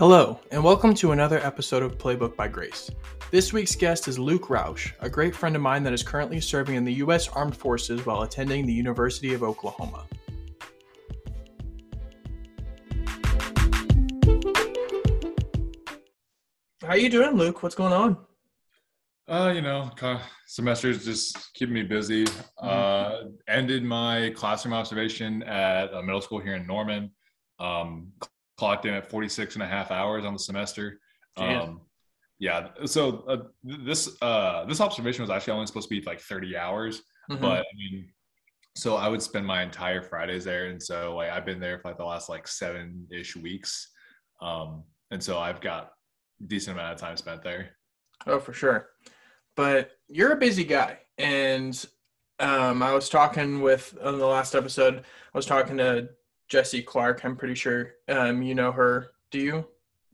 Hello, 0.00 0.40
and 0.50 0.64
welcome 0.64 0.94
to 0.94 1.12
another 1.12 1.40
episode 1.40 1.82
of 1.82 1.98
Playbook 1.98 2.34
by 2.34 2.48
Grace. 2.48 2.90
This 3.30 3.52
week's 3.52 3.76
guest 3.76 4.08
is 4.08 4.18
Luke 4.18 4.46
Roush, 4.48 4.92
a 5.00 5.10
great 5.10 5.36
friend 5.36 5.54
of 5.54 5.60
mine 5.60 5.82
that 5.82 5.92
is 5.92 6.02
currently 6.02 6.40
serving 6.40 6.76
in 6.76 6.86
the 6.86 6.94
U.S. 7.04 7.28
Armed 7.28 7.54
Forces 7.54 8.06
while 8.06 8.22
attending 8.22 8.64
the 8.64 8.72
University 8.72 9.34
of 9.34 9.42
Oklahoma. 9.42 10.06
How 16.80 16.88
are 16.88 16.96
you 16.96 17.10
doing, 17.10 17.36
Luke? 17.36 17.62
What's 17.62 17.74
going 17.74 17.92
on? 17.92 18.16
Uh, 19.28 19.52
you 19.54 19.60
know, 19.60 19.90
semester's 20.46 21.04
just 21.04 21.52
keeping 21.52 21.74
me 21.74 21.82
busy. 21.82 22.26
Uh, 22.56 23.24
ended 23.48 23.84
my 23.84 24.32
classroom 24.34 24.72
observation 24.72 25.42
at 25.42 25.92
a 25.92 26.02
middle 26.02 26.22
school 26.22 26.40
here 26.40 26.54
in 26.54 26.66
Norman. 26.66 27.10
Um, 27.58 28.12
clocked 28.60 28.84
in 28.84 28.92
at 28.92 29.08
46 29.08 29.54
and 29.54 29.62
a 29.62 29.66
half 29.66 29.90
hours 29.90 30.26
on 30.26 30.34
the 30.34 30.38
semester. 30.38 31.00
Um, 31.38 31.80
yeah. 32.38 32.68
So 32.84 33.24
uh, 33.26 33.36
this 33.64 34.20
uh, 34.20 34.66
this 34.66 34.82
observation 34.82 35.22
was 35.22 35.30
actually 35.30 35.54
only 35.54 35.66
supposed 35.66 35.88
to 35.88 35.94
be 35.98 36.04
like 36.06 36.20
30 36.20 36.58
hours, 36.58 37.00
Mhm. 37.30 37.40
but 37.40 37.60
I 37.60 37.72
mean, 37.74 38.12
so 38.76 38.96
I 38.96 39.08
would 39.08 39.22
spend 39.22 39.46
my 39.46 39.62
entire 39.62 40.02
Fridays 40.02 40.44
there, 40.44 40.66
and 40.66 40.80
so 40.82 41.16
like 41.16 41.30
I've 41.30 41.46
been 41.46 41.58
there 41.58 41.78
for 41.78 41.88
like 41.88 41.96
the 41.96 42.04
last 42.04 42.28
like 42.28 42.46
seven 42.46 43.06
ish 43.10 43.34
weeks, 43.34 43.90
um, 44.42 44.84
and 45.10 45.22
so 45.22 45.38
I've 45.38 45.62
got 45.62 45.92
decent 46.46 46.76
amount 46.76 46.92
of 46.94 47.00
time 47.00 47.16
spent 47.16 47.42
there. 47.42 47.70
Oh, 48.26 48.38
for 48.40 48.52
sure. 48.52 48.90
But 49.56 49.92
you're 50.08 50.32
a 50.32 50.36
busy 50.36 50.64
guy, 50.64 50.98
and 51.16 51.74
um, 52.38 52.82
I 52.82 52.92
was 52.92 53.08
talking 53.08 53.62
with 53.62 53.96
on 54.04 54.18
the 54.18 54.26
last 54.26 54.54
episode. 54.54 54.98
I 55.34 55.38
was 55.38 55.46
talking 55.46 55.78
to 55.78 56.10
Jessie 56.50 56.82
Clark. 56.82 57.24
I'm 57.24 57.36
pretty 57.36 57.54
sure 57.54 57.94
um, 58.08 58.42
you 58.42 58.54
know 58.54 58.72
her. 58.72 59.12
Do 59.30 59.38
you, 59.38 59.66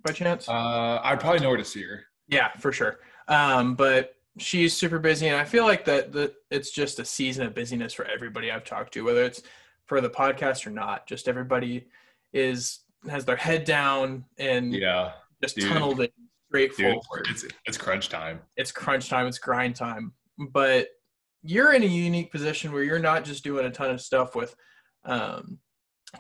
by 0.05 0.13
chance? 0.13 0.49
Uh, 0.49 1.01
I'd 1.03 1.19
probably 1.21 1.41
know 1.41 1.49
where 1.49 1.57
to 1.59 1.65
see 1.65 1.83
her. 1.83 2.05
yeah, 2.29 2.53
for 2.59 2.71
sure. 2.73 3.01
Um, 3.29 3.75
but 3.75 4.15
she's 4.39 4.77
super 4.77 4.99
busy, 4.99 5.27
and 5.29 5.37
I 5.37 5.45
feel 5.45 5.65
like 5.65 5.85
that 5.87 6.13
that 6.13 6.35
it's 6.51 6.71
just 6.71 6.99
a 7.01 7.05
season 7.05 7.47
of 7.47 7.55
busyness 7.55 7.93
for 7.95 8.05
everybody 8.05 8.51
I've 8.53 8.65
talked 8.65 8.93
to, 8.95 9.05
whether 9.05 9.25
it's 9.25 9.43
for 9.87 10.01
the 10.01 10.11
podcast 10.11 10.67
or 10.67 10.71
not. 10.71 11.07
Just 11.09 11.27
everybody 11.29 11.87
is 12.33 12.81
has 13.09 13.25
their 13.25 13.37
head 13.37 13.65
down 13.65 14.25
and 14.39 14.73
Yeah, 14.75 15.13
just 15.43 15.57
dude. 15.57 15.71
tunneled 15.73 16.01
in 16.01 16.09
straight 16.49 16.77
dude, 16.77 16.99
forward. 17.05 17.27
it's 17.31 17.47
it's 17.65 17.79
crunch 17.79 18.09
time. 18.11 18.41
it's 18.57 18.71
crunch 18.73 19.09
time, 19.09 19.27
it's 19.27 19.39
grind 19.39 19.75
time. 19.77 20.13
But 20.51 20.89
you're 21.43 21.73
in 21.73 21.83
a 21.83 21.87
unique 21.87 22.31
position 22.31 22.73
where 22.73 22.83
you're 22.83 22.99
not 22.99 23.25
just 23.25 23.43
doing 23.45 23.65
a 23.65 23.71
ton 23.71 23.91
of 23.91 24.01
stuff 24.03 24.35
with 24.35 24.55
um, 25.05 25.59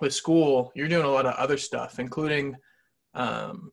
with 0.00 0.14
school. 0.14 0.72
You're 0.74 0.88
doing 0.88 1.06
a 1.06 1.10
lot 1.10 1.26
of 1.26 1.34
other 1.34 1.56
stuff, 1.56 1.98
including 1.98 2.56
um, 3.14 3.72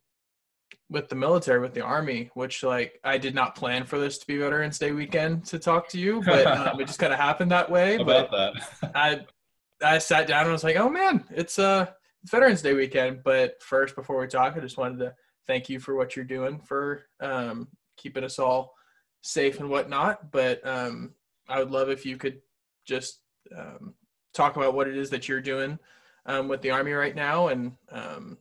with 0.90 1.10
the 1.10 1.16
military, 1.16 1.60
with 1.60 1.74
the 1.74 1.82
army. 1.82 2.30
Which 2.34 2.64
like 2.64 3.00
I 3.04 3.18
did 3.18 3.36
not 3.36 3.56
plan 3.56 3.86
for 3.86 4.00
this 4.00 4.18
to 4.20 4.28
be 4.28 4.38
Veterans 4.38 4.80
Day 4.80 4.92
weekend 4.92 5.46
to 5.48 5.60
talk 5.60 5.90
to 5.90 6.00
you, 6.00 6.22
but 6.26 6.48
um, 6.68 6.80
it 6.80 6.88
just 6.88 7.00
kind 7.00 7.14
of 7.14 7.20
happened 7.20 7.52
that 7.52 7.70
way. 7.70 7.98
How 7.98 8.04
but 8.04 8.28
about 8.28 8.56
that? 8.82 8.92
I 8.96 9.26
I 9.84 9.98
sat 9.98 10.28
down 10.28 10.44
and 10.44 10.52
was 10.52 10.64
like, 10.64 10.78
oh 10.78 10.90
man, 10.90 11.26
it's 11.32 11.60
uh 11.60 11.88
it's 12.22 12.32
Veterans 12.32 12.62
Day 12.62 12.74
weekend. 12.74 13.22
But 13.24 13.62
first, 13.62 13.96
before 13.96 14.20
we 14.20 14.28
talk, 14.28 14.56
I 14.56 14.60
just 14.60 14.78
wanted 14.78 15.00
to 15.00 15.14
thank 15.46 15.70
you 15.70 15.80
for 15.80 15.96
what 15.96 16.16
you're 16.16 16.26
doing 16.26 16.60
for 16.60 17.04
um, 17.20 17.68
keeping 17.98 18.24
us 18.24 18.40
all 18.40 18.74
safe 19.22 19.60
and 19.60 19.70
whatnot. 19.70 20.32
But 20.32 20.66
um, 20.66 21.14
I 21.50 21.60
would 21.60 21.72
love 21.72 21.90
if 21.90 22.06
you 22.06 22.18
could 22.18 22.42
just 22.86 23.20
um, 23.56 23.94
talk 24.34 24.56
about 24.56 24.74
what 24.74 24.88
it 24.88 24.98
is 24.98 25.10
that 25.10 25.28
you're 25.28 25.42
doing 25.42 25.78
um, 26.26 26.48
with 26.48 26.62
the 26.62 26.72
Army 26.72 26.92
right 26.92 27.16
now 27.16 27.48
and 27.48 27.74
um, 27.92 28.38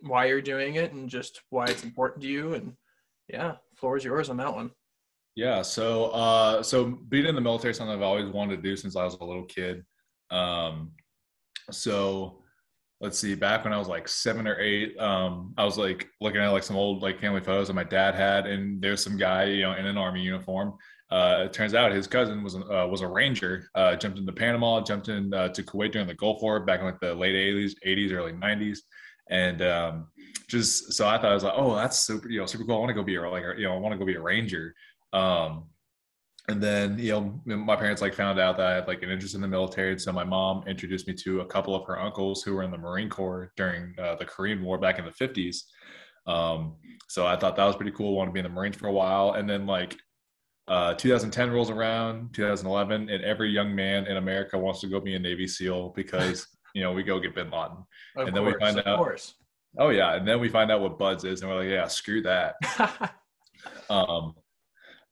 why 0.00 0.26
you're 0.26 0.42
doing 0.42 0.76
it 0.76 0.92
and 0.92 1.08
just 1.08 1.40
why 1.50 1.66
it's 1.66 1.84
important 1.84 2.22
to 2.22 2.28
you. 2.28 2.54
And 2.54 2.74
yeah, 3.28 3.56
floor 3.76 3.96
is 3.96 4.04
yours 4.04 4.28
on 4.28 4.36
that 4.38 4.54
one. 4.54 4.70
Yeah, 5.36 5.62
so 5.62 6.06
uh, 6.06 6.62
so 6.62 6.86
being 7.08 7.26
in 7.26 7.34
the 7.34 7.40
military 7.40 7.70
is 7.70 7.76
something 7.76 7.94
I've 7.94 8.02
always 8.02 8.28
wanted 8.28 8.56
to 8.56 8.62
do 8.62 8.76
since 8.76 8.96
I 8.96 9.04
was 9.04 9.14
a 9.14 9.24
little 9.24 9.44
kid. 9.44 9.84
Um, 10.30 10.92
so 11.70 12.42
let's 13.00 13.18
see, 13.18 13.34
back 13.34 13.64
when 13.64 13.72
I 13.72 13.78
was 13.78 13.88
like 13.88 14.08
seven 14.08 14.46
or 14.46 14.58
eight, 14.60 14.98
um, 14.98 15.54
I 15.56 15.64
was 15.64 15.78
like 15.78 16.08
looking 16.20 16.40
at 16.40 16.48
like 16.48 16.64
some 16.64 16.76
old 16.76 17.02
like 17.02 17.20
family 17.20 17.40
photos 17.40 17.68
that 17.68 17.74
my 17.74 17.84
dad 17.84 18.14
had, 18.14 18.46
and 18.46 18.82
there's 18.82 19.02
some 19.02 19.16
guy 19.16 19.44
you 19.44 19.62
know 19.62 19.74
in 19.74 19.86
an 19.86 19.96
army 19.96 20.20
uniform. 20.22 20.74
Uh, 21.10 21.42
it 21.46 21.52
turns 21.52 21.74
out 21.74 21.90
his 21.90 22.06
cousin 22.06 22.44
was 22.44 22.54
uh, 22.54 22.86
was 22.88 23.00
a 23.00 23.06
ranger. 23.06 23.68
Uh, 23.74 23.96
jumped 23.96 24.18
into 24.18 24.32
Panama, 24.32 24.80
jumped 24.80 25.08
in 25.08 25.34
uh, 25.34 25.48
to 25.48 25.62
Kuwait 25.62 25.92
during 25.92 26.06
the 26.06 26.14
Gulf 26.14 26.40
War 26.40 26.60
back 26.60 26.80
in 26.80 26.86
like 26.86 27.00
the 27.00 27.14
late 27.14 27.34
'80s, 27.34 27.74
'80s, 27.84 28.12
early 28.12 28.32
'90s, 28.32 28.78
and 29.28 29.60
um, 29.62 30.08
just 30.48 30.92
so 30.92 31.08
I 31.08 31.16
thought 31.16 31.30
I 31.32 31.34
was 31.34 31.44
like, 31.44 31.54
oh, 31.56 31.74
that's 31.74 31.98
super, 31.98 32.28
you 32.28 32.38
know, 32.38 32.46
super 32.46 32.64
cool. 32.64 32.76
I 32.76 32.78
want 32.78 32.90
to 32.90 32.94
go 32.94 33.02
be 33.02 33.16
a 33.16 33.28
like, 33.28 33.44
you 33.58 33.64
know, 33.64 33.74
I 33.74 33.78
want 33.78 33.92
to 33.92 33.98
go 33.98 34.04
be 34.04 34.14
a 34.14 34.20
ranger. 34.20 34.74
Um, 35.12 35.64
and 36.48 36.62
then 36.62 36.98
you 36.98 37.12
know 37.12 37.40
my 37.44 37.76
parents 37.76 38.02
like 38.02 38.14
found 38.14 38.40
out 38.40 38.56
that 38.56 38.66
I 38.66 38.74
had 38.74 38.88
like 38.88 39.02
an 39.02 39.10
interest 39.10 39.34
in 39.34 39.40
the 39.40 39.48
military, 39.48 39.98
so 39.98 40.12
my 40.12 40.24
mom 40.24 40.64
introduced 40.66 41.06
me 41.06 41.14
to 41.14 41.40
a 41.40 41.46
couple 41.46 41.74
of 41.74 41.86
her 41.86 41.98
uncles 41.98 42.42
who 42.42 42.54
were 42.54 42.62
in 42.62 42.70
the 42.70 42.78
Marine 42.78 43.08
Corps 43.08 43.52
during 43.56 43.94
uh, 43.98 44.16
the 44.16 44.24
Korean 44.24 44.62
War 44.62 44.78
back 44.78 44.98
in 44.98 45.04
the 45.04 45.12
fifties. 45.12 45.66
Um, 46.26 46.76
so 47.08 47.26
I 47.26 47.36
thought 47.36 47.56
that 47.56 47.64
was 47.64 47.76
pretty 47.76 47.92
cool. 47.92 48.14
Wanted 48.16 48.30
to 48.30 48.34
be 48.34 48.40
in 48.40 48.44
the 48.44 48.50
Marines 48.50 48.76
for 48.76 48.88
a 48.88 48.92
while, 48.92 49.32
and 49.32 49.48
then 49.48 49.66
like 49.66 49.96
uh, 50.70 50.94
2010 50.94 51.50
rolls 51.50 51.68
around, 51.68 52.32
2011, 52.32 53.10
and 53.10 53.22
every 53.24 53.50
young 53.50 53.74
man 53.74 54.06
in 54.06 54.16
America 54.16 54.56
wants 54.56 54.80
to 54.80 54.86
go 54.86 55.00
be 55.00 55.14
a 55.16 55.18
Navy 55.18 55.46
SEAL 55.46 55.90
because 55.96 56.46
you 56.74 56.82
know 56.82 56.92
we 56.92 57.02
go 57.02 57.18
get 57.20 57.34
Bin 57.34 57.50
Laden. 57.50 57.76
Of 58.16 58.28
And 58.28 58.36
then 58.36 58.44
we 58.44 58.54
find 58.58 58.78
of 58.78 58.86
out- 58.86 58.96
course. 58.98 59.34
Oh 59.78 59.90
yeah, 59.90 60.14
and 60.14 60.26
then 60.26 60.40
we 60.40 60.48
find 60.48 60.70
out 60.72 60.80
what 60.80 60.98
BUD/S 60.98 61.24
is, 61.24 61.42
and 61.42 61.50
we're 61.50 61.58
like, 61.58 61.68
yeah, 61.68 61.86
screw 61.88 62.22
that. 62.22 62.54
Um, 63.90 64.34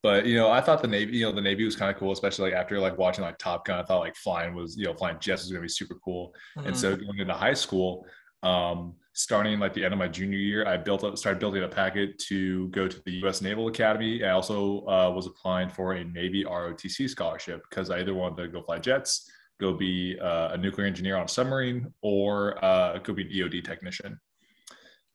but 0.03 0.25
you 0.27 0.37
know, 0.37 0.51
I 0.51 0.61
thought 0.61 0.81
the 0.81 0.89
Navy, 0.89 1.19
you 1.19 1.27
know, 1.27 1.33
the 1.33 1.41
Navy 1.41 1.65
was 1.65 1.75
kind 1.77 1.91
of 1.91 1.99
cool, 1.99 2.13
especially 2.13 2.51
like 2.51 2.59
after 2.59 2.79
like 2.79 2.97
watching 2.97 3.25
like 3.25 3.37
Top 3.39 3.67
Gun. 3.67 3.79
I 3.79 3.83
thought 3.83 3.99
like 3.99 4.15
flying 4.17 4.55
was, 4.55 4.77
you 4.77 4.85
know, 4.85 4.95
flying 4.95 5.19
jets 5.19 5.43
was 5.43 5.51
gonna 5.51 5.63
be 5.63 5.69
super 5.69 5.97
cool. 6.05 6.33
Mhm. 6.57 6.67
And 6.67 6.77
so 6.77 6.97
going 6.97 7.19
into 7.19 7.35
high 7.35 7.55
school, 7.55 8.07
um, 8.43 8.95
starting 9.13 9.59
like 9.59 9.75
the 9.75 9.85
end 9.85 9.93
of 9.93 9.99
my 9.99 10.09
junior 10.09 10.39
year, 10.39 10.67
I 10.67 10.77
built 10.77 11.03
up, 11.03 11.19
started 11.19 11.41
building 11.41 11.65
a 11.65 11.69
packet 11.69 12.19
to 12.21 12.69
go 12.69 12.87
to 12.87 13.03
the 13.05 13.13
U.S. 13.23 13.43
Naval 13.43 13.69
Academy. 13.69 14.25
I 14.25 14.31
also 14.31 14.87
uh, 14.87 15.11
was 15.15 15.27
applying 15.27 15.69
for 15.69 15.95
a 15.95 16.05
Navy 16.05 16.45
ROTC 16.45 17.09
scholarship 17.09 17.63
because 17.69 17.91
I 17.91 17.99
either 17.99 18.15
wanted 18.15 18.43
to 18.43 18.49
go 18.49 18.63
fly 18.63 18.79
jets, 18.79 19.29
go 19.61 19.73
be 19.73 20.19
uh, 20.21 20.51
a 20.53 20.57
nuclear 20.57 20.87
engineer 20.87 21.17
on 21.17 21.25
a 21.25 21.29
submarine, 21.29 21.93
or 22.01 22.65
uh, 22.65 22.99
go 22.99 23.13
be 23.13 23.23
an 23.23 23.29
EOD 23.29 23.65
technician. 23.65 24.21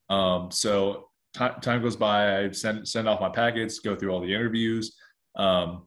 Um, 0.10 0.52
so 0.52 1.08
time, 1.34 1.62
time 1.62 1.82
goes 1.82 1.96
by, 1.96 2.40
I 2.40 2.52
send 2.52 2.88
send 2.88 3.08
off 3.08 3.22
my 3.22 3.30
packets, 3.30 3.80
go 3.80 3.96
through 3.96 4.12
all 4.12 4.20
the 4.20 4.34
interviews. 4.34 4.96
Um, 5.36 5.84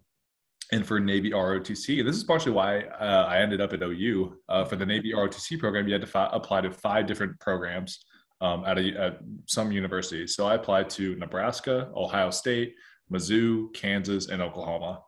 and 0.72 0.84
for 0.86 0.98
Navy 0.98 1.30
ROTC, 1.30 2.04
this 2.04 2.16
is 2.16 2.24
partially 2.24 2.52
why 2.52 2.80
uh, 3.00 3.26
I 3.28 3.38
ended 3.38 3.60
up 3.60 3.72
at 3.72 3.82
OU. 3.82 4.36
Uh, 4.48 4.64
for 4.64 4.76
the 4.76 4.86
Navy 4.86 5.12
ROTC 5.12 5.58
program, 5.58 5.86
you 5.86 5.92
had 5.92 6.00
to 6.00 6.08
fi- 6.08 6.30
apply 6.32 6.62
to 6.62 6.70
five 6.70 7.06
different 7.06 7.38
programs 7.38 8.04
um, 8.40 8.64
at, 8.64 8.78
a, 8.78 8.88
at 9.00 9.18
some 9.46 9.70
universities. 9.70 10.34
So 10.34 10.46
I 10.46 10.54
applied 10.54 10.90
to 10.90 11.14
Nebraska, 11.16 11.90
Ohio 11.94 12.30
State, 12.30 12.74
Mizzou, 13.12 13.72
Kansas, 13.74 14.28
and 14.28 14.42
Oklahoma. 14.42 15.02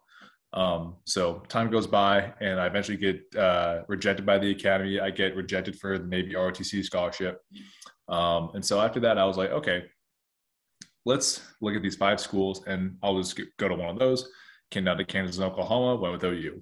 Um, 0.53 0.97
so 1.05 1.43
time 1.49 1.71
goes 1.71 1.87
by, 1.87 2.33
and 2.41 2.61
I 2.61 2.67
eventually 2.67 2.97
get 2.97 3.21
uh, 3.37 3.83
rejected 3.89 4.25
by 4.25 4.39
the 4.39 4.51
academy. 4.51 5.01
I 5.01 5.11
get 5.11 5.37
rejected 5.37 5.79
for 5.79 5.99
the 5.99 6.07
Navy 6.07 6.35
ROTC 6.35 6.85
scholarship. 6.85 7.41
Um, 8.09 8.51
and 8.55 8.65
so 8.65 8.81
after 8.81 9.01
that, 9.01 9.19
I 9.19 9.25
was 9.25 9.37
like, 9.37 9.51
okay, 9.51 9.85
let's 11.05 11.43
look 11.61 11.75
at 11.75 11.83
these 11.83 11.97
five 11.97 12.21
schools, 12.21 12.63
and 12.67 12.97
I'll 13.03 13.19
just 13.19 13.39
go 13.59 13.69
to 13.69 13.75
one 13.75 13.91
of 13.91 13.99
those. 13.99 14.31
Came 14.71 14.85
down 14.85 14.99
to 14.99 15.05
Kansas 15.05 15.37
and 15.37 15.45
Oklahoma, 15.45 15.97
went 15.97 16.13
with 16.13 16.25
OU. 16.25 16.61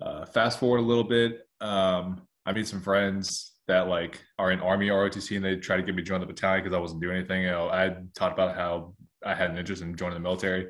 Uh, 0.00 0.24
fast 0.26 0.58
forward 0.58 0.78
a 0.78 0.82
little 0.82 1.04
bit, 1.04 1.46
um, 1.60 2.22
I 2.46 2.52
made 2.52 2.66
some 2.66 2.80
friends 2.80 3.52
that 3.68 3.88
like 3.88 4.22
are 4.38 4.50
in 4.50 4.60
Army 4.60 4.88
ROTC, 4.88 5.36
and 5.36 5.44
they 5.44 5.56
try 5.56 5.76
to 5.76 5.82
get 5.82 5.94
me 5.94 6.02
to 6.02 6.08
join 6.08 6.20
the 6.20 6.26
battalion 6.26 6.64
because 6.64 6.76
I 6.76 6.80
wasn't 6.80 7.02
doing 7.02 7.16
anything. 7.16 7.42
You 7.42 7.50
know, 7.50 7.68
I 7.68 7.94
talked 8.14 8.32
about 8.32 8.56
how 8.56 8.94
I 9.24 9.34
had 9.34 9.50
an 9.50 9.58
interest 9.58 9.82
in 9.82 9.94
joining 9.96 10.14
the 10.14 10.20
military. 10.20 10.68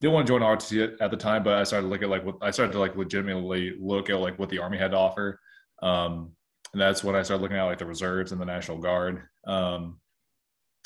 Didn't 0.00 0.14
want 0.14 0.26
to 0.26 0.32
join 0.32 0.40
ROTC 0.40 0.84
at, 0.84 1.00
at 1.00 1.10
the 1.10 1.16
time, 1.16 1.42
but 1.42 1.54
I 1.54 1.64
started 1.64 1.86
to 1.86 1.90
look 1.90 2.02
at 2.02 2.08
like 2.08 2.24
what 2.24 2.36
I 2.40 2.50
started 2.50 2.72
to 2.72 2.78
like 2.78 2.96
legitimately 2.96 3.76
look 3.78 4.08
at 4.08 4.20
like 4.20 4.38
what 4.38 4.48
the 4.48 4.58
Army 4.58 4.78
had 4.78 4.92
to 4.92 4.96
offer. 4.96 5.40
Um, 5.82 6.32
and 6.72 6.80
that's 6.80 7.02
when 7.02 7.16
I 7.16 7.22
started 7.22 7.42
looking 7.42 7.58
at 7.58 7.64
like 7.64 7.78
the 7.78 7.86
reserves 7.86 8.32
and 8.32 8.40
the 8.40 8.46
National 8.46 8.78
Guard. 8.78 9.22
Um, 9.46 9.98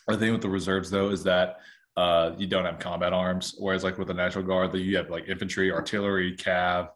the 0.08 0.16
thing 0.16 0.32
with 0.32 0.42
the 0.42 0.48
reserves 0.48 0.90
though 0.90 1.10
is 1.10 1.24
that 1.24 1.58
uh, 1.96 2.32
you 2.36 2.46
don't 2.46 2.64
have 2.64 2.78
combat 2.78 3.12
arms, 3.12 3.54
whereas 3.58 3.84
like 3.84 3.98
with 3.98 4.08
the 4.08 4.14
National 4.14 4.44
Guard, 4.44 4.72
that 4.72 4.80
you 4.80 4.96
have 4.96 5.10
like 5.10 5.28
infantry, 5.28 5.70
artillery, 5.70 6.36
cav, 6.36 6.88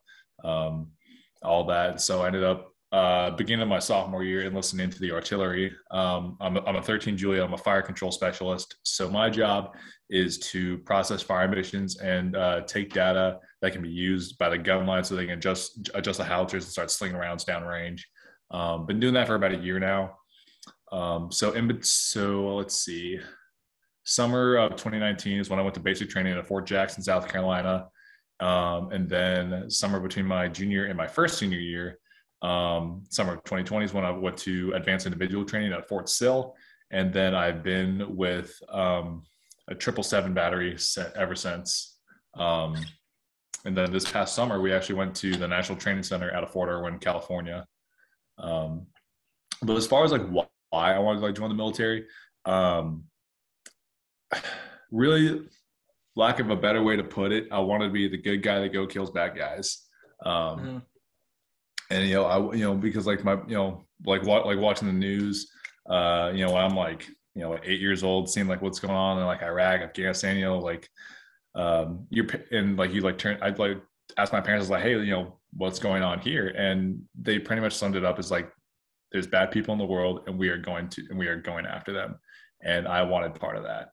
um, 0.45 0.89
all 1.43 1.65
that. 1.65 2.01
So 2.01 2.23
I 2.23 2.27
ended 2.27 2.45
up 2.45 2.73
uh, 2.91 3.31
beginning 3.31 3.69
my 3.69 3.79
sophomore 3.79 4.25
year 4.25 4.43
enlisting 4.43 4.81
into 4.81 4.99
the 4.99 5.13
artillery. 5.13 5.73
Um, 5.91 6.37
I'm, 6.41 6.57
a, 6.57 6.65
I'm 6.65 6.77
a 6.77 6.83
13 6.83 7.17
Juliet. 7.17 7.45
I'm 7.45 7.53
a 7.53 7.59
fire 7.59 7.83
control 7.83 8.11
specialist. 8.11 8.77
So 8.83 9.11
my 9.11 9.29
job 9.29 9.77
is 10.11 10.39
to 10.39 10.79
process 10.79 11.23
fire 11.23 11.49
missions 11.49 11.99
and 11.99 12.35
uh, 12.35 12.63
take 12.63 12.93
data 12.93 13.39
that 13.61 13.73
can 13.73 13.83
be 13.83 13.91
used 13.91 14.39
by 14.39 14.49
the 14.49 14.59
gun 14.59 14.87
line 14.87 15.05
so 15.05 15.15
they 15.15 15.27
can 15.27 15.39
adjust 15.39 15.91
adjust 15.95 16.19
the 16.19 16.25
howitzers 16.25 16.65
and 16.65 16.73
start 16.73 16.91
slinging 16.91 17.19
rounds 17.19 17.45
downrange. 17.45 18.01
Um, 18.51 18.87
been 18.87 19.01
doing 19.01 19.15
that 19.15 19.27
for 19.27 19.35
about 19.35 19.53
a 19.53 19.59
year 19.59 19.79
now. 19.79 20.17
Um, 20.91 21.31
so 21.31 21.53
in 21.53 21.83
so 21.83 22.57
let's 22.57 22.77
see, 22.77 23.19
summer 24.09 24.57
of 24.57 24.71
2019 24.71 25.39
is 25.39 25.51
when 25.51 25.59
I 25.59 25.63
went 25.63 25.75
to 25.75 25.81
basic 25.81 26.09
training 26.09 26.33
at 26.33 26.47
Fort 26.47 26.65
Jackson, 26.65 27.03
South 27.03 27.29
Carolina, 27.29 27.89
um, 28.41 28.91
and 28.91 29.07
then 29.07 29.71
summer 29.71 30.01
between 30.01 30.25
my 30.25 30.49
junior 30.49 30.87
and 30.87 30.97
my 30.97 31.07
first 31.07 31.37
senior 31.37 31.59
year, 31.59 31.99
um, 32.41 33.05
summer 33.11 33.35
of 33.35 33.45
2020 33.45 33.85
is 33.85 33.93
when 33.93 34.07
I 34.07 34.11
went 34.11 34.39
to 34.39 34.73
advanced 34.73 35.05
individual 35.05 35.45
training 35.45 35.75
at 35.75 35.87
Fort 35.87 36.09
Sill, 36.09 36.55
and 36.91 37.13
then 37.13 37.35
I've 37.35 37.63
been 37.63 38.17
with 38.17 38.59
um, 38.71 39.25
a 39.69 39.75
triple 39.75 40.03
seven 40.03 40.33
battery 40.33 40.79
set 40.79 41.15
ever 41.15 41.35
since. 41.35 41.99
Um, 42.33 42.77
and 43.67 43.77
then 43.77 43.93
this 43.93 44.11
past 44.11 44.35
summer, 44.35 44.59
we 44.59 44.73
actually 44.73 44.95
went 44.95 45.15
to 45.17 45.37
the 45.37 45.47
National 45.47 45.77
Training 45.77 46.03
Center 46.03 46.33
out 46.33 46.45
of 46.45 46.51
Fort 46.51 46.71
Irwin, 46.71 46.99
California. 46.99 47.67
Um, 48.39 48.87
but 49.61 49.77
as 49.77 49.87
far 49.87 50.03
as 50.05 50.13
like 50.13 50.27
why 50.31 50.95
I 50.95 50.99
wanted 50.99 51.21
to 51.21 51.27
like 51.27 51.35
join 51.35 51.51
the 51.51 51.55
military, 51.55 52.07
um, 52.47 53.05
really, 54.91 55.43
lack 56.17 56.41
of 56.41 56.51
a 56.51 56.57
better 56.57 56.83
way 56.83 56.97
to 56.97 57.05
put 57.05 57.33
it, 57.33 57.47
I 57.51 57.61
wanted 57.61 57.87
to 57.87 57.93
be 57.93 58.09
the 58.09 58.19
good 58.19 58.43
guy 58.43 58.59
that 58.61 58.73
go 58.73 58.87
kills 58.87 59.11
bad 59.11 59.37
guys. 59.37 59.87
Um, 60.25 60.33
mm-hmm. 60.35 60.79
And 61.91 62.09
you 62.09 62.15
know, 62.15 62.25
I 62.25 62.55
you 62.55 62.65
know 62.65 62.75
because 62.75 63.07
like 63.07 63.25
my 63.25 63.35
you 63.47 63.55
know 63.55 63.87
like 64.05 64.25
like 64.25 64.59
watching 64.59 64.89
the 64.89 64.95
news, 64.95 65.51
uh, 65.89 66.31
you 66.35 66.45
know, 66.45 66.57
I'm 66.57 66.77
like 66.77 67.07
you 67.35 67.43
know 67.43 67.59
eight 67.63 67.81
years 67.81 68.03
old, 68.03 68.29
seeing 68.29 68.49
like 68.49 68.61
what's 68.61 68.81
going 68.81 68.95
on 68.95 69.19
in 69.19 69.25
like 69.25 69.43
Iraq, 69.43 69.81
Afghanistan, 69.81 70.37
you 70.37 70.45
know, 70.45 70.59
like 70.59 70.89
um, 71.55 72.07
you're 72.11 72.27
and 72.51 72.77
like 72.77 72.93
you 72.93 73.01
like 73.01 73.17
turn, 73.17 73.39
I'd 73.41 73.59
like 73.59 73.79
ask 74.19 74.33
my 74.33 74.41
parents 74.41 74.69
like, 74.69 74.83
hey, 74.83 74.99
you 74.99 75.13
know, 75.13 75.39
what's 75.55 75.79
going 75.79 76.03
on 76.03 76.21
here, 76.21 76.49
and 76.49 77.01
they 77.19 77.39
pretty 77.39 77.63
much 77.63 77.75
summed 77.75 77.97
it 77.97 78.05
up 78.05 78.19
as 78.19 78.31
like 78.31 78.53
there's 79.13 79.27
bad 79.27 79.51
people 79.51 79.73
in 79.73 79.79
the 79.79 79.87
world 79.87 80.23
and 80.27 80.39
we 80.39 80.49
are 80.49 80.59
going 80.59 80.89
to 80.89 81.03
and 81.11 81.19
we 81.19 81.27
are 81.27 81.41
going 81.41 81.67
after 81.67 81.93
them 81.93 82.19
and 82.63 82.87
i 82.87 83.03
wanted 83.03 83.35
part 83.35 83.57
of 83.57 83.65
that 83.65 83.91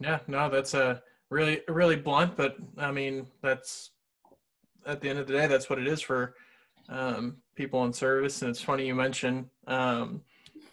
yeah 0.00 0.18
no 0.26 0.48
that's 0.48 0.74
a 0.74 1.02
really 1.30 1.60
really 1.68 1.96
blunt 1.96 2.36
but 2.36 2.56
i 2.78 2.90
mean 2.90 3.26
that's 3.42 3.90
at 4.86 5.00
the 5.00 5.08
end 5.08 5.18
of 5.18 5.26
the 5.26 5.32
day 5.32 5.46
that's 5.46 5.68
what 5.68 5.78
it 5.78 5.86
is 5.86 6.00
for 6.00 6.34
um, 6.88 7.38
people 7.56 7.84
in 7.84 7.92
service 7.92 8.42
and 8.42 8.50
it's 8.50 8.60
funny 8.60 8.86
you 8.86 8.94
mentioned 8.94 9.46
um, 9.66 10.20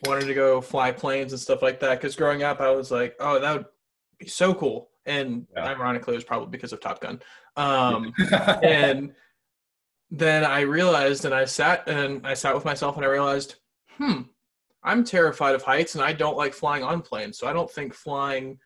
wanted 0.05 0.25
to 0.25 0.33
go 0.35 0.61
fly 0.61 0.91
planes 0.91 1.33
and 1.33 1.41
stuff 1.41 1.63
like 1.63 1.79
that 1.79 1.99
because 1.99 2.15
growing 2.15 2.43
up 2.43 2.61
i 2.61 2.69
was 2.69 2.91
like 2.91 3.15
oh 3.19 3.39
that 3.39 3.55
would 3.55 3.65
be 4.19 4.27
so 4.27 4.53
cool 4.53 4.89
and 5.07 5.47
yeah. 5.55 5.65
ironically 5.65 6.13
it 6.13 6.17
was 6.17 6.23
probably 6.23 6.49
because 6.49 6.71
of 6.71 6.79
top 6.79 7.01
gun 7.01 7.19
um, 7.55 8.13
and 8.63 9.13
then 10.13 10.45
I 10.45 10.61
realized, 10.61 11.25
and 11.25 11.33
I 11.33 11.45
sat 11.45 11.87
and 11.87 12.25
I 12.25 12.35
sat 12.35 12.53
with 12.53 12.65
myself, 12.65 12.95
and 12.95 13.05
I 13.05 13.09
realized, 13.09 13.55
hmm, 13.97 14.21
I'm 14.83 15.03
terrified 15.03 15.55
of 15.55 15.63
heights, 15.63 15.95
and 15.95 16.03
I 16.03 16.13
don't 16.13 16.37
like 16.37 16.53
flying 16.53 16.83
on 16.83 17.01
planes. 17.01 17.37
So 17.39 17.47
I 17.47 17.53
don't 17.53 17.69
think 17.69 17.93
flying, 17.93 18.59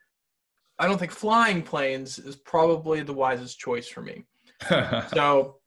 I 0.79 0.85
don't 0.85 0.97
think 0.97 1.11
flying 1.11 1.63
planes 1.63 2.19
is 2.19 2.35
probably 2.35 3.01
the 3.01 3.13
wisest 3.13 3.59
choice 3.59 3.87
for 3.87 4.01
me. 4.01 4.25
so 4.69 5.57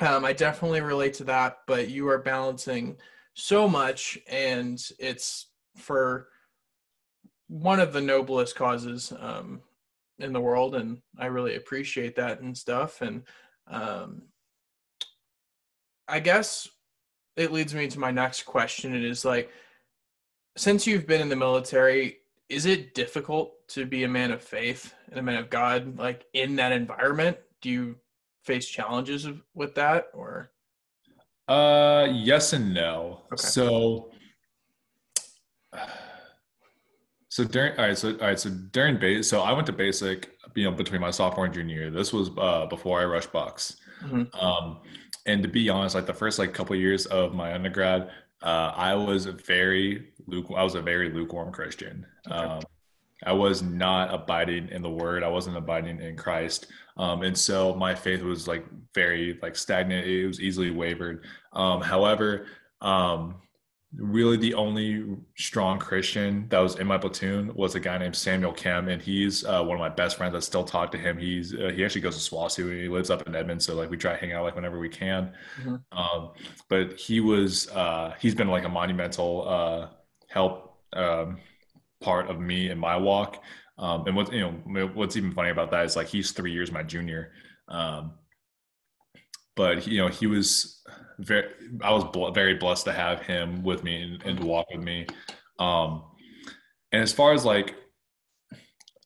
um, 0.00 0.24
I 0.24 0.32
definitely 0.32 0.80
relate 0.80 1.14
to 1.14 1.24
that. 1.24 1.58
But 1.66 1.88
you 1.88 2.08
are 2.08 2.18
balancing 2.18 2.96
so 3.34 3.68
much, 3.68 4.18
and 4.28 4.82
it's 4.98 5.46
for 5.76 6.28
one 7.48 7.80
of 7.80 7.92
the 7.92 8.00
noblest 8.00 8.54
causes 8.56 9.12
um, 9.18 9.60
in 10.18 10.32
the 10.32 10.40
world, 10.40 10.74
and 10.74 11.00
I 11.18 11.26
really 11.26 11.56
appreciate 11.56 12.16
that 12.16 12.40
and 12.40 12.56
stuff. 12.56 13.00
And 13.00 13.22
um, 13.68 14.22
I 16.08 16.20
guess 16.20 16.68
it 17.36 17.52
leads 17.52 17.74
me 17.74 17.88
to 17.88 17.98
my 17.98 18.10
next 18.10 18.44
question. 18.44 18.94
It 18.94 19.04
is 19.04 19.24
like, 19.24 19.50
since 20.56 20.86
you've 20.86 21.06
been 21.06 21.22
in 21.22 21.30
the 21.30 21.36
military, 21.36 22.18
is 22.48 22.66
it 22.66 22.94
difficult 22.94 23.54
to 23.74 23.86
be 23.86 24.04
a 24.04 24.08
man 24.08 24.30
of 24.30 24.42
faith 24.42 24.94
and 25.10 25.18
a 25.18 25.22
man 25.22 25.36
of 25.36 25.50
God, 25.50 25.98
like 25.98 26.26
in 26.34 26.56
that 26.56 26.72
environment? 26.72 27.38
Do 27.60 27.70
you 27.70 27.96
face 28.44 28.68
challenges 28.68 29.26
with 29.54 29.74
that 29.76 30.08
or? 30.14 30.50
Uh, 31.48 32.08
yes 32.10 32.52
and 32.52 32.74
no. 32.74 33.22
Okay. 33.32 33.42
So, 33.42 34.10
so 37.28 37.44
during 37.44 37.78
all 37.78 37.86
right, 37.86 37.98
so 37.98 38.10
all 38.12 38.18
right, 38.18 38.38
so 38.38 38.50
during 38.50 38.98
base, 38.98 39.28
so 39.28 39.40
I 39.40 39.52
went 39.52 39.66
to 39.66 39.72
basic, 39.72 40.30
you 40.54 40.64
know, 40.64 40.72
between 40.72 41.00
my 41.00 41.10
sophomore 41.10 41.46
and 41.46 41.54
junior 41.54 41.76
year. 41.76 41.90
This 41.90 42.12
was 42.12 42.30
uh, 42.38 42.66
before 42.66 43.00
I 43.00 43.04
rushed 43.04 43.32
bucks. 43.32 43.76
Mm-hmm. 44.04 44.34
Um, 44.38 44.80
and 45.26 45.42
to 45.42 45.48
be 45.48 45.68
honest, 45.68 45.94
like 45.94 46.06
the 46.06 46.14
first 46.14 46.38
like 46.38 46.52
couple 46.52 46.74
of 46.74 46.80
years 46.80 47.06
of 47.06 47.32
my 47.34 47.54
undergrad, 47.54 48.10
uh, 48.42 48.72
I 48.74 48.94
was 48.94 49.26
a 49.26 49.32
very 49.32 50.08
lukewarm. 50.26 50.60
I 50.60 50.64
was 50.64 50.74
a 50.74 50.82
very 50.82 51.10
lukewarm 51.10 51.52
Christian. 51.52 52.06
Okay. 52.26 52.36
Um, 52.36 52.62
I 53.24 53.32
was 53.32 53.62
not 53.62 54.12
abiding 54.12 54.68
in 54.68 54.82
the 54.82 54.90
Word. 54.90 55.22
I 55.22 55.28
wasn't 55.28 55.56
abiding 55.56 56.00
in 56.00 56.16
Christ, 56.16 56.66
um, 56.96 57.22
and 57.22 57.36
so 57.36 57.74
my 57.74 57.94
faith 57.94 58.22
was 58.22 58.48
like 58.48 58.64
very 58.94 59.38
like 59.42 59.56
stagnant. 59.56 60.06
It 60.06 60.26
was 60.26 60.40
easily 60.40 60.70
wavered. 60.70 61.24
Um, 61.52 61.80
however, 61.80 62.46
um, 62.80 63.36
really 63.96 64.36
the 64.36 64.54
only 64.54 65.04
strong 65.36 65.78
Christian 65.78 66.46
that 66.48 66.58
was 66.58 66.78
in 66.78 66.86
my 66.86 66.96
platoon 66.96 67.54
was 67.54 67.74
a 67.74 67.80
guy 67.80 67.98
named 67.98 68.16
Samuel 68.16 68.52
Kim, 68.52 68.88
and 68.88 69.02
he's 69.02 69.44
uh, 69.44 69.62
one 69.62 69.76
of 69.76 69.80
my 69.80 69.88
best 69.88 70.16
friends. 70.16 70.34
I 70.34 70.40
still 70.40 70.64
talk 70.64 70.90
to 70.92 70.98
him. 70.98 71.18
He's 71.18 71.54
uh, 71.54 71.72
he 71.74 71.84
actually 71.84 72.00
goes 72.00 72.22
to 72.22 72.34
SWOSU. 72.34 72.82
He 72.82 72.88
lives 72.88 73.10
up 73.10 73.26
in 73.26 73.34
Edmond, 73.34 73.62
so 73.62 73.74
like 73.74 73.90
we 73.90 73.96
try 73.96 74.12
to 74.12 74.18
hang 74.18 74.32
out 74.32 74.44
like 74.44 74.54
whenever 74.54 74.78
we 74.78 74.88
can. 74.88 75.32
Mm-hmm. 75.60 75.98
Um, 75.98 76.32
but 76.68 76.98
he 76.98 77.20
was 77.20 77.68
uh, 77.70 78.14
he's 78.18 78.34
been 78.34 78.48
like 78.48 78.64
a 78.64 78.68
monumental 78.68 79.48
uh, 79.48 79.88
help 80.28 80.78
um, 80.94 81.38
part 82.02 82.28
of 82.30 82.40
me 82.40 82.70
in 82.70 82.78
my 82.78 82.96
walk. 82.96 83.42
Um, 83.78 84.06
and 84.06 84.14
what 84.14 84.32
you 84.32 84.40
know 84.40 84.86
what's 84.94 85.16
even 85.16 85.32
funny 85.32 85.50
about 85.50 85.70
that 85.70 85.84
is 85.86 85.96
like 85.96 86.08
he's 86.08 86.32
three 86.32 86.52
years 86.52 86.70
my 86.70 86.82
junior. 86.82 87.32
Um, 87.68 88.12
but 89.56 89.86
you 89.86 89.98
know 89.98 90.08
he 90.08 90.26
was 90.26 90.82
very 91.18 91.48
i 91.82 91.92
was 91.92 92.04
bl- 92.04 92.30
very 92.30 92.54
blessed 92.54 92.84
to 92.84 92.92
have 92.92 93.20
him 93.22 93.62
with 93.62 93.84
me 93.84 94.02
and, 94.02 94.22
and 94.24 94.40
to 94.40 94.46
walk 94.46 94.66
with 94.72 94.82
me 94.82 95.06
um 95.58 96.04
and 96.92 97.02
as 97.02 97.12
far 97.12 97.32
as 97.32 97.44
like 97.44 97.74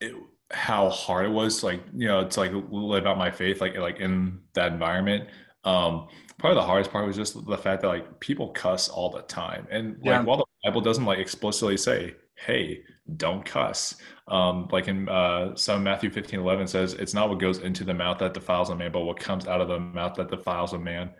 it, 0.00 0.14
how 0.50 0.88
hard 0.88 1.26
it 1.26 1.30
was 1.30 1.62
like 1.62 1.82
you 1.94 2.06
know 2.06 2.26
to 2.26 2.40
like 2.40 2.52
live 2.70 3.06
out 3.06 3.18
my 3.18 3.30
faith 3.30 3.60
like 3.60 3.76
like 3.76 3.98
in 3.98 4.38
that 4.54 4.72
environment 4.72 5.28
um 5.64 6.06
probably 6.38 6.54
the 6.54 6.66
hardest 6.66 6.90
part 6.90 7.06
was 7.06 7.16
just 7.16 7.44
the 7.46 7.58
fact 7.58 7.82
that 7.82 7.88
like 7.88 8.20
people 8.20 8.50
cuss 8.50 8.88
all 8.88 9.10
the 9.10 9.22
time 9.22 9.66
and 9.70 9.96
like 9.96 10.04
yeah. 10.04 10.22
while 10.22 10.36
the 10.36 10.44
bible 10.64 10.80
doesn't 10.80 11.04
like 11.04 11.18
explicitly 11.18 11.76
say 11.76 12.14
hey 12.36 12.82
don't 13.16 13.44
cuss 13.44 13.96
um, 14.28 14.68
like 14.72 14.88
in 14.88 15.08
uh, 15.08 15.54
some 15.54 15.84
Matthew 15.84 16.10
15, 16.10 16.40
11 16.40 16.66
says, 16.66 16.94
it's 16.94 17.14
not 17.14 17.28
what 17.28 17.38
goes 17.38 17.58
into 17.58 17.84
the 17.84 17.94
mouth 17.94 18.18
that 18.18 18.34
defiles 18.34 18.70
a 18.70 18.76
man, 18.76 18.90
but 18.90 19.02
what 19.02 19.20
comes 19.20 19.46
out 19.46 19.60
of 19.60 19.68
the 19.68 19.78
mouth 19.78 20.14
that 20.16 20.30
defiles 20.30 20.72
a 20.72 20.78
man. 20.78 21.10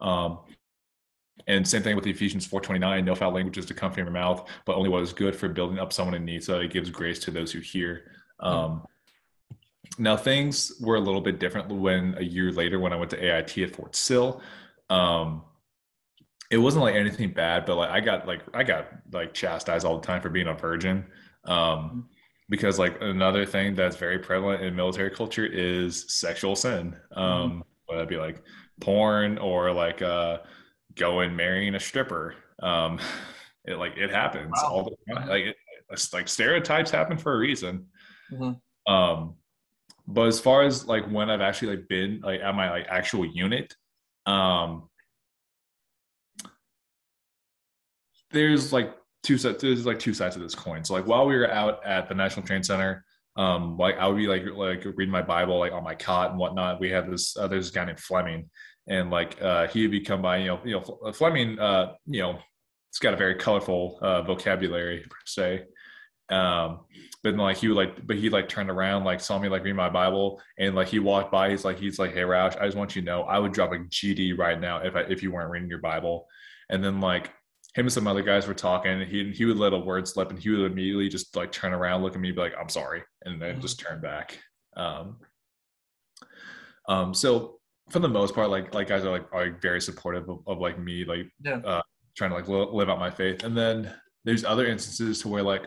Um, 0.00 0.40
and 1.46 1.66
same 1.66 1.82
thing 1.82 1.96
with 1.96 2.06
Ephesians 2.06 2.46
4:29, 2.46 3.04
no 3.04 3.14
foul 3.14 3.32
language 3.32 3.58
is 3.58 3.66
to 3.66 3.74
come 3.74 3.92
from 3.92 4.04
your 4.04 4.12
mouth, 4.12 4.48
but 4.64 4.76
only 4.76 4.88
what 4.88 5.02
is 5.02 5.12
good 5.12 5.36
for 5.36 5.48
building 5.48 5.78
up 5.78 5.92
someone 5.92 6.14
in 6.14 6.24
need, 6.24 6.42
so 6.44 6.60
it 6.60 6.70
gives 6.70 6.90
grace 6.90 7.18
to 7.20 7.30
those 7.30 7.52
who 7.52 7.58
hear. 7.58 8.12
Um, 8.40 8.86
now 9.98 10.16
things 10.16 10.72
were 10.80 10.96
a 10.96 11.00
little 11.00 11.20
bit 11.20 11.40
different 11.40 11.68
when 11.68 12.14
a 12.18 12.22
year 12.22 12.50
later 12.52 12.78
when 12.78 12.92
I 12.92 12.96
went 12.96 13.10
to 13.10 13.22
AIT 13.22 13.58
at 13.58 13.74
Fort 13.74 13.94
Sill. 13.94 14.40
Um, 14.88 15.42
it 16.50 16.58
wasn't 16.58 16.84
like 16.84 16.94
anything 16.94 17.32
bad, 17.32 17.66
but 17.66 17.76
like 17.76 17.90
I 17.90 18.00
got 18.00 18.26
like 18.26 18.42
I 18.52 18.62
got 18.62 18.88
like 19.12 19.34
chastised 19.34 19.84
all 19.84 19.98
the 19.98 20.06
time 20.06 20.22
for 20.22 20.30
being 20.30 20.48
a 20.48 20.54
virgin. 20.54 21.06
Um, 21.44 22.08
because 22.48 22.78
like 22.78 22.98
another 23.00 23.46
thing 23.46 23.74
that's 23.74 23.96
very 23.96 24.18
prevalent 24.18 24.62
in 24.62 24.76
military 24.76 25.10
culture 25.10 25.46
is 25.46 26.12
sexual 26.12 26.54
sin. 26.56 26.96
Um, 27.12 27.24
mm-hmm. 27.26 27.60
Whether 27.86 28.02
it 28.02 28.08
be 28.08 28.16
like 28.16 28.42
porn 28.80 29.38
or 29.38 29.72
like 29.72 30.02
uh, 30.02 30.38
going 30.94 31.34
marrying 31.34 31.74
a 31.74 31.80
stripper. 31.80 32.34
Um, 32.62 32.98
it 33.64 33.76
like 33.76 33.96
it 33.96 34.10
happens 34.10 34.52
wow. 34.62 34.68
all 34.68 34.84
the 34.84 35.14
time. 35.14 35.28
Like 35.28 35.44
it, 35.44 35.56
it's 35.90 36.12
like 36.12 36.28
stereotypes 36.28 36.90
happen 36.90 37.16
for 37.16 37.34
a 37.34 37.38
reason. 37.38 37.86
Mm-hmm. 38.32 38.92
Um, 38.92 39.34
but 40.06 40.26
as 40.26 40.38
far 40.38 40.62
as 40.62 40.86
like 40.86 41.06
when 41.10 41.30
I've 41.30 41.40
actually 41.40 41.76
like 41.76 41.88
been 41.88 42.20
like 42.22 42.40
at 42.40 42.54
my 42.54 42.70
like 42.70 42.86
actual 42.88 43.24
unit, 43.24 43.74
um, 44.26 44.88
there's 48.34 48.72
like 48.72 48.94
two 49.22 49.38
sets. 49.38 49.62
There's 49.62 49.86
like 49.86 49.98
two 49.98 50.14
sides 50.14 50.36
of 50.36 50.42
this 50.42 50.54
coin. 50.54 50.84
So 50.84 50.94
like 50.94 51.06
while 51.06 51.26
we 51.26 51.36
were 51.36 51.50
out 51.50 51.84
at 51.86 52.08
the 52.08 52.14
National 52.14 52.46
Training 52.46 52.64
Center, 52.64 53.04
um, 53.36 53.76
like 53.76 53.96
I 53.96 54.06
would 54.06 54.16
be 54.16 54.26
like 54.26 54.44
like 54.54 54.84
reading 54.96 55.10
my 55.12 55.22
Bible 55.22 55.58
like 55.58 55.72
on 55.72 55.82
my 55.82 55.94
cot 55.94 56.30
and 56.30 56.38
whatnot. 56.38 56.80
We 56.80 56.90
had 56.90 57.10
this 57.10 57.36
uh, 57.36 57.48
there's 57.48 57.66
this 57.66 57.74
guy 57.74 57.84
named 57.84 58.00
Fleming, 58.00 58.50
and 58.88 59.10
like 59.10 59.40
uh, 59.42 59.66
he 59.68 59.82
would 59.82 59.90
be 59.90 60.00
come 60.00 60.22
by. 60.22 60.38
You 60.38 60.46
know, 60.46 60.60
you 60.64 60.72
know 60.72 61.12
Fleming. 61.12 61.58
Uh, 61.58 61.94
you 62.06 62.20
know, 62.20 62.38
it's 62.90 62.98
got 62.98 63.14
a 63.14 63.16
very 63.16 63.36
colorful 63.36 63.98
uh, 64.02 64.22
vocabulary 64.22 65.04
per 65.08 65.16
se. 65.24 65.64
Um, 66.30 66.80
but 67.22 67.30
then, 67.30 67.38
like 67.38 67.56
he 67.56 67.68
would 67.68 67.76
like, 67.76 68.06
but 68.06 68.16
he 68.16 68.30
like 68.30 68.48
turned 68.48 68.70
around, 68.70 69.04
like 69.04 69.20
saw 69.20 69.38
me 69.38 69.48
like 69.48 69.64
read 69.64 69.74
my 69.74 69.90
Bible, 69.90 70.40
and 70.58 70.74
like 70.74 70.88
he 70.88 70.98
walked 70.98 71.32
by. 71.32 71.50
He's 71.50 71.64
like, 71.64 71.78
he's 71.78 71.98
like, 71.98 72.12
hey 72.12 72.20
Roush, 72.20 72.60
I 72.60 72.66
just 72.66 72.76
want 72.76 72.94
you 72.94 73.02
to 73.02 73.06
know, 73.06 73.22
I 73.22 73.38
would 73.38 73.52
drop 73.52 73.72
a 73.72 73.76
GD 73.78 74.38
right 74.38 74.60
now 74.60 74.78
if 74.78 74.94
I, 74.94 75.00
if 75.02 75.22
you 75.22 75.32
weren't 75.32 75.50
reading 75.50 75.68
your 75.68 75.80
Bible. 75.80 76.26
And 76.70 76.84
then 76.84 77.00
like 77.00 77.30
him 77.74 77.86
and 77.86 77.92
some 77.92 78.06
other 78.06 78.22
guys 78.22 78.46
were 78.46 78.54
talking 78.54 78.92
and 78.92 79.10
he, 79.10 79.32
he 79.32 79.44
would 79.44 79.58
let 79.58 79.72
a 79.72 79.78
word 79.78 80.06
slip 80.06 80.30
and 80.30 80.38
he 80.38 80.48
would 80.50 80.70
immediately 80.70 81.08
just 81.08 81.34
like 81.36 81.50
turn 81.50 81.72
around 81.72 82.02
look 82.02 82.14
at 82.14 82.20
me 82.20 82.30
be 82.30 82.40
like 82.40 82.54
i'm 82.58 82.68
sorry 82.68 83.02
and 83.24 83.40
then 83.40 83.52
mm-hmm. 83.52 83.60
just 83.60 83.80
turn 83.80 84.00
back 84.00 84.38
um, 84.76 85.16
um 86.88 87.12
so 87.14 87.58
for 87.90 87.98
the 87.98 88.08
most 88.08 88.34
part 88.34 88.50
like 88.50 88.72
like 88.74 88.88
guys 88.88 89.04
are 89.04 89.10
like 89.10 89.26
are 89.32 89.58
very 89.60 89.80
supportive 89.80 90.28
of, 90.28 90.38
of 90.46 90.58
like 90.58 90.78
me 90.78 91.04
like 91.04 91.26
yeah. 91.42 91.58
uh, 91.64 91.82
trying 92.16 92.30
to 92.30 92.36
like 92.36 92.48
live 92.48 92.88
out 92.88 92.98
my 92.98 93.10
faith 93.10 93.44
and 93.44 93.56
then 93.56 93.92
there's 94.24 94.44
other 94.44 94.66
instances 94.66 95.20
to 95.20 95.28
where 95.28 95.42
like 95.42 95.66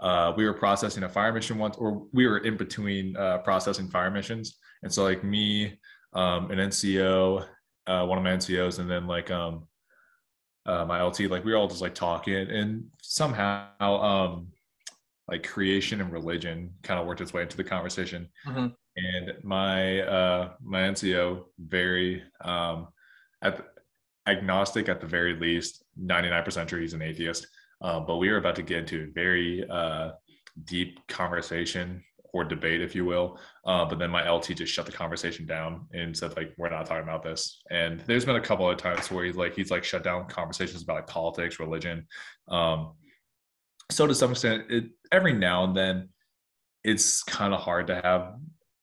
uh, 0.00 0.32
we 0.36 0.44
were 0.44 0.54
processing 0.54 1.02
a 1.02 1.08
fire 1.08 1.32
mission 1.32 1.58
once 1.58 1.76
or 1.76 2.06
we 2.12 2.26
were 2.28 2.38
in 2.38 2.56
between 2.56 3.16
uh, 3.16 3.38
processing 3.38 3.88
fire 3.88 4.10
missions 4.10 4.58
and 4.82 4.92
so 4.92 5.02
like 5.02 5.24
me 5.24 5.78
um, 6.12 6.50
an 6.50 6.58
nco 6.58 7.44
uh, 7.86 8.04
one 8.04 8.18
of 8.18 8.24
my 8.24 8.30
ncos 8.30 8.78
and 8.78 8.88
then 8.88 9.06
like 9.06 9.30
um 9.30 9.66
uh, 10.68 10.84
my 10.84 11.02
LT, 11.02 11.20
like 11.22 11.44
we 11.44 11.52
were 11.52 11.56
all 11.56 11.66
just 11.66 11.80
like 11.80 11.94
talking, 11.94 12.34
and 12.34 12.84
somehow 13.00 13.70
um, 13.80 14.48
like 15.26 15.42
creation 15.42 16.00
and 16.00 16.12
religion 16.12 16.74
kind 16.82 17.00
of 17.00 17.06
worked 17.06 17.22
its 17.22 17.32
way 17.32 17.42
into 17.42 17.56
the 17.56 17.64
conversation. 17.64 18.28
Mm-hmm. 18.46 18.66
And 18.96 19.32
my 19.42 20.00
uh, 20.02 20.50
my 20.62 20.80
NCO 20.80 21.44
very 21.58 22.22
um, 22.42 22.88
at 23.42 23.56
the, 23.56 23.64
agnostic 24.26 24.88
at 24.90 25.00
the 25.00 25.06
very 25.06 25.34
least, 25.34 25.84
ninety 25.96 26.28
nine 26.28 26.44
percent 26.44 26.68
sure 26.68 26.80
he's 26.80 26.92
an 26.92 27.02
atheist. 27.02 27.46
Um, 27.80 28.04
but 28.06 28.16
we 28.16 28.28
were 28.28 28.36
about 28.36 28.56
to 28.56 28.62
get 28.62 28.80
into 28.80 29.04
a 29.04 29.12
very 29.12 29.64
uh, 29.70 30.10
deep 30.64 31.06
conversation 31.06 32.02
or 32.32 32.44
debate, 32.44 32.80
if 32.80 32.94
you 32.94 33.04
will. 33.04 33.38
Uh, 33.64 33.84
but 33.84 33.98
then 33.98 34.10
my 34.10 34.28
LT 34.28 34.48
just 34.56 34.72
shut 34.72 34.86
the 34.86 34.92
conversation 34.92 35.46
down 35.46 35.86
and 35.92 36.16
said 36.16 36.36
like, 36.36 36.52
"We're 36.58 36.70
not 36.70 36.86
talking 36.86 37.02
about 37.02 37.22
this." 37.22 37.62
And 37.70 38.00
there's 38.00 38.24
been 38.24 38.36
a 38.36 38.40
couple 38.40 38.68
of 38.68 38.76
times 38.76 39.10
where 39.10 39.24
he's 39.24 39.36
like, 39.36 39.54
he's 39.54 39.70
like 39.70 39.84
shut 39.84 40.04
down 40.04 40.28
conversations 40.28 40.82
about 40.82 40.96
like 40.96 41.06
politics, 41.06 41.58
religion. 41.58 42.06
Um, 42.48 42.92
so 43.90 44.06
to 44.06 44.14
some 44.14 44.32
extent, 44.32 44.64
it, 44.70 44.90
every 45.10 45.32
now 45.32 45.64
and 45.64 45.76
then, 45.76 46.10
it's 46.84 47.22
kind 47.22 47.54
of 47.54 47.60
hard 47.60 47.86
to 47.88 48.00
have 48.02 48.36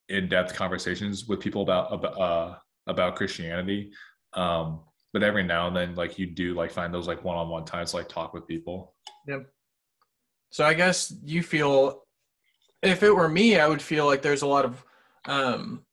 in-depth 0.09 0.53
conversations 0.53 1.25
with 1.25 1.39
people 1.39 1.61
about 1.61 1.93
about 1.93 2.19
uh, 2.19 2.55
about 2.87 3.15
Christianity. 3.15 3.91
Um, 4.33 4.81
but 5.13 5.23
every 5.23 5.43
now 5.43 5.67
and 5.67 5.75
then, 5.75 5.95
like 5.95 6.19
you 6.19 6.25
do, 6.25 6.53
like 6.53 6.71
find 6.71 6.93
those 6.93 7.07
like 7.07 7.23
one-on-one 7.23 7.65
times, 7.65 7.93
like 7.93 8.09
talk 8.09 8.33
with 8.33 8.47
people. 8.47 8.93
Yep. 9.27 9.47
So 10.49 10.65
I 10.65 10.73
guess 10.73 11.13
you 11.23 11.41
feel 11.43 12.04
if 12.81 13.03
it 13.03 13.15
were 13.15 13.29
me, 13.29 13.59
I 13.59 13.67
would 13.67 13.81
feel 13.81 14.05
like 14.05 14.21
there's 14.21 14.41
a 14.41 14.47
lot 14.47 14.65
of, 14.65 14.83
um, 15.25 15.83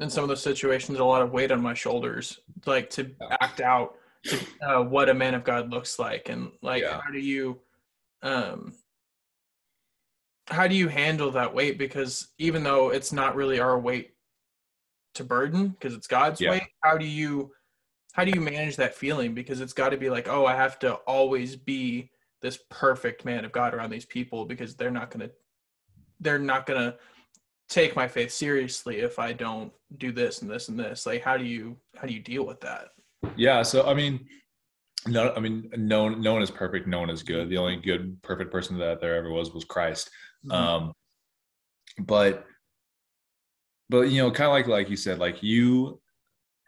in 0.00 0.08
some 0.08 0.22
of 0.22 0.28
those 0.28 0.42
situations, 0.42 0.98
a 0.98 1.04
lot 1.04 1.22
of 1.22 1.32
weight 1.32 1.50
on 1.50 1.60
my 1.60 1.74
shoulders, 1.74 2.38
like 2.66 2.90
to 2.90 3.10
act 3.40 3.60
out 3.60 3.96
to, 4.24 4.38
uh, 4.62 4.82
what 4.82 5.08
a 5.08 5.14
man 5.14 5.34
of 5.34 5.44
God 5.44 5.70
looks 5.70 5.98
like, 5.98 6.28
and 6.28 6.50
like 6.62 6.82
yeah. 6.82 7.00
how 7.00 7.10
do 7.10 7.18
you, 7.18 7.58
um, 8.22 8.74
how 10.46 10.66
do 10.66 10.74
you 10.74 10.88
handle 10.88 11.30
that 11.32 11.54
weight? 11.54 11.78
Because 11.78 12.28
even 12.38 12.62
though 12.62 12.90
it's 12.90 13.12
not 13.12 13.36
really 13.36 13.60
our 13.60 13.78
weight 13.78 14.14
to 15.14 15.24
burden, 15.24 15.68
because 15.68 15.94
it's 15.94 16.06
God's 16.06 16.40
yeah. 16.40 16.50
weight, 16.50 16.68
how 16.82 16.96
do 16.96 17.06
you, 17.06 17.52
how 18.12 18.24
do 18.24 18.30
you 18.30 18.40
manage 18.40 18.76
that 18.76 18.94
feeling? 18.94 19.34
Because 19.34 19.60
it's 19.60 19.72
got 19.72 19.90
to 19.90 19.96
be 19.96 20.10
like, 20.10 20.28
oh, 20.28 20.46
I 20.46 20.54
have 20.54 20.78
to 20.80 20.94
always 20.94 21.56
be 21.56 22.10
this 22.40 22.58
perfect 22.70 23.24
man 23.24 23.44
of 23.44 23.52
God 23.52 23.74
around 23.74 23.90
these 23.90 24.06
people 24.06 24.44
because 24.44 24.74
they're 24.74 24.90
not 24.90 25.10
going 25.10 25.28
to 25.28 25.34
they're 26.20 26.38
not 26.38 26.66
gonna 26.66 26.96
take 27.68 27.94
my 27.94 28.08
faith 28.08 28.32
seriously 28.32 28.98
if 29.00 29.18
I 29.18 29.32
don't 29.32 29.72
do 29.98 30.10
this 30.12 30.42
and 30.42 30.50
this 30.50 30.68
and 30.68 30.78
this. 30.78 31.06
Like, 31.06 31.22
how 31.22 31.36
do 31.36 31.44
you 31.44 31.76
how 31.96 32.06
do 32.06 32.14
you 32.14 32.20
deal 32.20 32.46
with 32.46 32.60
that? 32.60 32.88
Yeah, 33.36 33.62
so 33.62 33.86
I 33.86 33.94
mean, 33.94 34.26
no, 35.06 35.32
I 35.36 35.40
mean, 35.40 35.70
no, 35.76 36.08
no 36.08 36.32
one 36.32 36.42
is 36.42 36.50
perfect. 36.50 36.86
No 36.86 37.00
one 37.00 37.10
is 37.10 37.22
good. 37.22 37.48
The 37.48 37.56
only 37.56 37.76
good, 37.76 38.20
perfect 38.22 38.50
person 38.50 38.78
that 38.78 39.00
there 39.00 39.16
ever 39.16 39.30
was 39.30 39.52
was 39.52 39.64
Christ. 39.64 40.10
Mm-hmm. 40.46 40.52
Um, 40.52 40.92
but, 42.00 42.44
but 43.88 44.02
you 44.02 44.22
know, 44.22 44.30
kind 44.30 44.46
of 44.46 44.52
like 44.52 44.66
like 44.66 44.90
you 44.90 44.96
said, 44.96 45.18
like 45.18 45.42
you 45.42 46.00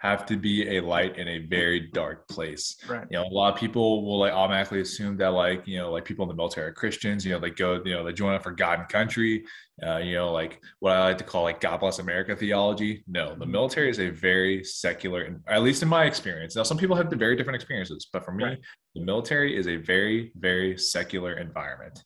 have 0.00 0.24
to 0.24 0.36
be 0.38 0.78
a 0.78 0.80
light 0.80 1.18
in 1.18 1.28
a 1.28 1.40
very 1.40 1.78
dark 1.92 2.26
place. 2.26 2.76
Right. 2.88 3.06
You 3.10 3.18
know, 3.18 3.24
a 3.24 3.28
lot 3.28 3.52
of 3.52 3.60
people 3.60 4.02
will 4.02 4.18
like 4.18 4.32
automatically 4.32 4.80
assume 4.80 5.18
that 5.18 5.28
like, 5.28 5.68
you 5.68 5.76
know, 5.76 5.92
like 5.92 6.06
people 6.06 6.22
in 6.22 6.30
the 6.30 6.34
military 6.34 6.68
are 6.68 6.72
Christians, 6.72 7.22
you 7.22 7.32
know, 7.32 7.38
they 7.38 7.50
go, 7.50 7.82
you 7.84 7.92
know, 7.92 8.02
they 8.02 8.14
join 8.14 8.32
up 8.32 8.42
for 8.42 8.50
God 8.50 8.78
and 8.78 8.88
country, 8.88 9.44
uh, 9.86 9.98
you 9.98 10.14
know, 10.14 10.32
like 10.32 10.62
what 10.78 10.92
I 10.92 11.04
like 11.04 11.18
to 11.18 11.24
call 11.24 11.42
like 11.42 11.60
God 11.60 11.80
bless 11.80 11.98
America 11.98 12.34
theology. 12.34 13.04
No, 13.06 13.34
the 13.34 13.42
mm-hmm. 13.42 13.52
military 13.52 13.90
is 13.90 14.00
a 14.00 14.08
very 14.08 14.64
secular, 14.64 15.38
at 15.46 15.60
least 15.60 15.82
in 15.82 15.88
my 15.88 16.06
experience. 16.06 16.56
Now, 16.56 16.62
some 16.62 16.78
people 16.78 16.96
have 16.96 17.10
very 17.10 17.36
different 17.36 17.56
experiences, 17.56 18.08
but 18.10 18.24
for 18.24 18.32
me, 18.32 18.44
right. 18.44 18.58
the 18.94 19.02
military 19.02 19.54
is 19.54 19.68
a 19.68 19.76
very, 19.76 20.32
very 20.34 20.78
secular 20.78 21.34
environment. 21.34 22.02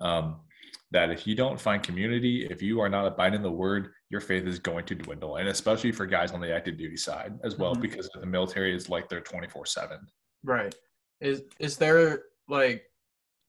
Um, 0.00 0.40
that 0.90 1.10
if 1.10 1.26
you 1.26 1.34
don't 1.34 1.60
find 1.60 1.82
community, 1.82 2.46
if 2.50 2.62
you 2.62 2.80
are 2.80 2.88
not 2.88 3.06
abiding 3.06 3.42
the 3.42 3.50
word, 3.50 3.90
your 4.10 4.20
faith 4.20 4.46
is 4.46 4.58
going 4.58 4.84
to 4.86 4.94
dwindle. 4.94 5.36
And 5.36 5.48
especially 5.48 5.92
for 5.92 6.06
guys 6.06 6.32
on 6.32 6.40
the 6.40 6.54
active 6.54 6.78
duty 6.78 6.96
side 6.96 7.38
as 7.42 7.56
well, 7.56 7.72
mm-hmm. 7.72 7.82
because 7.82 8.08
the 8.20 8.26
military 8.26 8.74
is 8.74 8.88
like 8.88 9.08
they're 9.08 9.20
24 9.20 9.66
7. 9.66 9.98
Right. 10.44 10.74
Is 11.20 11.42
is 11.58 11.76
there 11.76 12.22
like 12.48 12.84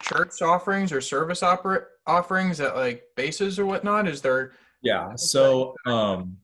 church 0.01 0.41
offerings 0.41 0.91
or 0.91 1.01
service 1.01 1.43
opera 1.43 1.81
offerings 2.05 2.59
at 2.59 2.75
like 2.75 3.03
bases 3.15 3.59
or 3.59 3.65
whatnot? 3.65 4.07
Is 4.07 4.21
there 4.21 4.53
Yeah. 4.81 5.15
So 5.15 5.75
um 5.85 6.37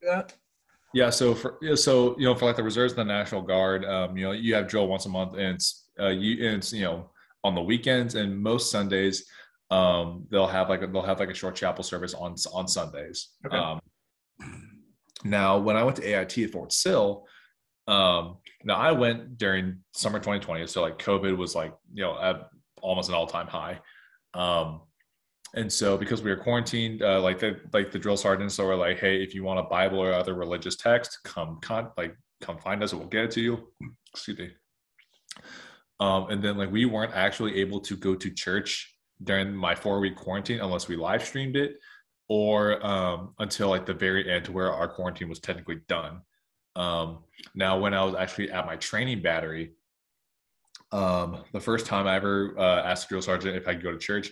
yeah, 0.93 1.09
so 1.09 1.33
for 1.33 1.57
so 1.75 2.15
you 2.19 2.25
know 2.25 2.35
for 2.35 2.45
like 2.45 2.55
the 2.55 2.63
reserves 2.63 2.93
and 2.93 2.99
the 2.99 3.13
National 3.13 3.41
Guard, 3.41 3.83
um, 3.85 4.15
you 4.15 4.25
know, 4.25 4.31
you 4.31 4.53
have 4.53 4.67
drill 4.67 4.87
once 4.87 5.05
a 5.05 5.09
month 5.09 5.33
and 5.33 5.55
it's 5.55 5.87
uh 5.99 6.09
you 6.09 6.45
and 6.45 6.57
it's 6.57 6.71
you 6.71 6.83
know 6.83 7.09
on 7.43 7.55
the 7.55 7.61
weekends 7.61 8.15
and 8.15 8.37
most 8.37 8.69
Sundays 8.69 9.25
um, 9.73 10.27
they'll 10.29 10.47
have 10.47 10.69
like 10.69 10.83
a, 10.83 10.87
they'll 10.87 11.01
have 11.01 11.19
like 11.19 11.29
a 11.29 11.33
short 11.33 11.55
chapel 11.55 11.83
service 11.83 12.13
on 12.13 12.35
on 12.53 12.67
Sundays. 12.67 13.29
Okay. 13.45 13.57
Um, 13.57 13.79
now, 15.23 15.57
when 15.59 15.75
I 15.75 15.83
went 15.83 15.97
to 15.97 16.03
AIT 16.03 16.37
at 16.37 16.51
Fort 16.51 16.71
Sill, 16.73 17.25
um, 17.87 18.37
now 18.63 18.75
I 18.75 18.91
went 18.91 19.37
during 19.37 19.79
summer 19.93 20.19
2020, 20.19 20.67
so 20.67 20.81
like 20.81 20.99
COVID 20.99 21.37
was 21.37 21.55
like 21.55 21.73
you 21.93 22.03
know 22.03 22.19
at 22.19 22.49
almost 22.81 23.09
an 23.09 23.15
all 23.15 23.27
time 23.27 23.47
high. 23.47 23.79
Um, 24.33 24.81
and 25.55 25.71
so 25.71 25.97
because 25.97 26.23
we 26.23 26.31
were 26.31 26.37
quarantined, 26.37 27.03
uh, 27.03 27.21
like 27.21 27.39
the 27.39 27.59
like 27.73 27.91
the 27.91 27.99
drill 27.99 28.17
sergeants 28.17 28.57
were 28.57 28.75
like, 28.75 28.99
hey, 28.99 29.21
if 29.21 29.35
you 29.35 29.43
want 29.43 29.59
a 29.59 29.63
Bible 29.63 29.99
or 29.99 30.13
other 30.13 30.33
religious 30.33 30.75
text, 30.75 31.19
come 31.23 31.59
con- 31.61 31.91
like 31.97 32.15
come 32.41 32.57
find 32.57 32.83
us, 32.83 32.91
and 32.91 33.01
we'll 33.01 33.09
get 33.09 33.25
it 33.25 33.31
to 33.31 33.41
you. 33.41 33.71
Excuse 34.13 34.37
me. 34.37 34.51
Um, 35.99 36.29
and 36.29 36.43
then 36.43 36.57
like 36.57 36.71
we 36.71 36.85
weren't 36.85 37.13
actually 37.13 37.59
able 37.59 37.79
to 37.81 37.95
go 37.95 38.15
to 38.15 38.29
church 38.29 38.95
during 39.23 39.53
my 39.55 39.75
four 39.75 39.99
week 39.99 40.15
quarantine 40.15 40.59
unless 40.59 40.87
we 40.87 40.95
live 40.95 41.23
streamed 41.23 41.55
it 41.55 41.77
or 42.29 42.85
um, 42.85 43.33
until 43.39 43.69
like 43.69 43.85
the 43.85 43.93
very 43.93 44.31
end 44.31 44.45
to 44.45 44.51
where 44.51 44.71
our 44.71 44.87
quarantine 44.87 45.29
was 45.29 45.39
technically 45.39 45.81
done. 45.87 46.21
Um, 46.75 47.23
now, 47.53 47.79
when 47.79 47.93
I 47.93 48.03
was 48.03 48.15
actually 48.15 48.51
at 48.51 48.65
my 48.65 48.75
training 48.77 49.21
battery, 49.21 49.73
um, 50.91 51.43
the 51.53 51.59
first 51.59 51.85
time 51.85 52.07
I 52.07 52.15
ever 52.15 52.55
uh, 52.57 52.83
asked 52.83 53.09
the 53.09 53.13
drill 53.13 53.21
sergeant 53.21 53.55
if 53.55 53.67
I 53.67 53.73
could 53.73 53.83
go 53.83 53.91
to 53.91 53.97
church. 53.97 54.31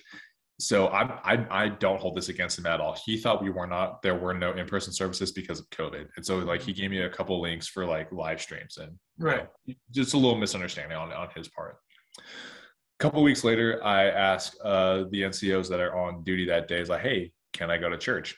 So 0.60 0.88
I, 0.88 1.34
I 1.34 1.64
I 1.64 1.70
don't 1.70 2.00
hold 2.00 2.16
this 2.16 2.30
against 2.30 2.60
him 2.60 2.68
at 2.68 2.80
all. 2.80 2.96
He 3.04 3.18
thought 3.18 3.42
we 3.42 3.50
were 3.50 3.66
not 3.66 4.04
there 4.04 4.14
were 4.14 4.34
no 4.34 4.52
in 4.54 4.68
person 4.68 4.94
services 4.94 5.32
because 5.32 5.60
of 5.60 5.68
COVID, 5.72 6.08
and 6.16 6.26
so 6.26 6.38
like 6.38 6.62
he 6.62 6.72
gave 6.72 6.92
me 6.92 7.00
a 7.00 7.10
couple 7.10 7.42
links 7.42 7.68
for 7.68 7.84
like 7.84 8.12
live 8.12 8.40
streams 8.40 8.78
and 8.78 8.92
right, 9.18 9.48
you 9.66 9.74
know, 9.74 9.80
just 9.90 10.14
a 10.14 10.18
little 10.18 10.38
misunderstanding 10.38 10.96
on 10.96 11.12
on 11.12 11.30
his 11.36 11.48
part 11.48 11.78
A 12.20 12.22
couple 13.00 13.24
weeks 13.24 13.44
later, 13.44 13.84
I 13.84 14.10
asked 14.10 14.56
uh, 14.64 15.06
the 15.10 15.24
NCOs 15.24 15.68
that 15.70 15.80
are 15.80 15.98
on 15.98 16.24
duty 16.24 16.46
that 16.46 16.68
day, 16.68 16.80
is 16.80 16.90
like, 16.90 17.02
hey, 17.02 17.32
can 17.54 17.72
I 17.72 17.78
go 17.78 17.90
to 17.90 17.98
church? 17.98 18.36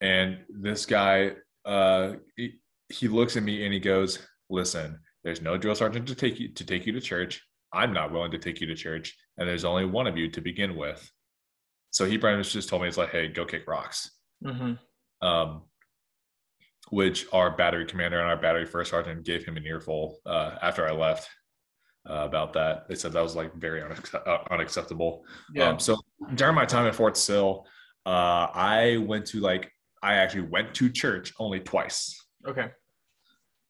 And 0.00 0.38
this 0.48 0.86
guy, 0.86 1.32
uh, 1.64 2.14
he, 2.36 2.60
he 2.88 3.08
looks 3.08 3.36
at 3.36 3.42
me 3.42 3.64
and 3.64 3.72
he 3.72 3.80
goes, 3.80 4.18
listen, 4.50 4.98
there's 5.24 5.40
no 5.40 5.56
drill 5.56 5.74
sergeant 5.74 6.08
to 6.08 6.14
take 6.14 6.40
you 6.40 6.48
to 6.54 6.64
take 6.64 6.86
you 6.86 6.92
to 6.92 7.00
church. 7.00 7.42
I'm 7.72 7.92
not 7.92 8.12
willing 8.12 8.32
to 8.32 8.38
take 8.38 8.60
you 8.60 8.66
to 8.66 8.74
church, 8.74 9.16
and 9.38 9.48
there's 9.48 9.64
only 9.64 9.86
one 9.86 10.06
of 10.06 10.18
you 10.18 10.30
to 10.32 10.40
begin 10.40 10.76
with. 10.76 11.10
So 11.90 12.04
he 12.04 12.18
pretty 12.18 12.36
much 12.36 12.52
just 12.52 12.68
told 12.68 12.82
me, 12.82 12.88
it's 12.88 12.98
like, 12.98 13.10
hey, 13.10 13.28
go 13.28 13.44
kick 13.44 13.66
rocks. 13.66 14.10
Mm-hmm. 14.44 15.26
Um, 15.26 15.62
which 16.90 17.26
our 17.32 17.56
battery 17.56 17.86
commander 17.86 18.18
and 18.18 18.28
our 18.28 18.36
battery 18.36 18.66
first 18.66 18.90
sergeant 18.90 19.24
gave 19.24 19.44
him 19.44 19.56
an 19.56 19.64
earful 19.64 20.18
uh, 20.26 20.56
after 20.60 20.86
I 20.86 20.92
left 20.92 21.28
uh, 22.08 22.24
about 22.24 22.52
that. 22.54 22.88
They 22.88 22.96
said 22.96 23.12
that 23.12 23.22
was 23.22 23.36
like 23.36 23.54
very 23.54 23.82
uh, 23.82 24.38
unacceptable. 24.50 25.24
Yeah. 25.54 25.68
Um, 25.70 25.78
so 25.78 25.96
during 26.34 26.54
my 26.54 26.66
time 26.66 26.86
at 26.86 26.94
Fort 26.94 27.16
Sill, 27.16 27.66
uh, 28.06 28.48
I 28.52 28.98
went 28.98 29.26
to 29.26 29.40
like 29.40 29.70
I 30.02 30.14
actually 30.14 30.42
went 30.42 30.74
to 30.74 30.90
church 30.90 31.32
only 31.38 31.60
twice. 31.60 32.16
Okay. 32.46 32.68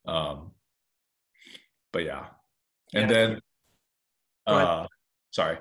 Um, 0.06 0.52
but 1.92 2.04
yeah, 2.04 2.26
and 2.94 3.10
yeah. 3.10 3.16
then, 3.16 3.40
uh, 4.46 4.86
sorry. 5.30 5.58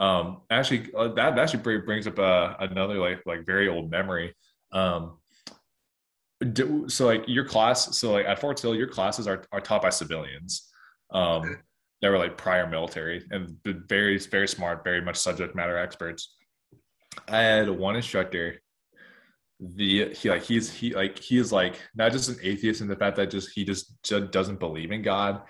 Um, 0.00 0.40
actually, 0.50 0.88
uh, 0.96 1.08
that 1.08 1.38
actually 1.38 1.78
brings 1.80 2.06
up 2.06 2.18
uh, 2.18 2.54
another 2.60 2.98
like 2.98 3.20
like 3.26 3.46
very 3.46 3.68
old 3.68 3.90
memory. 3.90 4.34
Um, 4.72 5.18
so 6.88 7.06
like 7.06 7.24
your 7.28 7.44
class, 7.44 7.96
so 7.96 8.12
like 8.12 8.26
at 8.26 8.38
Fort 8.38 8.58
Sill, 8.58 8.74
your 8.74 8.88
classes 8.88 9.28
are 9.28 9.44
are 9.52 9.60
taught 9.60 9.82
by 9.82 9.90
civilians. 9.90 10.70
Um, 11.10 11.58
that 12.04 12.10
were 12.10 12.18
like 12.18 12.36
prior 12.36 12.66
military 12.66 13.24
and 13.30 13.56
very 13.64 14.18
very 14.18 14.46
smart, 14.46 14.84
very 14.84 15.00
much 15.00 15.16
subject 15.16 15.54
matter 15.54 15.78
experts. 15.78 16.36
I 17.28 17.38
had 17.38 17.68
one 17.68 17.96
instructor. 17.96 18.60
The 19.60 20.12
he 20.14 20.30
like 20.30 20.42
he's 20.42 20.72
he 20.72 20.94
like 20.94 21.18
he 21.18 21.38
is 21.38 21.52
like 21.52 21.80
not 21.94 22.12
just 22.12 22.28
an 22.28 22.36
atheist 22.42 22.80
in 22.80 22.88
the 22.88 22.96
fact 22.96 23.16
that 23.16 23.30
just 23.30 23.50
he 23.54 23.64
just, 23.64 24.02
just 24.02 24.30
doesn't 24.30 24.58
believe 24.58 24.90
in 24.90 25.02
God. 25.02 25.42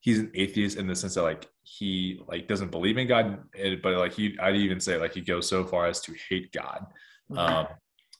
He's 0.00 0.18
an 0.18 0.30
atheist 0.34 0.76
in 0.76 0.86
the 0.86 0.94
sense 0.94 1.14
that 1.14 1.22
like 1.22 1.46
he 1.62 2.20
like 2.28 2.48
doesn't 2.48 2.70
believe 2.70 2.98
in 2.98 3.06
God, 3.06 3.38
but 3.82 3.96
like 3.96 4.12
he 4.12 4.36
I'd 4.40 4.56
even 4.56 4.80
say 4.80 4.98
like 4.98 5.14
he 5.14 5.20
goes 5.20 5.48
so 5.48 5.64
far 5.64 5.86
as 5.86 6.00
to 6.02 6.14
hate 6.28 6.52
God. 6.52 6.86
Mm-hmm. 7.30 7.38
Um, 7.38 7.66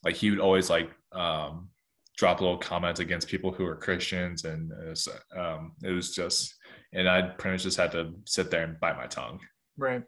like 0.03 0.15
he 0.15 0.29
would 0.29 0.39
always 0.39 0.69
like 0.69 0.89
um, 1.11 1.69
drop 2.17 2.41
little 2.41 2.57
comments 2.57 2.99
against 2.99 3.27
people 3.27 3.51
who 3.51 3.65
are 3.65 3.75
Christians, 3.75 4.45
and 4.45 4.71
it 4.71 4.89
was, 4.89 5.07
um, 5.37 5.73
it 5.83 5.91
was 5.91 6.13
just, 6.13 6.53
and 6.93 7.09
I 7.09 7.21
pretty 7.21 7.55
much 7.55 7.63
just 7.63 7.77
had 7.77 7.91
to 7.93 8.13
sit 8.25 8.51
there 8.51 8.63
and 8.63 8.79
bite 8.79 8.97
my 8.97 9.07
tongue. 9.07 9.39
Right. 9.77 10.03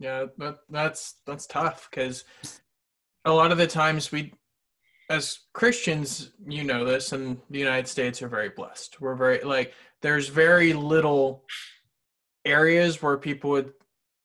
Yeah, 0.00 0.26
that, 0.38 0.56
that's 0.70 1.16
that's 1.26 1.46
tough 1.46 1.88
because 1.90 2.24
a 3.26 3.30
lot 3.30 3.52
of 3.52 3.58
the 3.58 3.66
times 3.66 4.10
we, 4.10 4.32
as 5.10 5.40
Christians, 5.52 6.32
you 6.48 6.64
know 6.64 6.86
this, 6.86 7.12
and 7.12 7.38
the 7.50 7.58
United 7.58 7.86
States 7.86 8.22
are 8.22 8.28
very 8.28 8.48
blessed. 8.48 8.98
We're 9.00 9.14
very 9.14 9.42
like 9.42 9.74
there's 10.00 10.28
very 10.28 10.72
little 10.72 11.44
areas 12.46 13.02
where 13.02 13.18
people 13.18 13.50
would 13.50 13.74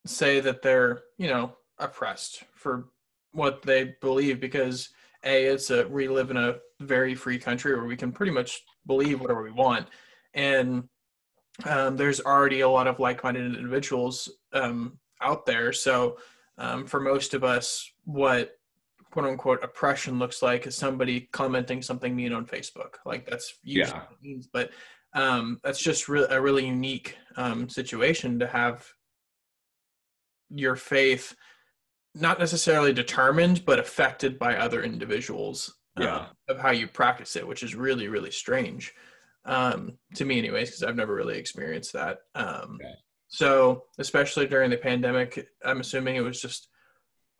say 0.05 0.39
that 0.39 0.61
they're 0.61 1.01
you 1.17 1.27
know 1.27 1.57
oppressed 1.77 2.43
for 2.53 2.87
what 3.33 3.61
they 3.61 3.95
believe 3.99 4.39
because 4.39 4.89
a 5.25 5.45
it's 5.47 5.71
a 5.71 5.85
we 5.89 6.07
live 6.07 6.31
in 6.31 6.37
a 6.37 6.55
very 6.79 7.15
free 7.15 7.37
country 7.37 7.75
where 7.75 7.85
we 7.85 7.97
can 7.97 8.13
pretty 8.13 8.31
much 8.31 8.61
believe 8.87 9.19
whatever 9.19 9.43
we 9.43 9.51
want 9.51 9.87
and 10.33 10.87
um, 11.65 11.97
there's 11.97 12.21
already 12.21 12.61
a 12.61 12.69
lot 12.69 12.87
of 12.87 12.99
like-minded 12.99 13.55
individuals 13.55 14.29
um, 14.53 14.97
out 15.21 15.45
there 15.45 15.71
so 15.71 16.17
um, 16.57 16.85
for 16.85 16.99
most 16.99 17.33
of 17.33 17.43
us 17.43 17.89
what 18.05 18.57
quote 19.11 19.25
unquote 19.25 19.63
oppression 19.63 20.19
looks 20.19 20.41
like 20.41 20.67
is 20.67 20.75
somebody 20.75 21.29
commenting 21.31 21.81
something 21.81 22.15
mean 22.15 22.33
on 22.33 22.45
facebook 22.45 22.95
like 23.05 23.25
that's 23.25 23.55
usually 23.63 23.97
yeah. 23.97 24.17
means 24.21 24.47
but 24.51 24.71
um, 25.13 25.61
that's 25.63 25.81
just 25.81 26.09
re- 26.09 26.27
a 26.29 26.41
really 26.41 26.65
unique 26.67 27.17
um, 27.37 27.69
situation 27.69 28.37
to 28.39 28.47
have 28.47 28.85
your 30.49 30.75
faith 30.75 31.33
not 32.13 32.39
necessarily 32.39 32.93
determined 32.93 33.63
but 33.65 33.79
affected 33.79 34.37
by 34.37 34.57
other 34.57 34.83
individuals 34.83 35.73
yeah. 35.97 36.15
Uh, 36.15 36.25
of 36.49 36.59
how 36.59 36.71
you 36.71 36.87
practice 36.87 37.37
it 37.37 37.47
which 37.47 37.63
is 37.63 37.73
really 37.73 38.09
really 38.09 38.31
strange 38.31 38.93
um, 39.45 39.97
to 40.13 40.25
me 40.25 40.37
anyways 40.37 40.69
because 40.69 40.83
i've 40.83 40.97
never 40.97 41.15
really 41.15 41.37
experienced 41.37 41.93
that 41.93 42.17
um, 42.35 42.77
okay. 42.81 42.93
So 43.35 43.83
especially 43.99 44.47
during 44.47 44.69
the 44.69 44.77
pandemic 44.77 45.47
i'm 45.65 45.81
assuming 45.81 46.15
it 46.15 46.21
was 46.21 46.41
just 46.41 46.69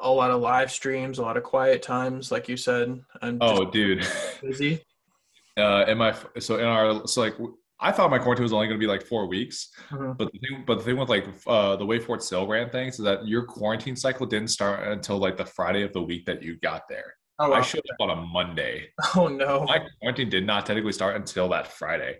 a 0.02 0.12
lot 0.12 0.30
of 0.30 0.42
live 0.42 0.70
streams 0.70 1.20
a 1.20 1.22
lot 1.22 1.38
of 1.38 1.44
quiet 1.44 1.82
times 1.82 2.32
like 2.32 2.50
you 2.50 2.58
said 2.58 3.00
I'm 3.22 3.38
oh 3.40 3.64
dude 3.64 4.06
busy 4.42 4.84
uh 5.58 5.86
in 5.88 5.98
my 5.98 6.14
so 6.40 6.58
in 6.58 6.66
our 6.66 7.08
so 7.08 7.22
like 7.22 7.36
I 7.80 7.92
thought 7.92 8.10
my 8.10 8.20
quarantine 8.20 8.44
was 8.44 8.54
only 8.54 8.68
going 8.68 8.80
to 8.80 8.84
be 8.84 8.90
like 8.90 9.06
four 9.06 9.28
weeks, 9.28 9.70
mm-hmm. 9.92 10.14
but 10.14 10.32
the 10.32 10.40
thing, 10.40 10.64
but 10.66 10.78
the 10.78 10.84
thing 10.86 10.98
with 10.98 11.10
like 11.10 11.28
uh, 11.46 11.75
the 11.75 11.86
way 11.86 12.00
Fort 12.00 12.24
Sill 12.24 12.48
ran 12.48 12.70
things 12.70 13.00
is 13.00 13.04
that 13.04 13.28
your 13.28 13.44
quarantine 13.44 13.98
cycle 13.98 14.25
didn't 14.25 14.48
start 14.48 14.88
until 14.88 15.18
like 15.18 15.36
the 15.36 15.46
Friday 15.46 15.84
of 15.84 15.92
the 15.92 16.02
week 16.02 16.25
that 16.25 16.42
you 16.42 16.58
got 16.62 16.84
there. 16.88 17.16
Oh, 17.38 17.50
wow. 17.50 17.58
I 17.58 17.62
showed 17.62 17.80
up 17.80 17.98
on 18.00 18.12
a 18.12 18.16
Monday. 18.16 18.88
Oh 19.18 19.28
no! 19.28 19.66
My 19.66 19.86
quarantine 20.00 20.30
did 20.30 20.46
not 20.46 20.66
technically 20.66 20.94
start 20.94 21.18
until 21.18 21.50
that 21.50 21.68
Friday. 21.68 22.20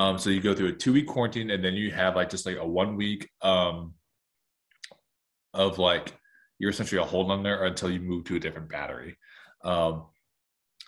Um, 0.00 0.18
so 0.18 0.30
you 0.30 0.40
go 0.40 0.54
through 0.54 0.68
a 0.68 0.72
two 0.72 0.94
week 0.94 1.06
quarantine, 1.06 1.50
and 1.50 1.62
then 1.62 1.74
you 1.74 1.90
have 1.90 2.16
like 2.16 2.30
just 2.30 2.46
like 2.46 2.56
a 2.56 2.66
one 2.66 2.96
week 2.96 3.28
um 3.42 3.92
of 5.52 5.78
like 5.78 6.14
you're 6.58 6.70
essentially 6.70 7.00
a 7.00 7.04
hold 7.04 7.30
on 7.30 7.42
there 7.42 7.64
until 7.64 7.90
you 7.90 8.00
move 8.00 8.24
to 8.24 8.36
a 8.36 8.40
different 8.40 8.70
battery. 8.70 9.18
Um, 9.62 10.06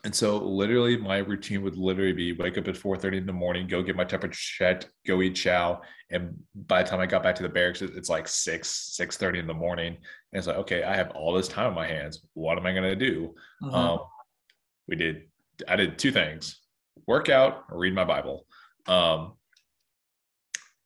and 0.05 0.15
so 0.15 0.39
literally 0.39 0.97
my 0.97 1.19
routine 1.19 1.63
would 1.63 1.77
literally 1.77 2.13
be 2.13 2.33
wake 2.33 2.57
up 2.57 2.69
at 2.69 2.75
4.30 2.75 3.19
in 3.19 3.27
the 3.27 3.33
morning, 3.33 3.67
go 3.69 3.83
get 3.83 3.97
my 3.97 4.05
temperature 4.05 4.35
checked, 4.35 4.89
go 5.07 5.23
eat 5.23 5.35
chow. 5.35 5.81
And 6.11 6.35
by 6.55 6.83
the 6.83 6.89
time 6.89 7.01
I 7.01 7.07
got 7.07 7.23
back 7.23 7.37
to 7.37 7.43
the 7.43 7.49
barracks, 7.49 7.83
it's 7.83 8.11
like 8.11 8.29
6, 8.29 8.97
6.30 9.01 9.39
in 9.39 9.47
the 9.47 9.55
morning. 9.55 9.97
And 9.97 10.39
it's 10.39 10.47
like, 10.47 10.57
okay, 10.57 10.83
I 10.83 10.95
have 10.97 11.11
all 11.11 11.33
this 11.33 11.49
time 11.49 11.69
on 11.69 11.75
my 11.75 11.87
hands. 11.87 12.27
What 12.35 12.59
am 12.59 12.67
I 12.67 12.73
going 12.73 12.83
to 12.83 12.97
do? 12.97 13.35
Mm-hmm. 13.63 13.75
Um, 13.75 14.01
we 14.89 14.97
did, 14.97 15.23
I 15.69 15.77
did 15.77 15.99
two 15.99 16.13
things, 16.13 16.61
work 17.07 17.29
out 17.29 17.65
or 17.71 17.79
read 17.79 17.95
my 17.95 18.05
Bible. 18.05 18.47
Um, 18.87 19.35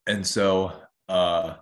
and 0.07 0.27
so 0.27 0.73
uh, 1.09 1.55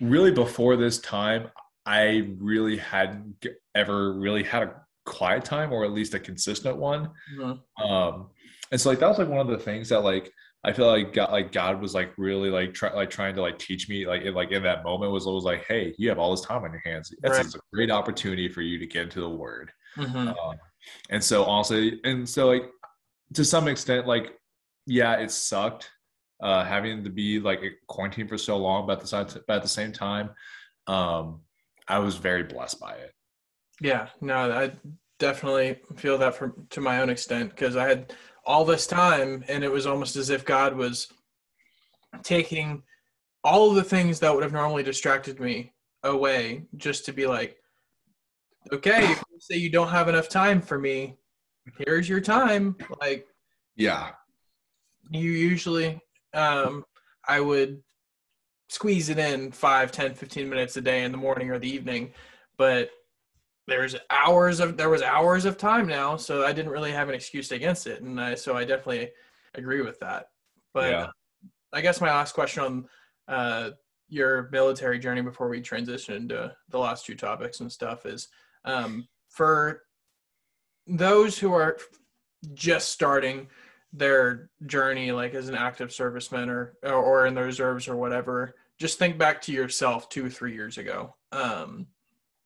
really 0.00 0.30
before 0.30 0.76
this 0.76 0.98
time, 0.98 1.48
I 1.84 2.30
really 2.38 2.76
hadn't 2.76 3.44
ever 3.74 4.12
really 4.12 4.42
had 4.42 4.62
a 4.64 4.74
quiet 5.04 5.44
time 5.44 5.72
or 5.72 5.84
at 5.84 5.92
least 5.92 6.14
a 6.14 6.20
consistent 6.20 6.76
one. 6.76 7.10
Mm-hmm. 7.36 7.84
Um, 7.84 8.30
and 8.72 8.80
so 8.80 8.90
like 8.90 8.98
that 8.98 9.08
was 9.08 9.18
like 9.18 9.28
one 9.28 9.38
of 9.38 9.48
the 9.48 9.58
things 9.58 9.88
that 9.90 10.00
like 10.00 10.32
I 10.64 10.72
feel 10.72 10.86
like 10.86 11.12
God, 11.12 11.30
like 11.30 11.52
God 11.52 11.80
was 11.80 11.94
like 11.94 12.12
really 12.18 12.50
like 12.50 12.74
try, 12.74 12.92
like 12.92 13.08
trying 13.08 13.36
to 13.36 13.40
like 13.40 13.56
teach 13.56 13.88
me 13.88 14.04
like 14.04 14.22
in, 14.22 14.34
like 14.34 14.50
in 14.50 14.64
that 14.64 14.82
moment 14.82 15.12
was 15.12 15.26
always 15.26 15.44
like, 15.44 15.64
hey, 15.66 15.94
you 15.96 16.08
have 16.08 16.18
all 16.18 16.32
this 16.32 16.44
time 16.44 16.64
on 16.64 16.72
your 16.72 16.82
hands. 16.84 17.14
That's 17.22 17.38
right. 17.38 17.54
a 17.54 17.60
great 17.72 17.90
opportunity 17.90 18.48
for 18.48 18.62
you 18.62 18.76
to 18.78 18.86
get 18.86 19.04
into 19.04 19.20
the 19.20 19.30
Word. 19.30 19.70
Mm-hmm. 19.96 20.28
Um, 20.28 20.56
and 21.08 21.22
so 21.22 21.44
also, 21.44 21.88
and 22.02 22.28
so 22.28 22.48
like 22.48 22.64
to 23.34 23.44
some 23.44 23.68
extent, 23.68 24.08
like 24.08 24.32
yeah, 24.86 25.14
it 25.14 25.30
sucked 25.30 25.90
uh, 26.40 26.64
having 26.64 27.02
to 27.04 27.10
be 27.10 27.40
like 27.40 27.62
quarantined 27.86 28.28
for 28.28 28.38
so 28.38 28.56
long, 28.56 28.86
but 28.86 29.00
at 29.12 29.28
the, 29.28 29.44
but 29.46 29.56
at 29.56 29.62
the 29.62 29.68
same 29.68 29.92
time, 29.92 30.30
um, 30.86 31.40
I 31.88 31.98
was 31.98 32.16
very 32.16 32.42
blessed 32.42 32.80
by 32.80 32.94
it. 32.94 33.12
Yeah, 33.80 34.08
no, 34.20 34.50
I 34.52 34.72
definitely 35.18 35.78
feel 35.96 36.18
that 36.18 36.34
from 36.34 36.66
to 36.70 36.80
my 36.80 37.00
own 37.00 37.10
extent 37.10 37.50
because 37.50 37.76
I 37.76 37.88
had 37.88 38.14
all 38.44 38.64
this 38.64 38.86
time 38.86 39.44
and 39.48 39.64
it 39.64 39.70
was 39.70 39.86
almost 39.86 40.16
as 40.16 40.30
if 40.30 40.44
God 40.44 40.76
was 40.76 41.08
taking 42.22 42.82
all 43.42 43.70
of 43.70 43.76
the 43.76 43.84
things 43.84 44.20
that 44.20 44.32
would 44.32 44.42
have 44.42 44.52
normally 44.52 44.82
distracted 44.82 45.40
me 45.40 45.72
away 46.04 46.64
just 46.76 47.04
to 47.06 47.12
be 47.12 47.26
like, 47.26 47.56
okay, 48.72 49.08
you 49.08 49.38
say 49.38 49.56
you 49.56 49.70
don't 49.70 49.88
have 49.88 50.08
enough 50.08 50.28
time 50.28 50.60
for 50.60 50.78
me, 50.78 51.16
here's 51.78 52.08
your 52.08 52.20
time. 52.20 52.76
Like, 53.00 53.26
yeah, 53.76 54.10
you 55.10 55.30
usually, 55.30 56.00
um, 56.34 56.84
I 57.26 57.40
would 57.40 57.82
squeeze 58.68 59.08
it 59.08 59.18
in 59.18 59.52
5, 59.52 59.92
10, 59.92 60.14
15 60.14 60.48
minutes 60.48 60.76
a 60.76 60.80
day 60.80 61.04
in 61.04 61.12
the 61.12 61.18
morning 61.18 61.50
or 61.50 61.58
the 61.58 61.68
evening, 61.68 62.12
but 62.56 62.90
there's 63.66 63.96
hours 64.10 64.60
of 64.60 64.76
there 64.76 64.90
was 64.90 65.02
hours 65.02 65.44
of 65.44 65.58
time 65.58 65.86
now, 65.86 66.16
so 66.16 66.44
I 66.44 66.52
didn't 66.52 66.70
really 66.70 66.92
have 66.92 67.08
an 67.08 67.14
excuse 67.14 67.50
against 67.50 67.86
it, 67.86 68.00
and 68.00 68.20
I, 68.20 68.34
so 68.34 68.56
I 68.56 68.64
definitely 68.64 69.10
agree 69.54 69.82
with 69.82 69.98
that. 70.00 70.28
But 70.72 70.90
yeah. 70.90 71.06
I 71.72 71.80
guess 71.80 72.00
my 72.00 72.10
last 72.10 72.32
question 72.32 72.62
on 72.62 72.88
uh, 73.28 73.70
your 74.08 74.48
military 74.52 74.98
journey 74.98 75.22
before 75.22 75.48
we 75.48 75.60
transition 75.60 76.14
into 76.14 76.54
the 76.68 76.78
last 76.78 77.06
two 77.06 77.16
topics 77.16 77.60
and 77.60 77.70
stuff 77.70 78.06
is 78.06 78.28
um, 78.64 79.08
for 79.28 79.82
those 80.86 81.38
who 81.38 81.52
are 81.52 81.78
just 82.54 82.90
starting 82.90 83.48
their 83.96 84.50
journey 84.66 85.10
like 85.10 85.34
as 85.34 85.48
an 85.48 85.54
active 85.54 85.88
serviceman 85.88 86.48
or 86.48 86.76
or 86.82 87.26
in 87.26 87.34
the 87.34 87.42
reserves 87.42 87.88
or 87.88 87.96
whatever 87.96 88.54
just 88.78 88.98
think 88.98 89.16
back 89.16 89.40
to 89.42 89.52
yourself 89.52 90.08
two 90.08 90.26
or 90.26 90.30
three 90.30 90.54
years 90.54 90.78
ago. 90.78 91.14
Um, 91.32 91.86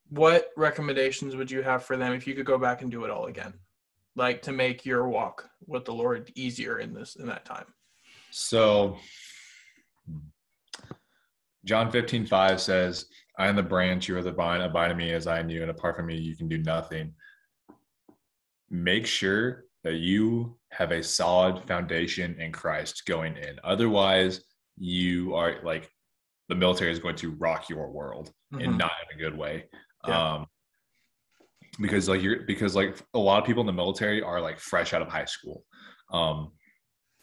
what 0.08 0.50
recommendations 0.56 1.36
would 1.36 1.50
you 1.50 1.62
have 1.62 1.84
for 1.84 1.96
them 1.96 2.12
if 2.12 2.26
you 2.26 2.34
could 2.34 2.46
go 2.46 2.58
back 2.58 2.82
and 2.82 2.90
do 2.90 3.04
it 3.04 3.10
all 3.10 3.26
again? 3.26 3.54
Like 4.16 4.42
to 4.42 4.52
make 4.52 4.86
your 4.86 5.08
walk 5.08 5.48
with 5.66 5.84
the 5.84 5.94
lord 5.94 6.30
easier 6.34 6.78
in 6.78 6.94
this 6.94 7.16
in 7.16 7.26
that 7.26 7.44
time? 7.44 7.66
So 8.30 8.96
john 11.64 11.90
15 11.90 12.24
5 12.26 12.58
says 12.58 13.04
i 13.38 13.46
am 13.46 13.54
the 13.54 13.62
branch 13.62 14.08
you 14.08 14.16
are 14.16 14.22
the 14.22 14.32
vine 14.32 14.62
abide 14.62 14.90
in 14.90 14.96
me 14.96 15.12
as 15.12 15.26
i 15.26 15.38
in 15.38 15.50
you 15.50 15.60
and 15.60 15.70
apart 15.70 15.94
from 15.94 16.06
me 16.06 16.16
you 16.16 16.34
can 16.34 16.48
do 16.48 16.58
nothing. 16.58 17.12
Make 18.70 19.06
sure 19.06 19.64
that 19.82 19.96
you 19.96 20.56
have 20.72 20.92
a 20.92 21.02
solid 21.02 21.62
foundation 21.66 22.38
in 22.40 22.52
christ 22.52 23.04
going 23.06 23.36
in 23.36 23.58
otherwise 23.64 24.42
you 24.76 25.34
are 25.34 25.56
like 25.62 25.90
the 26.48 26.54
military 26.54 26.90
is 26.90 26.98
going 26.98 27.16
to 27.16 27.32
rock 27.32 27.68
your 27.68 27.90
world 27.90 28.32
mm-hmm. 28.52 28.64
and 28.64 28.78
not 28.78 28.92
in 29.10 29.18
a 29.18 29.22
good 29.22 29.36
way 29.36 29.64
yeah. 30.06 30.34
Um, 30.34 30.46
because 31.78 32.08
like 32.08 32.22
you're 32.22 32.40
because 32.40 32.74
like 32.74 32.98
a 33.14 33.18
lot 33.18 33.40
of 33.40 33.46
people 33.46 33.60
in 33.60 33.66
the 33.66 33.72
military 33.72 34.22
are 34.22 34.40
like 34.40 34.58
fresh 34.58 34.92
out 34.92 35.02
of 35.02 35.08
high 35.08 35.24
school. 35.24 35.64
Um, 36.12 36.52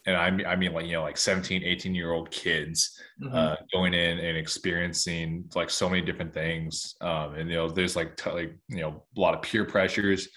and 0.06 0.16
I 0.16 0.32
mean, 0.32 0.48
I 0.48 0.56
mean 0.56 0.74
like, 0.74 0.86
you 0.86 0.94
know, 0.94 1.02
like 1.02 1.18
17, 1.18 1.64
18 1.64 1.94
year 1.94 2.12
old 2.12 2.32
kids 2.32 2.98
mm-hmm. 3.22 3.36
uh, 3.36 3.56
going 3.74 3.94
in 3.94 4.20
and 4.20 4.38
experiencing 4.38 5.46
like 5.54 5.70
so 5.70 5.90
many 5.90 6.02
different 6.02 6.34
things. 6.34 6.96
Um, 7.02 7.36
and, 7.36 7.50
you 7.50 7.58
know, 7.58 7.68
there's 7.68 7.98
like, 7.98 8.16
t- 8.16 8.32
like, 8.32 8.58
you 8.70 8.80
know, 8.80 9.04
a 9.16 9.20
lot 9.20 9.34
of 9.34 9.42
peer 9.42 9.66
pressures 9.66 10.30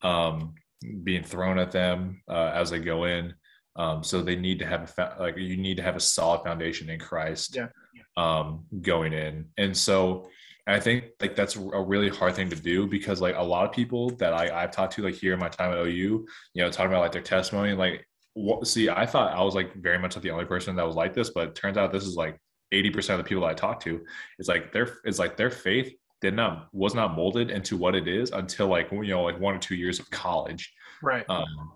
um, 0.00 0.54
being 1.02 1.22
thrown 1.24 1.58
at 1.58 1.72
them 1.72 2.22
uh, 2.28 2.52
as 2.54 2.70
they 2.70 2.78
go 2.78 3.04
in. 3.04 3.34
Um, 3.76 4.02
so 4.02 4.22
they 4.22 4.36
need 4.36 4.58
to 4.58 4.66
have 4.66 4.92
a 4.98 5.16
like 5.20 5.36
you 5.36 5.56
need 5.56 5.76
to 5.76 5.82
have 5.84 5.94
a 5.96 6.00
solid 6.00 6.42
foundation 6.42 6.90
in 6.90 6.98
Christ 6.98 7.56
Yeah. 7.56 7.68
um, 8.16 8.64
going 8.82 9.12
in, 9.12 9.46
and 9.56 9.76
so 9.76 10.28
I 10.66 10.80
think 10.80 11.04
like 11.20 11.34
that's 11.36 11.56
a 11.56 11.80
really 11.80 12.08
hard 12.08 12.34
thing 12.34 12.50
to 12.50 12.56
do 12.56 12.86
because 12.86 13.20
like 13.20 13.36
a 13.36 13.42
lot 13.42 13.64
of 13.66 13.72
people 13.72 14.10
that 14.16 14.34
I, 14.34 14.62
I've 14.62 14.70
talked 14.72 14.94
to 14.94 15.02
like 15.02 15.14
here 15.14 15.32
in 15.32 15.38
my 15.38 15.48
time 15.48 15.72
at 15.72 15.78
OU, 15.78 15.88
you 15.88 16.26
know, 16.56 16.70
talking 16.70 16.90
about 16.90 17.00
like 17.00 17.12
their 17.12 17.22
testimony, 17.22 17.72
like 17.72 18.04
what 18.34 18.66
see, 18.66 18.88
I 18.90 19.06
thought 19.06 19.32
I 19.32 19.42
was 19.42 19.54
like 19.54 19.74
very 19.76 19.98
much 19.98 20.14
like 20.16 20.22
the 20.24 20.30
only 20.30 20.44
person 20.44 20.76
that 20.76 20.86
was 20.86 20.94
like 20.96 21.14
this, 21.14 21.30
but 21.30 21.48
it 21.48 21.54
turns 21.54 21.78
out 21.78 21.90
this 21.92 22.04
is 22.04 22.16
like 22.16 22.36
80% 22.74 23.10
of 23.12 23.18
the 23.18 23.24
people 23.24 23.42
that 23.44 23.50
I 23.50 23.54
talk 23.54 23.80
to. 23.84 24.04
It's 24.38 24.48
like 24.48 24.72
their 24.72 24.98
it's 25.04 25.18
like 25.18 25.36
their 25.36 25.50
faith 25.50 25.94
did 26.20 26.34
not 26.34 26.68
was 26.72 26.94
not 26.94 27.14
molded 27.14 27.50
into 27.50 27.76
what 27.76 27.94
it 27.94 28.08
is 28.08 28.30
until 28.32 28.66
like 28.66 28.90
you 28.90 29.06
know 29.08 29.22
like 29.22 29.38
one 29.38 29.54
or 29.54 29.58
two 29.58 29.74
years 29.76 29.98
of 30.00 30.10
college. 30.10 30.72
Right. 31.02 31.24
Um, 31.28 31.72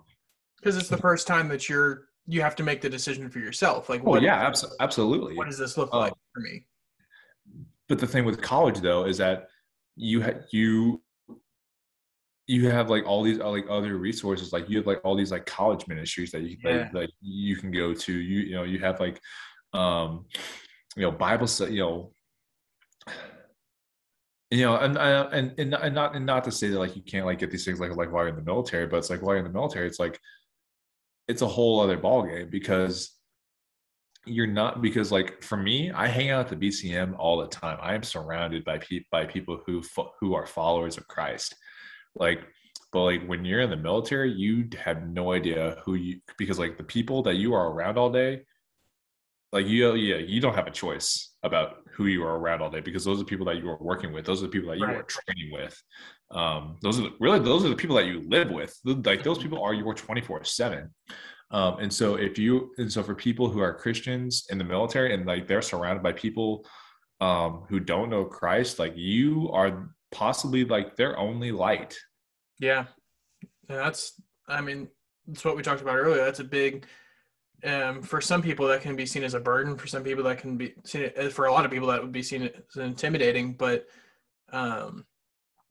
Because 0.59 0.77
it's 0.77 0.89
the 0.89 0.97
first 0.97 1.27
time 1.27 1.49
that 1.49 1.69
you're 1.69 2.09
you 2.27 2.41
have 2.43 2.55
to 2.57 2.63
make 2.63 2.81
the 2.81 2.89
decision 2.89 3.29
for 3.29 3.39
yourself. 3.41 3.89
Like, 3.89 4.01
oh 4.03 4.11
what, 4.11 4.23
yeah, 4.23 4.49
abso- 4.49 4.73
absolutely. 4.81 5.37
what 5.37 5.47
does 5.47 5.59
this 5.59 5.77
look 5.77 5.93
Uh, 5.93 5.99
like 5.99 6.13
for 6.35 6.41
me? 6.41 6.67
but 7.89 7.99
the 7.99 8.07
thing 8.07 8.25
with 8.25 8.41
college 8.41 8.81
though 8.81 9.05
is 9.05 9.19
that 9.19 9.49
you 9.97 10.23
ha- 10.23 10.41
you 10.51 11.03
you 12.47 12.69
have 12.71 12.89
like 12.91 13.05
all 13.07 13.23
these 13.23 13.39
like 13.39 13.67
other 13.69 13.97
resources 13.97 14.53
like 14.53 14.69
you 14.69 14.77
have 14.79 14.87
like 14.87 15.01
all 15.05 15.15
these 15.17 15.31
like 15.31 15.47
college 15.47 15.87
ministries 15.87 16.31
that 16.33 16.43
you 16.43 16.57
Yeah. 16.65 16.85
like, 16.85 16.95
like 16.95 17.11
you 17.21 17.57
can 17.57 17.71
go 17.71 17.93
to 17.95 18.13
you 18.13 18.41
you 18.41 18.55
know 18.55 18.63
you 18.65 18.79
have 18.79 18.99
like 19.01 19.21
um 19.75 20.25
you 20.97 21.03
know 21.03 21.11
bible 21.13 21.47
you 21.69 21.79
know 21.81 22.13
you 24.53 24.67
know 24.67 24.77
and 24.77 24.99
uh, 24.99 25.29
and 25.33 25.55
and 25.59 25.71
not 25.95 26.15
and 26.15 26.27
not 26.27 26.45
to 26.45 26.53
say 26.53 26.69
that 26.69 26.79
like 26.79 26.95
you 26.95 27.03
can't 27.03 27.25
like 27.25 27.39
get 27.39 27.51
these 27.51 27.65
things 27.65 27.81
like 27.81 27.97
like 27.97 28.13
while 28.13 28.25
you're 28.25 28.29
in 28.29 28.37
the 28.37 28.43
military 28.43 28.87
but 28.87 28.99
it's 28.99 29.09
like 29.09 29.23
while 29.23 29.35
you're 29.35 29.45
in 29.45 29.51
the 29.51 29.59
military 29.59 29.87
it's 29.87 29.99
like 29.99 30.21
it's 31.27 31.41
a 31.41 31.47
whole 31.47 31.81
other 31.81 31.97
ball 31.97 32.23
game 32.23 32.51
because 32.51 33.17
you're 34.27 34.47
not 34.47 34.83
because 34.83 35.11
like 35.11 35.43
for 35.43 35.57
me 35.57 35.91
i 35.93 36.07
hang 36.07 36.29
out 36.29 36.53
at 36.53 36.61
the 36.61 36.69
bcm 36.69 37.15
all 37.19 37.39
the 37.39 37.49
time. 37.49 37.79
I 37.81 37.95
am 37.95 38.03
surrounded 38.03 38.63
by 38.65 38.79
people 38.79 39.07
by 39.11 39.25
people 39.25 39.61
who 39.65 39.83
fo- 39.83 40.13
who 40.21 40.35
are 40.35 40.47
followers 40.47 40.99
of 40.99 41.09
christ. 41.09 41.57
Like 42.15 42.47
but 42.93 43.05
like 43.05 43.27
when 43.27 43.47
you're 43.47 43.63
in 43.63 43.71
the 43.71 43.77
military 43.77 44.31
you 44.31 44.69
have 44.79 45.09
no 45.09 45.33
idea 45.33 45.79
who 45.85 45.95
you 45.95 46.21
because 46.37 46.59
like 46.59 46.77
the 46.77 46.85
people 46.85 47.23
that 47.23 47.37
you 47.37 47.55
are 47.55 47.71
around 47.71 47.97
all 47.97 48.11
day 48.11 48.43
like 49.51 49.67
you 49.67 49.95
yeah 49.95 50.17
you 50.17 50.43
don't 50.43 50.55
have 50.55 50.67
a 50.67 50.71
choice 50.71 51.32
about 51.43 51.79
who 51.93 52.07
you 52.07 52.23
are 52.23 52.39
around 52.39 52.63
all 52.63 52.71
day 52.71 52.81
because 52.81 53.05
those 53.05 53.17
are 53.17 53.25
the 53.25 53.25
people 53.25 53.47
that 53.47 53.57
you 53.57 53.69
are 53.69 53.79
working 53.81 54.13
with 54.13 54.25
those 54.25 54.43
are 54.43 54.47
the 54.47 54.53
people 54.53 54.71
that 54.71 54.79
you 54.79 54.85
are 54.85 55.03
training 55.03 55.53
with 55.53 55.83
um 56.31 56.77
those 56.83 56.99
are 56.99 57.03
the, 57.03 57.13
really 57.21 57.41
those 57.41 57.65
are 57.65 57.69
the 57.69 57.77
people 57.77 57.97
that 57.97 58.07
you 58.07 58.23
live 58.29 58.51
with 58.51 58.79
like 58.85 59.23
those 59.23 59.39
people 59.39 59.61
are 59.61 59.75
your 59.75 59.93
24 59.93 60.45
7 60.45 60.89
um, 61.53 61.79
and 61.81 61.93
so 61.93 62.15
if 62.15 62.39
you 62.39 62.73
and 62.79 62.91
so 62.91 63.03
for 63.03 63.15
people 63.15 63.49
who 63.49 63.61
are 63.61 63.75
Christians 63.75 64.47
in 64.51 64.57
the 64.57 64.65
military 64.65 65.15
and 65.15 65.27
like 65.27 65.47
they're 65.47 65.63
surrounded 65.63 66.03
by 66.03 66.13
people 66.13 66.67
um, 67.21 67.65
who 67.69 67.79
don't 67.79 68.09
know 68.09 68.25
Christ, 68.25 68.79
like 68.79 68.97
you 68.97 69.51
are 69.53 69.95
possibly 70.11 70.65
like 70.65 70.97
their 70.97 71.17
only 71.19 71.53
light. 71.53 71.97
Yeah. 72.59 72.87
Yeah, 73.69 73.77
that's 73.77 74.21
I 74.49 74.61
mean, 74.63 74.89
that's 75.27 75.45
what 75.45 75.57
we 75.57 75.63
talked 75.63 75.83
about 75.83 75.97
earlier. 75.97 76.25
That's 76.25 76.41
a 76.41 76.45
big 76.45 76.87
um 77.65 78.03
for 78.03 78.21
some 78.21 78.43
people 78.43 78.67
that 78.69 78.83
can 78.83 78.97
be 78.97 79.07
seen 79.07 79.25
as 79.25 79.35
a 79.35 79.41
burden, 79.41 79.77
for 79.77 79.87
some 79.87 80.03
people 80.03 80.25
that 80.25 80.39
can 80.39 80.57
be 80.57 80.75
seen 80.85 81.11
uh, 81.19 81.29
for 81.29 81.47
a 81.47 81.53
lot 81.53 81.65
of 81.65 81.71
people 81.71 81.89
that 81.89 82.03
would 82.03 82.13
be 82.13 82.23
seen 82.23 82.43
as 82.43 82.77
intimidating, 82.77 83.55
but 83.55 83.87
um 84.53 85.05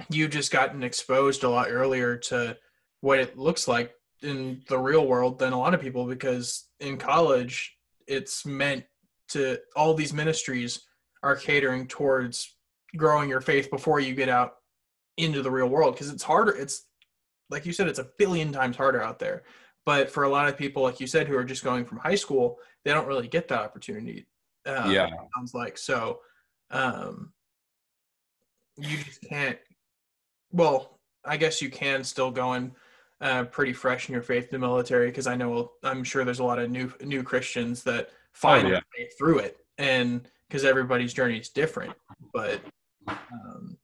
you've 0.10 0.32
just 0.32 0.52
gotten 0.52 0.84
exposed 0.84 1.44
a 1.44 1.50
lot 1.50 1.68
earlier 1.70 2.18
to 2.18 2.58
what 3.02 3.20
it 3.20 3.38
looks 3.38 3.68
like 3.68 3.94
in 4.22 4.62
the 4.68 4.78
real 4.78 5.08
world 5.08 5.40
than 5.40 5.54
a 5.54 5.60
lot 5.60 5.74
of 5.74 5.82
people 5.82 6.06
because 6.06 6.68
in 6.80 6.98
college 6.98 7.76
it's 8.08 8.46
meant 8.46 8.84
to 9.28 9.58
all 9.76 9.94
these 9.94 10.14
ministries 10.14 10.82
are 11.24 11.36
catering 11.36 11.88
towards 11.88 12.56
growing 12.96 13.30
your 13.30 13.42
faith 13.42 13.70
before 13.70 14.00
you 14.00 14.14
get 14.14 14.30
out 14.30 14.54
into 15.18 15.42
the 15.42 15.52
real 15.52 15.68
world 15.68 15.94
because 15.94 16.10
it's 16.10 16.24
harder 16.24 16.52
it's 16.52 16.86
like 17.50 17.66
you 17.66 17.74
said 17.74 17.88
it's 17.88 18.00
a 18.00 18.10
billion 18.18 18.52
times 18.52 18.76
harder 18.76 19.02
out 19.02 19.20
there 19.20 19.44
but 19.86 20.10
for 20.10 20.24
a 20.24 20.30
lot 20.30 20.48
of 20.48 20.58
people 20.58 20.84
like 20.84 21.00
you 21.00 21.08
said 21.08 21.28
who 21.28 21.36
are 21.36 21.44
just 21.44 21.64
going 21.64 21.86
from 21.86 21.98
high 21.98 22.16
school 22.16 22.58
they 22.84 22.92
don't 22.92 23.08
really 23.08 23.28
get 23.28 23.48
that 23.48 23.60
opportunity 23.60 24.26
uh, 24.66 24.90
Yeah. 24.90 25.08
it 25.08 25.14
sounds 25.36 25.54
like 25.54 25.78
so 25.78 26.20
um 26.72 27.34
you 28.78 28.98
just 28.98 29.22
can't 29.22 29.60
well 30.52 31.00
i 31.26 31.38
guess 31.38 31.62
you 31.62 31.70
can 31.70 32.04
still 32.04 32.32
go 32.32 32.54
in 32.54 32.72
uh, 33.22 33.44
pretty 33.44 33.72
fresh 33.74 34.10
in 34.10 34.14
your 34.14 34.24
faith 34.24 34.46
in 34.46 34.50
the 34.60 34.68
military 34.68 35.08
because 35.08 35.28
i 35.28 35.36
know 35.36 35.72
i'm 35.84 36.04
sure 36.04 36.26
there's 36.26 36.40
a 36.40 36.44
lot 36.44 36.58
of 36.60 36.72
new 36.72 36.92
new 37.04 37.22
christians 37.24 37.84
that 37.84 38.10
find 38.34 38.68
yeah. 38.68 38.74
their 38.76 38.84
way 38.98 39.10
through 39.18 39.40
it 39.40 39.58
and 39.78 40.28
because 40.48 40.66
everybody's 40.66 41.14
journey 41.14 41.38
is 41.38 41.50
different 41.50 41.94
but 42.34 42.60
um, 43.08 43.78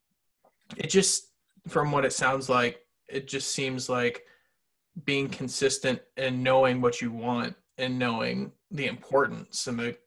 it 0.76 0.90
just 0.90 1.30
from 1.68 1.92
what 1.92 2.06
it 2.06 2.14
sounds 2.14 2.50
like 2.50 2.80
it 3.10 3.28
just 3.28 3.54
seems 3.54 3.90
like 3.90 4.26
being 5.06 5.30
consistent 5.30 6.02
and 6.18 6.44
knowing 6.44 6.82
what 6.82 7.02
you 7.02 7.12
want 7.12 7.56
and 7.78 7.98
knowing 8.00 8.52
the 8.72 8.88
importance 8.88 9.68
and 9.68 9.80
the 9.80 9.98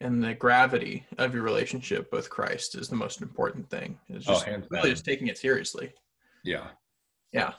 and 0.00 0.22
the 0.22 0.34
gravity 0.34 1.06
of 1.16 1.32
your 1.32 1.42
relationship 1.42 2.12
with 2.12 2.28
Christ 2.28 2.74
is 2.74 2.88
the 2.88 2.96
most 2.96 3.22
important 3.22 3.70
thing. 3.70 3.98
It's 4.08 4.28
Oh, 4.28 4.32
just 4.34 4.44
hands 4.44 4.66
really 4.70 4.90
just 4.90 5.06
taking 5.06 5.28
it 5.28 5.38
seriously. 5.38 5.92
Yeah. 6.44 6.66
Yeah. 7.32 7.52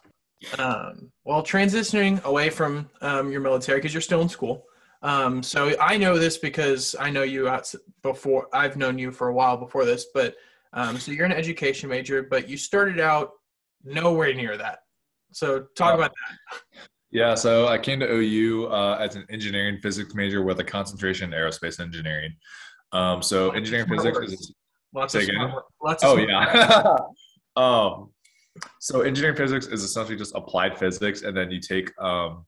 Um, 0.59 1.11
well, 1.23 1.41
transitioning 1.41 2.23
away 2.23 2.51
from 2.51 2.89
um, 3.01 3.31
your 3.31 3.41
military 3.41 3.79
because 3.79 3.91
you're 3.93 4.01
still 4.01 4.21
in 4.21 4.29
school. 4.29 4.65
Um, 5.01 5.41
so 5.41 5.75
I 5.79 5.97
know 5.97 6.19
this 6.19 6.37
because 6.37 6.95
I 6.99 7.09
know 7.09 7.23
you 7.23 7.47
out 7.47 7.73
before. 8.03 8.47
I've 8.53 8.77
known 8.77 8.99
you 8.99 9.11
for 9.11 9.29
a 9.29 9.33
while 9.33 9.57
before 9.57 9.85
this, 9.85 10.05
but 10.13 10.35
um, 10.73 10.99
so 10.99 11.11
you're 11.11 11.25
an 11.25 11.31
education 11.31 11.89
major, 11.89 12.21
but 12.21 12.47
you 12.47 12.55
started 12.57 12.99
out 12.99 13.31
nowhere 13.83 14.33
near 14.33 14.57
that. 14.57 14.79
So 15.37 15.67
talk 15.75 15.91
Oh. 15.91 15.95
about 15.97 16.11
that. 16.15 16.59
Yeah. 17.11 17.35
So 17.35 17.67
I 17.67 17.77
came 17.77 17.99
to 17.99 18.11
OU 18.11 18.65
uh, 18.71 18.97
as 18.99 19.15
an 19.15 19.23
engineering 19.29 19.77
physics 19.83 20.15
major 20.15 20.41
with 20.41 20.59
a 20.59 20.63
concentration 20.63 21.31
in 21.31 21.39
aerospace 21.39 21.79
engineering. 21.79 22.35
Um, 22.91 23.21
so 23.21 23.45
Lots 23.47 23.57
engineering 23.57 23.87
physics 23.87 24.17
words. 24.17 24.33
is 24.33 24.55
lots 24.95 25.13
of 25.13 25.21
again? 25.21 25.53
lots 25.83 26.03
of 26.03 26.09
Oh 26.09 26.17
yeah. 26.17 26.97
um, 27.55 28.09
so 28.79 29.01
engineering 29.01 29.35
physics 29.37 29.67
is 29.67 29.83
essentially 29.83 30.17
just 30.17 30.33
applied 30.35 30.75
physics, 30.75 31.21
and 31.21 31.37
then 31.37 31.51
you 31.51 31.59
take 31.59 31.91
um, 32.01 32.43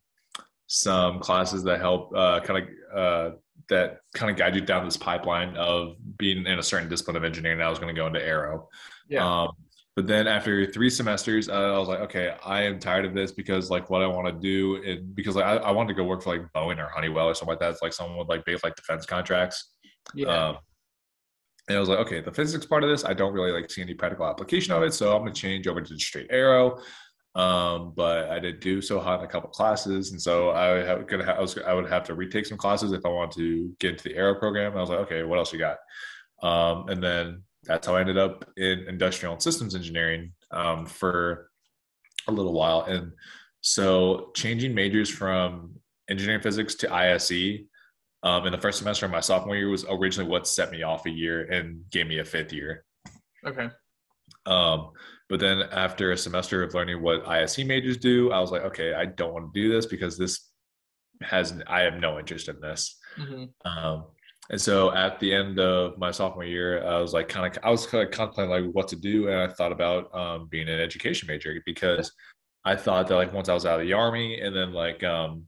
some 0.66 1.20
classes 1.20 1.64
that 1.66 1.80
help 1.80 2.12
uh, 2.16 2.40
kind 2.40 2.64
of 2.64 2.98
uh, 2.98 3.36
that 3.70 4.00
kind 4.16 4.32
of 4.32 4.36
guide 4.38 4.56
you 4.56 4.62
down 4.62 4.84
this 4.84 4.98
pipeline 4.98 5.56
of 5.58 5.96
being 6.18 6.44
in 6.48 6.58
a 6.58 6.64
certain 6.64 6.90
discipline 6.90 7.16
of 7.18 7.24
engineering. 7.24 7.62
I 7.62 7.70
was 7.70 7.78
going 7.78 7.94
to 7.94 8.00
go 8.02 8.08
into 8.08 8.26
aero. 8.26 8.68
Yeah. 9.08 9.24
Um, 9.44 9.52
but 10.00 10.08
then 10.08 10.28
after 10.30 10.66
three 10.66 10.90
semesters, 10.90 11.50
I 11.50 11.78
was 11.78 11.90
like, 11.90 12.00
okay, 12.00 12.34
I 12.46 12.62
am 12.62 12.80
tired 12.80 13.04
of 13.04 13.14
this 13.14 13.34
because 13.34 13.70
like 13.70 13.90
what 13.90 14.02
I 14.02 14.08
want 14.08 14.28
to 14.28 14.32
do, 14.32 14.82
and 14.90 15.14
because 15.14 15.36
like 15.36 15.44
I, 15.44 15.58
I 15.58 15.72
wanted 15.72 15.90
to 15.90 15.94
go 15.96 16.06
work 16.06 16.24
for 16.24 16.38
like 16.38 16.48
Boeing 16.56 16.78
or 16.78 16.88
Honeywell 16.88 17.28
or 17.28 17.36
something 17.36 17.52
like 17.52 17.60
that. 17.60 17.72
It's 17.72 17.82
like 17.82 17.92
someone 17.92 18.18
with 18.18 18.30
like 18.30 18.46
big 18.46 18.64
like 18.64 18.78
defense 18.78 19.06
contracts. 19.06 19.74
yeah. 20.16 20.28
Um, 20.52 20.58
and 21.68 21.76
I 21.76 21.82
was 21.82 21.90
like, 21.90 22.00
okay, 22.00 22.22
the 22.22 22.32
physics 22.32 22.66
part 22.66 22.86
of 22.86 22.90
this, 22.90 23.04
I 23.04 23.14
don't 23.14 23.34
really 23.34 23.52
like 23.52 23.70
see 23.70 23.82
any 23.82 23.94
practical 23.94 24.26
application 24.26 24.74
of 24.74 24.84
it, 24.84 24.94
so 24.94 25.14
I'm 25.14 25.24
gonna 25.24 25.34
change 25.34 25.68
over 25.68 25.82
to 25.82 26.00
straight 26.00 26.28
aero. 26.30 26.80
Um, 27.36 27.92
but 27.94 28.30
I 28.30 28.40
did 28.40 28.62
do 28.62 28.82
so 28.82 29.02
hot 29.02 29.20
in 29.20 29.26
a 29.26 29.28
couple 29.28 29.50
classes, 29.50 30.14
and 30.14 30.22
so 30.22 30.52
I 30.52 30.82
have, 30.82 31.08
gonna 31.08 31.26
ha- 31.26 31.34
I 31.34 31.42
was 31.42 31.58
I 31.58 31.74
would 31.74 31.90
have 31.90 32.06
to 32.06 32.14
retake 32.14 32.46
some 32.46 32.58
classes 32.58 32.94
if 32.94 33.06
I 33.06 33.10
wanted 33.10 33.36
to 33.36 33.76
get 33.82 33.92
into 33.92 34.06
the 34.06 34.16
aero 34.16 34.36
program. 34.36 34.78
I 34.78 34.80
was 34.80 34.90
like, 34.90 35.00
okay, 35.00 35.24
what 35.24 35.40
else 35.40 35.52
you 35.52 35.60
got? 35.60 35.76
Um, 36.42 36.88
and 36.88 37.04
then 37.04 37.44
that's 37.64 37.88
how 37.88 37.96
I 37.96 38.02
ended 38.02 38.18
up 38.18 38.50
in 38.58 38.86
industrial 38.88 39.34
and 39.34 39.42
systems 39.42 39.76
engineering 39.76 40.32
um, 40.52 40.86
for 40.86 41.50
a 42.28 42.32
little 42.32 42.54
while. 42.54 42.82
And 42.82 43.12
so 43.62 44.32
changing 44.36 44.74
majors 44.74 45.10
from 45.10 45.76
engineering 46.10 46.42
physics 46.42 46.76
to 46.76 46.94
ISE 46.94 47.60
um, 48.24 48.46
in 48.46 48.52
the 48.52 48.58
first 48.58 48.80
semester 48.80 49.06
of 49.06 49.12
my 49.12 49.20
sophomore 49.20 49.56
year 49.56 49.70
was 49.70 49.86
originally 49.90 50.30
what 50.30 50.48
set 50.48 50.72
me 50.72 50.84
off 50.84 51.06
a 51.06 51.10
year 51.10 51.46
and 51.46 51.90
gave 51.90 52.08
me 52.08 52.20
a 52.20 52.26
fifth 52.26 52.52
year. 52.52 52.86
Okay. 53.46 53.70
Um, 54.46 54.92
but 55.30 55.40
then 55.40 55.64
after 55.72 56.12
a 56.12 56.18
semester 56.18 56.64
of 56.64 56.74
learning 56.74 57.02
what 57.02 57.28
ISE 57.28 57.60
majors 57.60 57.98
do, 57.98 58.32
I 58.32 58.40
was 58.40 58.52
like, 58.52 58.64
okay, 58.64 58.94
I 58.94 59.06
don't 59.06 59.34
want 59.34 59.54
to 59.54 59.62
do 59.62 59.72
this 59.72 59.86
because 59.86 60.18
this 60.18 60.50
has 61.22 61.54
I 61.68 61.82
have 61.82 62.00
no 62.00 62.18
interest 62.18 62.50
in 62.50 62.60
this. 62.60 62.98
hmm 63.16 63.46
Um, 63.66 64.06
and 64.50 64.60
so 64.60 64.94
at 64.94 65.20
the 65.20 65.34
end 65.34 65.60
of 65.60 65.98
my 65.98 66.12
sophomore 66.12 66.44
year, 66.44 66.84
I 66.84 67.00
was 67.00 67.14
like, 67.14 67.30
kind 67.30 67.46
of, 67.46 67.64
I 67.64 67.70
was 67.70 67.86
kind 67.86 68.04
of 68.04 68.12
contemplating 68.12 68.66
like 68.66 68.74
what 68.74 68.88
to 68.90 68.96
do, 68.96 69.28
and 69.28 69.38
I 69.40 69.54
thought 69.54 69.72
about 69.72 70.14
um, 70.16 70.48
being 70.50 70.68
an 70.68 70.80
education 70.80 71.28
major 71.28 71.62
because 71.66 72.12
I 72.66 72.76
thought 72.76 73.08
that 73.08 73.16
like 73.16 73.32
once 73.32 73.48
I 73.48 73.54
was 73.54 73.66
out 73.66 73.80
of 73.80 73.86
the 73.86 73.94
army, 73.94 74.42
and 74.42 74.56
then 74.56 74.74
like 74.74 75.04
um, 75.04 75.46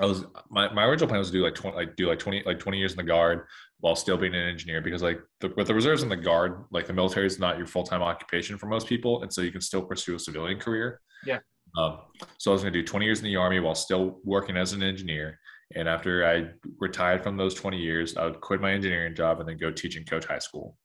I 0.00 0.06
was 0.06 0.24
my, 0.50 0.72
my 0.72 0.84
original 0.84 1.08
plan 1.08 1.18
was 1.18 1.28
to 1.28 1.32
do 1.32 1.44
like 1.44 1.54
twenty 1.54 1.76
like 1.76 1.96
do 1.96 2.08
like 2.08 2.18
twenty 2.18 2.42
like 2.44 2.58
twenty 2.58 2.78
years 2.78 2.92
in 2.92 2.96
the 2.96 3.04
guard 3.04 3.46
while 3.78 3.94
still 3.94 4.16
being 4.16 4.34
an 4.34 4.48
engineer 4.48 4.80
because 4.80 5.02
like 5.02 5.20
the, 5.40 5.52
with 5.56 5.66
the 5.66 5.74
reserves 5.74 6.02
and 6.02 6.10
the 6.10 6.16
guard, 6.16 6.64
like 6.70 6.86
the 6.86 6.92
military 6.92 7.26
is 7.26 7.38
not 7.38 7.56
your 7.56 7.66
full 7.66 7.84
time 7.84 8.02
occupation 8.02 8.58
for 8.58 8.66
most 8.66 8.88
people, 8.88 9.22
and 9.22 9.32
so 9.32 9.42
you 9.42 9.52
can 9.52 9.60
still 9.60 9.82
pursue 9.82 10.16
a 10.16 10.18
civilian 10.18 10.58
career. 10.58 11.00
Yeah. 11.24 11.38
Um, 11.78 11.98
so 12.38 12.50
I 12.50 12.54
was 12.54 12.62
going 12.62 12.72
to 12.72 12.80
do 12.80 12.86
20 12.86 13.04
years 13.04 13.20
in 13.20 13.24
the 13.24 13.36
army 13.36 13.60
while 13.60 13.74
still 13.74 14.20
working 14.24 14.56
as 14.56 14.72
an 14.72 14.82
engineer. 14.82 15.38
And 15.74 15.88
after 15.88 16.26
I 16.26 16.50
retired 16.78 17.22
from 17.22 17.36
those 17.36 17.54
20 17.54 17.78
years, 17.78 18.16
I 18.16 18.24
would 18.24 18.40
quit 18.40 18.60
my 18.60 18.72
engineering 18.72 19.14
job 19.14 19.40
and 19.40 19.48
then 19.48 19.56
go 19.56 19.70
teach 19.70 19.96
and 19.96 20.08
coach 20.08 20.26
high 20.26 20.38
school. 20.38 20.76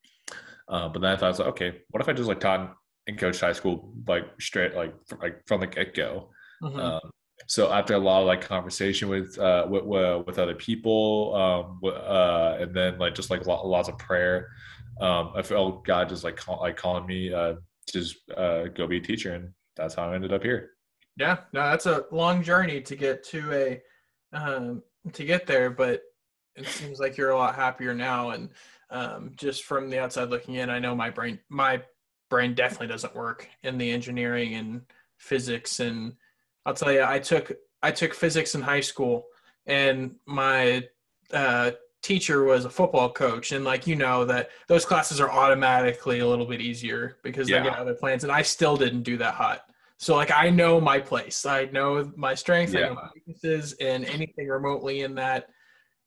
Uh, 0.70 0.90
but 0.90 1.02
then 1.02 1.12
I 1.12 1.16
thought, 1.16 1.26
I 1.26 1.30
was 1.30 1.40
like, 1.40 1.48
okay, 1.50 1.82
what 1.90 2.02
if 2.02 2.10
I 2.10 2.14
just 2.14 2.28
like 2.28 2.40
taught 2.40 2.76
and 3.08 3.18
coached 3.18 3.42
high 3.42 3.54
school 3.54 3.94
like 4.06 4.26
straight 4.40 4.76
like 4.76 4.94
like 5.22 5.42
from 5.48 5.62
the 5.62 5.68
get 5.68 5.94
go? 5.94 6.30
Mm-hmm. 6.62 6.80
Um, 6.80 7.12
so 7.48 7.72
after 7.72 7.94
a 7.94 8.00
lot 8.00 8.22
of 8.22 8.28
like 8.28 8.42
conversation 8.42 9.10
with 9.10 9.38
uh, 9.38 9.68
with, 9.70 9.84
with 9.86 10.40
other 10.40 10.56
people, 10.56 11.36
um, 11.36 11.80
uh, 11.84 12.58
and 12.60 12.76
then 12.76 12.98
like 12.98 13.16
just 13.16 13.30
like 13.30 13.46
lots 13.46 13.88
of 13.88 13.98
prayer, 13.98 14.50
um, 15.00 15.32
I 15.36 15.42
felt 15.42 15.86
God 15.86 16.10
just 16.10 16.24
like 16.24 16.36
call, 16.36 16.60
like 16.60 16.76
calling 16.76 17.06
me 17.06 17.34
uh, 17.34 17.54
to 17.88 17.94
just 17.94 18.18
uh, 18.36 18.66
go 18.66 18.88
be 18.88 18.98
a 18.98 19.02
teacher, 19.02 19.34
and 19.36 19.54
that's 19.76 19.96
how 19.96 20.10
I 20.10 20.16
ended 20.16 20.34
up 20.34 20.44
here. 20.44 20.72
Yeah, 21.18 21.38
no, 21.54 21.62
that's 21.62 21.86
a 21.86 22.06
long 22.12 22.44
journey 22.44 22.82
to 22.82 22.96
get 22.96 23.24
to 23.26 23.52
a 23.54 23.82
um, 24.34 24.84
to 25.14 25.24
get 25.24 25.46
there, 25.46 25.70
but 25.70 26.02
it 26.56 26.68
seems 26.68 27.00
like 27.00 27.18
you're 27.18 27.32
a 27.32 27.38
lot 27.38 27.56
happier 27.56 27.94
now. 27.94 28.32
And 28.32 28.50
um, 28.90 29.32
just 29.36 29.64
from 29.64 29.90
the 29.90 30.00
outside 30.00 30.30
looking 30.30 30.56
in, 30.56 30.70
I 30.70 30.80
know 30.80 30.96
my 30.96 31.10
brain 31.10 31.40
my 31.50 31.82
brain 32.30 32.54
definitely 32.54 32.88
doesn't 32.88 33.16
work 33.16 33.48
in 33.64 33.78
the 33.78 33.92
engineering 33.92 34.56
and 34.56 34.82
physics. 35.18 35.80
And 35.80 36.14
I'll 36.66 36.74
tell 36.74 36.92
you, 36.92 37.04
I 37.04 37.20
took 37.20 37.52
I 37.82 37.92
took 37.92 38.14
physics 38.14 38.56
in 38.56 38.62
high 38.62 38.82
school, 38.82 39.28
and 39.66 40.16
my 40.26 40.88
uh, 41.32 41.72
teacher 42.02 42.44
was 42.44 42.66
a 42.66 42.70
football 42.70 43.12
coach 43.12 43.52
and 43.52 43.66
like 43.66 43.88
you 43.88 43.96
know 43.96 44.24
that 44.24 44.50
those 44.68 44.86
classes 44.86 45.20
are 45.20 45.30
automatically 45.30 46.20
a 46.20 46.28
little 46.28 46.46
bit 46.46 46.62
easier 46.62 47.18
because 47.24 47.50
yeah. 47.50 47.60
they 47.60 47.70
get 47.70 47.78
other 47.78 47.94
plans 47.94 48.24
and 48.24 48.32
i 48.32 48.42
still 48.42 48.78
didn't 48.78 49.02
do 49.02 49.18
that 49.18 49.34
hot 49.34 49.66
so 49.98 50.16
like 50.16 50.32
I 50.32 50.50
know 50.50 50.80
my 50.80 51.00
place. 51.00 51.46
I 51.46 51.66
know 51.66 52.12
my 52.16 52.36
strengths, 52.36 52.74
yeah. 52.74 52.80
I 52.80 52.90
know 52.90 52.96
my 52.96 53.10
weaknesses, 53.16 53.74
and 53.82 54.06
anything 54.06 54.48
remotely 54.48 55.02
in 55.02 55.16
that 55.16 55.48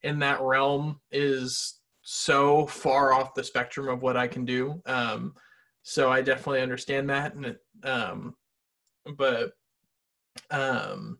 in 0.02 0.20
that 0.20 0.40
realm 0.40 1.00
is 1.10 1.80
so 2.02 2.66
far 2.66 3.12
off 3.12 3.34
the 3.34 3.44
spectrum 3.44 3.88
of 3.88 4.02
what 4.02 4.16
I 4.16 4.28
can 4.28 4.44
do. 4.44 4.80
Um, 4.86 5.34
so 5.82 6.10
I 6.10 6.22
definitely 6.22 6.62
understand 6.62 7.10
that, 7.10 7.34
and 7.34 7.46
it, 7.46 7.58
um, 7.82 8.34
but 9.16 9.52
um, 10.50 11.18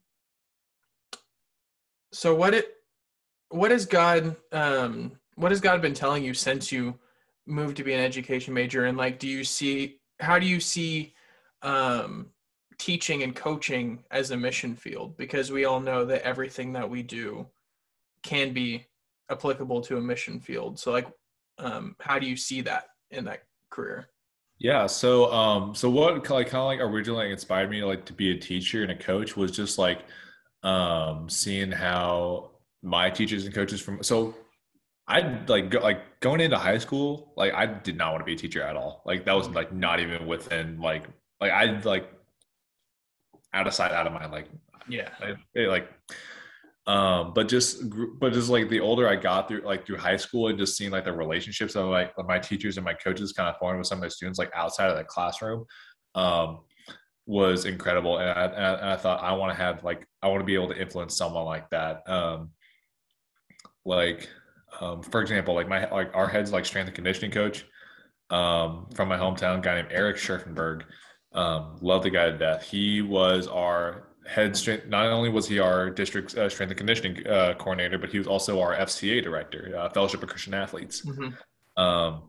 so 2.12 2.34
what 2.34 2.54
it 2.54 2.68
what 3.48 3.72
has 3.72 3.84
God 3.84 4.36
um 4.52 5.12
what 5.34 5.50
has 5.50 5.60
God 5.60 5.82
been 5.82 5.94
telling 5.94 6.22
you 6.22 6.34
since 6.34 6.70
you 6.70 6.98
moved 7.46 7.76
to 7.78 7.84
be 7.84 7.94
an 7.94 8.00
education 8.00 8.54
major, 8.54 8.84
and 8.84 8.96
like 8.96 9.18
do 9.18 9.26
you 9.26 9.42
see 9.42 9.98
how 10.20 10.38
do 10.38 10.46
you 10.46 10.60
see 10.60 11.14
um 11.62 12.30
teaching 12.80 13.22
and 13.22 13.36
coaching 13.36 14.02
as 14.10 14.30
a 14.30 14.36
mission 14.36 14.74
field 14.74 15.14
because 15.18 15.52
we 15.52 15.66
all 15.66 15.80
know 15.80 16.06
that 16.06 16.22
everything 16.22 16.72
that 16.72 16.88
we 16.88 17.02
do 17.02 17.46
can 18.22 18.54
be 18.54 18.86
applicable 19.30 19.82
to 19.82 19.98
a 19.98 20.00
mission 20.00 20.40
field. 20.40 20.78
So 20.78 20.90
like 20.90 21.06
um, 21.58 21.94
how 22.00 22.18
do 22.18 22.26
you 22.26 22.36
see 22.36 22.62
that 22.62 22.86
in 23.10 23.26
that 23.26 23.42
career? 23.68 24.08
Yeah, 24.58 24.86
so 24.86 25.30
um 25.30 25.74
so 25.74 25.90
what 25.90 26.14
like 26.30 26.48
kind 26.48 26.54
of 26.54 26.66
like 26.66 26.80
originally 26.80 27.30
inspired 27.30 27.70
me 27.70 27.84
like 27.84 28.06
to 28.06 28.14
be 28.14 28.30
a 28.30 28.38
teacher 28.38 28.82
and 28.82 28.90
a 28.90 28.96
coach 28.96 29.36
was 29.36 29.50
just 29.50 29.78
like 29.78 30.00
um 30.62 31.28
seeing 31.28 31.70
how 31.70 32.52
my 32.82 33.10
teachers 33.10 33.44
and 33.44 33.54
coaches 33.54 33.80
from 33.82 34.02
so 34.02 34.34
I 35.06 35.38
like 35.48 35.70
go, 35.70 35.80
like 35.80 36.20
going 36.20 36.40
into 36.40 36.56
high 36.56 36.78
school 36.78 37.34
like 37.36 37.52
I 37.52 37.66
did 37.66 37.98
not 37.98 38.12
want 38.12 38.22
to 38.22 38.24
be 38.24 38.34
a 38.34 38.36
teacher 38.36 38.62
at 38.62 38.74
all. 38.74 39.02
Like 39.04 39.26
that 39.26 39.34
was 39.34 39.50
like 39.50 39.70
not 39.70 40.00
even 40.00 40.26
within 40.26 40.80
like 40.80 41.04
like 41.42 41.52
I 41.52 41.78
like 41.80 42.10
out 43.52 43.66
of 43.66 43.74
sight, 43.74 43.92
out 43.92 44.06
of 44.06 44.12
mind. 44.12 44.32
Like, 44.32 44.48
yeah, 44.88 45.08
like, 45.20 45.38
like 45.54 45.88
um, 46.86 47.32
but 47.34 47.48
just, 47.48 47.82
but 48.18 48.32
just 48.32 48.48
like 48.48 48.68
the 48.68 48.80
older 48.80 49.08
I 49.08 49.16
got 49.16 49.48
through, 49.48 49.60
like 49.60 49.86
through 49.86 49.98
high 49.98 50.16
school, 50.16 50.48
and 50.48 50.58
just 50.58 50.76
seeing 50.76 50.90
like 50.90 51.04
the 51.04 51.12
relationships 51.12 51.76
of 51.76 51.86
like 51.86 52.12
my 52.26 52.38
teachers 52.38 52.76
and 52.76 52.84
my 52.84 52.94
coaches 52.94 53.32
kind 53.32 53.48
of 53.48 53.56
forming 53.58 53.78
with 53.78 53.86
some 53.86 53.98
of 53.98 54.02
my 54.02 54.08
students, 54.08 54.38
like 54.38 54.50
outside 54.54 54.90
of 54.90 54.96
the 54.96 55.04
classroom, 55.04 55.64
um, 56.14 56.60
was 57.26 57.64
incredible. 57.64 58.18
And 58.18 58.30
I, 58.30 58.44
and 58.46 58.66
I, 58.66 58.72
and 58.74 58.90
I 58.90 58.96
thought 58.96 59.22
I 59.22 59.32
want 59.32 59.52
to 59.52 59.62
have 59.62 59.84
like 59.84 60.06
I 60.22 60.28
want 60.28 60.40
to 60.40 60.44
be 60.44 60.54
able 60.54 60.68
to 60.68 60.80
influence 60.80 61.16
someone 61.16 61.44
like 61.44 61.68
that. 61.70 62.08
Um, 62.08 62.50
like, 63.84 64.28
um, 64.80 65.02
for 65.02 65.20
example, 65.20 65.54
like 65.54 65.68
my 65.68 65.88
like 65.90 66.10
our 66.14 66.26
head's 66.26 66.52
like 66.52 66.64
strength 66.64 66.88
and 66.88 66.94
conditioning 66.94 67.30
coach 67.30 67.64
um, 68.30 68.86
from 68.94 69.08
my 69.08 69.16
hometown, 69.16 69.62
guy 69.62 69.76
named 69.76 69.88
Eric 69.90 70.16
Scherfenberg. 70.16 70.82
Um, 71.32 71.76
love 71.80 72.02
the 72.02 72.10
guy 72.10 72.30
to 72.30 72.36
death. 72.36 72.62
He 72.62 73.02
was 73.02 73.46
our 73.46 74.08
head 74.26 74.56
strength. 74.56 74.86
Not 74.86 75.06
only 75.06 75.28
was 75.28 75.46
he 75.46 75.58
our 75.58 75.90
district 75.90 76.36
uh, 76.36 76.48
strength 76.48 76.70
and 76.70 76.78
conditioning 76.78 77.26
uh, 77.26 77.54
coordinator, 77.58 77.98
but 77.98 78.10
he 78.10 78.18
was 78.18 78.26
also 78.26 78.60
our 78.60 78.74
FCA 78.74 79.22
director, 79.22 79.74
uh, 79.76 79.88
Fellowship 79.90 80.22
of 80.22 80.28
Christian 80.28 80.54
Athletes. 80.54 81.02
Mm-hmm. 81.02 81.82
Um, 81.82 82.22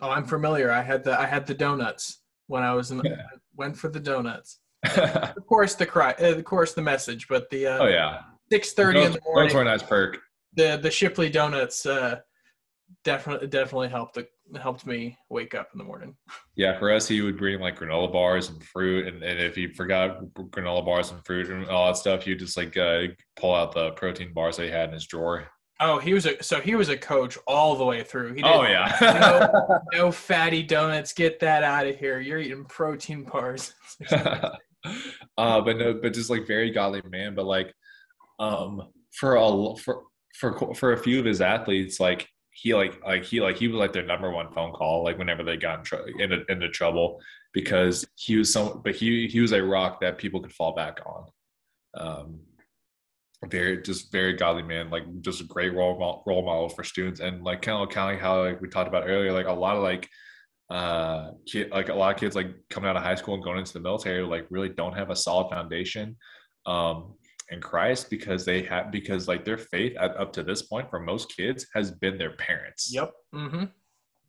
oh, 0.00 0.10
I'm 0.10 0.24
familiar. 0.24 0.70
I 0.70 0.82
had 0.82 1.04
the 1.04 1.18
I 1.18 1.26
had 1.26 1.46
the 1.46 1.54
donuts 1.54 2.20
when 2.46 2.62
I 2.62 2.74
was 2.74 2.90
in. 2.90 2.98
The, 2.98 3.08
yeah. 3.08 3.16
went 3.56 3.76
for 3.76 3.88
the 3.88 4.00
donuts. 4.00 4.60
of 4.96 5.46
course, 5.46 5.74
the 5.74 5.86
cry. 5.86 6.14
Uh, 6.20 6.32
of 6.32 6.44
course, 6.44 6.72
the 6.72 6.82
message. 6.82 7.28
But 7.28 7.50
the 7.50 7.66
uh, 7.66 7.78
oh 7.84 7.88
yeah, 7.88 8.20
six 8.50 8.72
thirty 8.72 9.02
in 9.02 9.12
the 9.12 9.20
morning. 9.24 9.48
Those 9.48 9.54
were 9.54 9.62
a 9.62 9.64
nice 9.64 9.82
perk. 9.82 10.18
The 10.54 10.78
the 10.80 10.90
Shipley 10.90 11.28
donuts 11.28 11.84
uh, 11.84 12.20
definitely 13.04 13.48
definitely 13.48 13.88
helped 13.88 14.14
the 14.14 14.26
helped 14.56 14.86
me 14.86 15.16
wake 15.28 15.54
up 15.54 15.68
in 15.72 15.78
the 15.78 15.84
morning. 15.84 16.16
Yeah, 16.56 16.78
for 16.78 16.92
us, 16.92 17.06
he 17.06 17.20
would 17.20 17.36
bring 17.36 17.60
like 17.60 17.78
granola 17.78 18.12
bars 18.12 18.50
and 18.50 18.62
fruit, 18.62 19.06
and, 19.06 19.22
and 19.22 19.40
if 19.40 19.54
he 19.54 19.68
forgot 19.68 20.22
granola 20.34 20.84
bars 20.84 21.10
and 21.10 21.24
fruit 21.24 21.48
and 21.48 21.66
all 21.68 21.86
that 21.86 21.96
stuff, 21.96 22.24
he'd 22.24 22.38
just 22.38 22.56
like 22.56 22.76
uh, 22.76 23.02
pull 23.36 23.54
out 23.54 23.72
the 23.72 23.90
protein 23.92 24.32
bars 24.32 24.56
that 24.56 24.64
he 24.64 24.70
had 24.70 24.88
in 24.88 24.94
his 24.94 25.06
drawer. 25.06 25.46
Oh, 25.82 25.98
he 25.98 26.12
was 26.12 26.26
a 26.26 26.42
so 26.42 26.60
he 26.60 26.74
was 26.74 26.90
a 26.90 26.96
coach 26.96 27.38
all 27.46 27.74
the 27.74 27.84
way 27.84 28.02
through. 28.02 28.34
He 28.34 28.42
oh 28.42 28.62
yeah, 28.62 28.96
no, 29.00 29.80
no 29.92 30.12
fatty 30.12 30.62
donuts. 30.62 31.14
Get 31.14 31.40
that 31.40 31.64
out 31.64 31.86
of 31.86 31.96
here. 31.96 32.20
You're 32.20 32.38
eating 32.38 32.66
protein 32.66 33.24
bars. 33.24 33.72
uh, 34.10 34.50
but 35.36 35.78
no, 35.78 35.94
but 35.94 36.12
just 36.12 36.28
like 36.28 36.46
very 36.46 36.70
godly 36.70 37.00
man. 37.08 37.34
But 37.34 37.46
like, 37.46 37.72
um, 38.38 38.82
for 39.12 39.36
a 39.36 39.76
for 39.76 40.02
for 40.34 40.74
for 40.74 40.92
a 40.92 40.98
few 40.98 41.18
of 41.18 41.24
his 41.24 41.40
athletes, 41.40 41.98
like 41.98 42.28
he 42.52 42.74
like 42.74 43.00
like 43.04 43.24
he 43.24 43.40
like 43.40 43.56
he 43.56 43.68
was 43.68 43.78
like 43.78 43.92
their 43.92 44.04
number 44.04 44.30
one 44.30 44.52
phone 44.52 44.72
call 44.72 45.04
like 45.04 45.18
whenever 45.18 45.42
they 45.42 45.56
got 45.56 45.78
in 45.78 45.84
tr- 45.84 46.08
into, 46.18 46.44
into 46.48 46.68
trouble 46.68 47.20
because 47.52 48.06
he 48.16 48.36
was 48.36 48.52
so 48.52 48.80
but 48.84 48.94
he 48.94 49.28
he 49.28 49.40
was 49.40 49.52
a 49.52 49.62
rock 49.62 50.00
that 50.00 50.18
people 50.18 50.40
could 50.40 50.52
fall 50.52 50.74
back 50.74 50.98
on. 51.06 51.26
Um 51.94 52.40
very 53.46 53.80
just 53.80 54.12
very 54.12 54.34
godly 54.34 54.62
man 54.62 54.90
like 54.90 55.04
just 55.22 55.40
a 55.40 55.44
great 55.44 55.72
role 55.74 55.98
model, 55.98 56.22
role 56.26 56.44
model 56.44 56.68
for 56.68 56.84
students. 56.84 57.20
And 57.20 57.42
like 57.42 57.62
kind 57.62 57.82
of 57.82 58.20
how 58.20 58.44
like 58.44 58.60
we 58.60 58.68
talked 58.68 58.88
about 58.88 59.08
earlier 59.08 59.32
like 59.32 59.46
a 59.46 59.52
lot 59.52 59.76
of 59.76 59.82
like 59.82 60.08
uh 60.70 61.30
kid, 61.46 61.70
like 61.70 61.88
a 61.88 61.94
lot 61.94 62.14
of 62.14 62.20
kids 62.20 62.36
like 62.36 62.48
coming 62.68 62.90
out 62.90 62.96
of 62.96 63.02
high 63.02 63.14
school 63.14 63.34
and 63.34 63.42
going 63.42 63.58
into 63.58 63.72
the 63.72 63.80
military 63.80 64.22
like 64.22 64.46
really 64.50 64.68
don't 64.68 64.96
have 64.96 65.10
a 65.10 65.16
solid 65.16 65.50
foundation. 65.50 66.16
Um 66.66 67.14
in 67.50 67.60
Christ 67.60 68.10
because 68.10 68.44
they 68.44 68.62
have 68.62 68.90
because 68.90 69.28
like 69.28 69.44
their 69.44 69.58
faith 69.58 69.96
at, 69.98 70.16
up 70.16 70.32
to 70.34 70.42
this 70.42 70.62
point 70.62 70.88
for 70.88 71.00
most 71.00 71.36
kids 71.36 71.66
has 71.74 71.90
been 71.90 72.18
their 72.18 72.36
parents. 72.36 72.92
Yep. 72.92 73.12
Mm-hmm. 73.34 73.64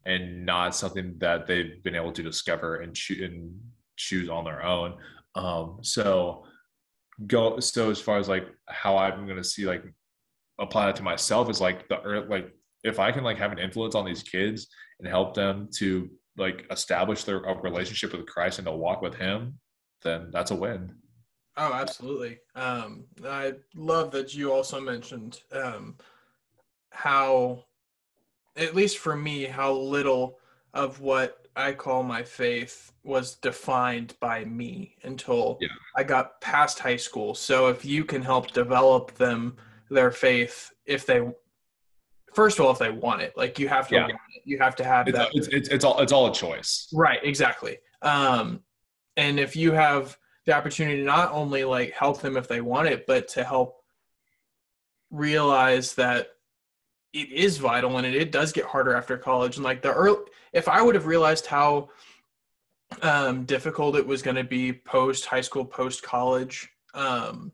And 0.05 0.45
not 0.45 0.75
something 0.75 1.15
that 1.19 1.45
they've 1.45 1.83
been 1.83 1.95
able 1.95 2.11
to 2.11 2.23
discover 2.23 2.77
and 2.77 2.95
choose 2.95 3.21
and 3.21 3.59
choose 3.97 4.29
on 4.29 4.45
their 4.45 4.63
own. 4.63 4.95
Um, 5.35 5.79
so 5.81 6.45
go 7.27 7.59
so 7.59 7.91
as 7.91 8.01
far 8.01 8.17
as 8.17 8.27
like 8.27 8.47
how 8.67 8.97
I'm 8.97 9.27
gonna 9.27 9.43
see 9.43 9.65
like 9.65 9.83
apply 10.59 10.87
that 10.87 10.95
to 10.95 11.03
myself 11.03 11.49
is 11.49 11.61
like 11.61 11.87
the 11.87 12.01
earth 12.01 12.29
like 12.29 12.51
if 12.83 12.99
I 12.99 13.11
can 13.11 13.23
like 13.23 13.37
have 13.37 13.51
an 13.51 13.59
influence 13.59 13.93
on 13.93 14.05
these 14.05 14.23
kids 14.23 14.67
and 14.99 15.07
help 15.07 15.35
them 15.35 15.69
to 15.77 16.09
like 16.37 16.65
establish 16.71 17.23
their 17.23 17.39
relationship 17.39 18.13
with 18.13 18.25
Christ 18.25 18.59
and 18.59 18.65
to 18.65 18.71
walk 18.71 19.01
with 19.01 19.15
Him, 19.15 19.59
then 20.01 20.29
that's 20.31 20.51
a 20.51 20.55
win. 20.55 20.95
Oh, 21.57 21.73
absolutely. 21.73 22.39
Um, 22.55 23.05
I 23.25 23.53
love 23.75 24.11
that 24.11 24.33
you 24.33 24.51
also 24.51 24.79
mentioned 24.79 25.41
um, 25.51 25.95
how, 26.91 27.65
at 28.55 28.75
least 28.75 28.99
for 28.99 29.15
me, 29.15 29.43
how 29.43 29.73
little 29.73 30.39
of 30.73 31.01
what 31.01 31.47
I 31.55 31.73
call 31.73 32.03
my 32.03 32.23
faith 32.23 32.93
was 33.03 33.35
defined 33.35 34.15
by 34.21 34.45
me 34.45 34.95
until 35.03 35.57
yeah. 35.59 35.67
I 35.95 36.03
got 36.03 36.39
past 36.39 36.79
high 36.79 36.95
school. 36.95 37.35
So 37.35 37.67
if 37.67 37.83
you 37.83 38.05
can 38.05 38.21
help 38.21 38.51
develop 38.51 39.13
them 39.15 39.57
their 39.89 40.11
faith, 40.11 40.71
if 40.85 41.05
they 41.05 41.21
first 42.33 42.59
of 42.59 42.65
all, 42.65 42.71
if 42.71 42.79
they 42.79 42.91
want 42.91 43.21
it, 43.21 43.33
like 43.35 43.59
you 43.59 43.67
have 43.67 43.89
to, 43.89 43.95
yeah. 43.95 44.07
you 44.45 44.57
have 44.59 44.75
to 44.77 44.83
have 44.83 45.07
it's, 45.07 45.17
that. 45.17 45.29
It's, 45.33 45.47
it's, 45.47 45.69
it's 45.69 45.83
all 45.83 45.99
it's 45.99 46.13
all 46.13 46.27
a 46.27 46.33
choice, 46.33 46.87
right? 46.93 47.19
Exactly. 47.23 47.77
Um, 48.01 48.61
and 49.17 49.39
if 49.39 49.55
you 49.55 49.73
have 49.73 50.17
the 50.51 50.57
opportunity 50.57 50.97
to 50.97 51.03
not 51.03 51.31
only 51.31 51.63
like 51.63 51.93
help 51.93 52.21
them 52.21 52.35
if 52.35 52.47
they 52.47 52.59
want 52.59 52.89
it, 52.89 53.07
but 53.07 53.29
to 53.29 53.43
help 53.43 53.83
realize 55.09 55.95
that 55.95 56.27
it 57.13 57.31
is 57.31 57.57
vital 57.57 57.97
and 57.97 58.05
it, 58.05 58.15
it 58.15 58.31
does 58.31 58.51
get 58.51 58.65
harder 58.65 58.93
after 58.93 59.17
college. 59.17 59.55
And 59.55 59.63
like 59.63 59.81
the 59.81 59.93
early, 59.93 60.19
if 60.51 60.67
I 60.67 60.81
would 60.81 60.95
have 60.95 61.05
realized 61.05 61.45
how 61.45 61.89
um, 63.01 63.45
difficult 63.45 63.95
it 63.95 64.05
was 64.05 64.21
going 64.21 64.35
to 64.35 64.43
be 64.43 64.73
post 64.73 65.25
high 65.25 65.41
school, 65.41 65.63
post 65.63 66.03
college, 66.03 66.69
um, 66.93 67.53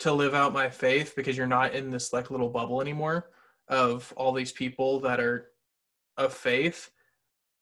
to 0.00 0.12
live 0.12 0.34
out 0.34 0.52
my 0.52 0.68
faith 0.68 1.14
because 1.16 1.36
you're 1.36 1.46
not 1.46 1.72
in 1.72 1.90
this 1.90 2.12
like 2.12 2.30
little 2.30 2.50
bubble 2.50 2.82
anymore 2.82 3.30
of 3.68 4.12
all 4.16 4.32
these 4.32 4.52
people 4.52 5.00
that 5.00 5.20
are 5.20 5.50
of 6.18 6.34
faith. 6.34 6.90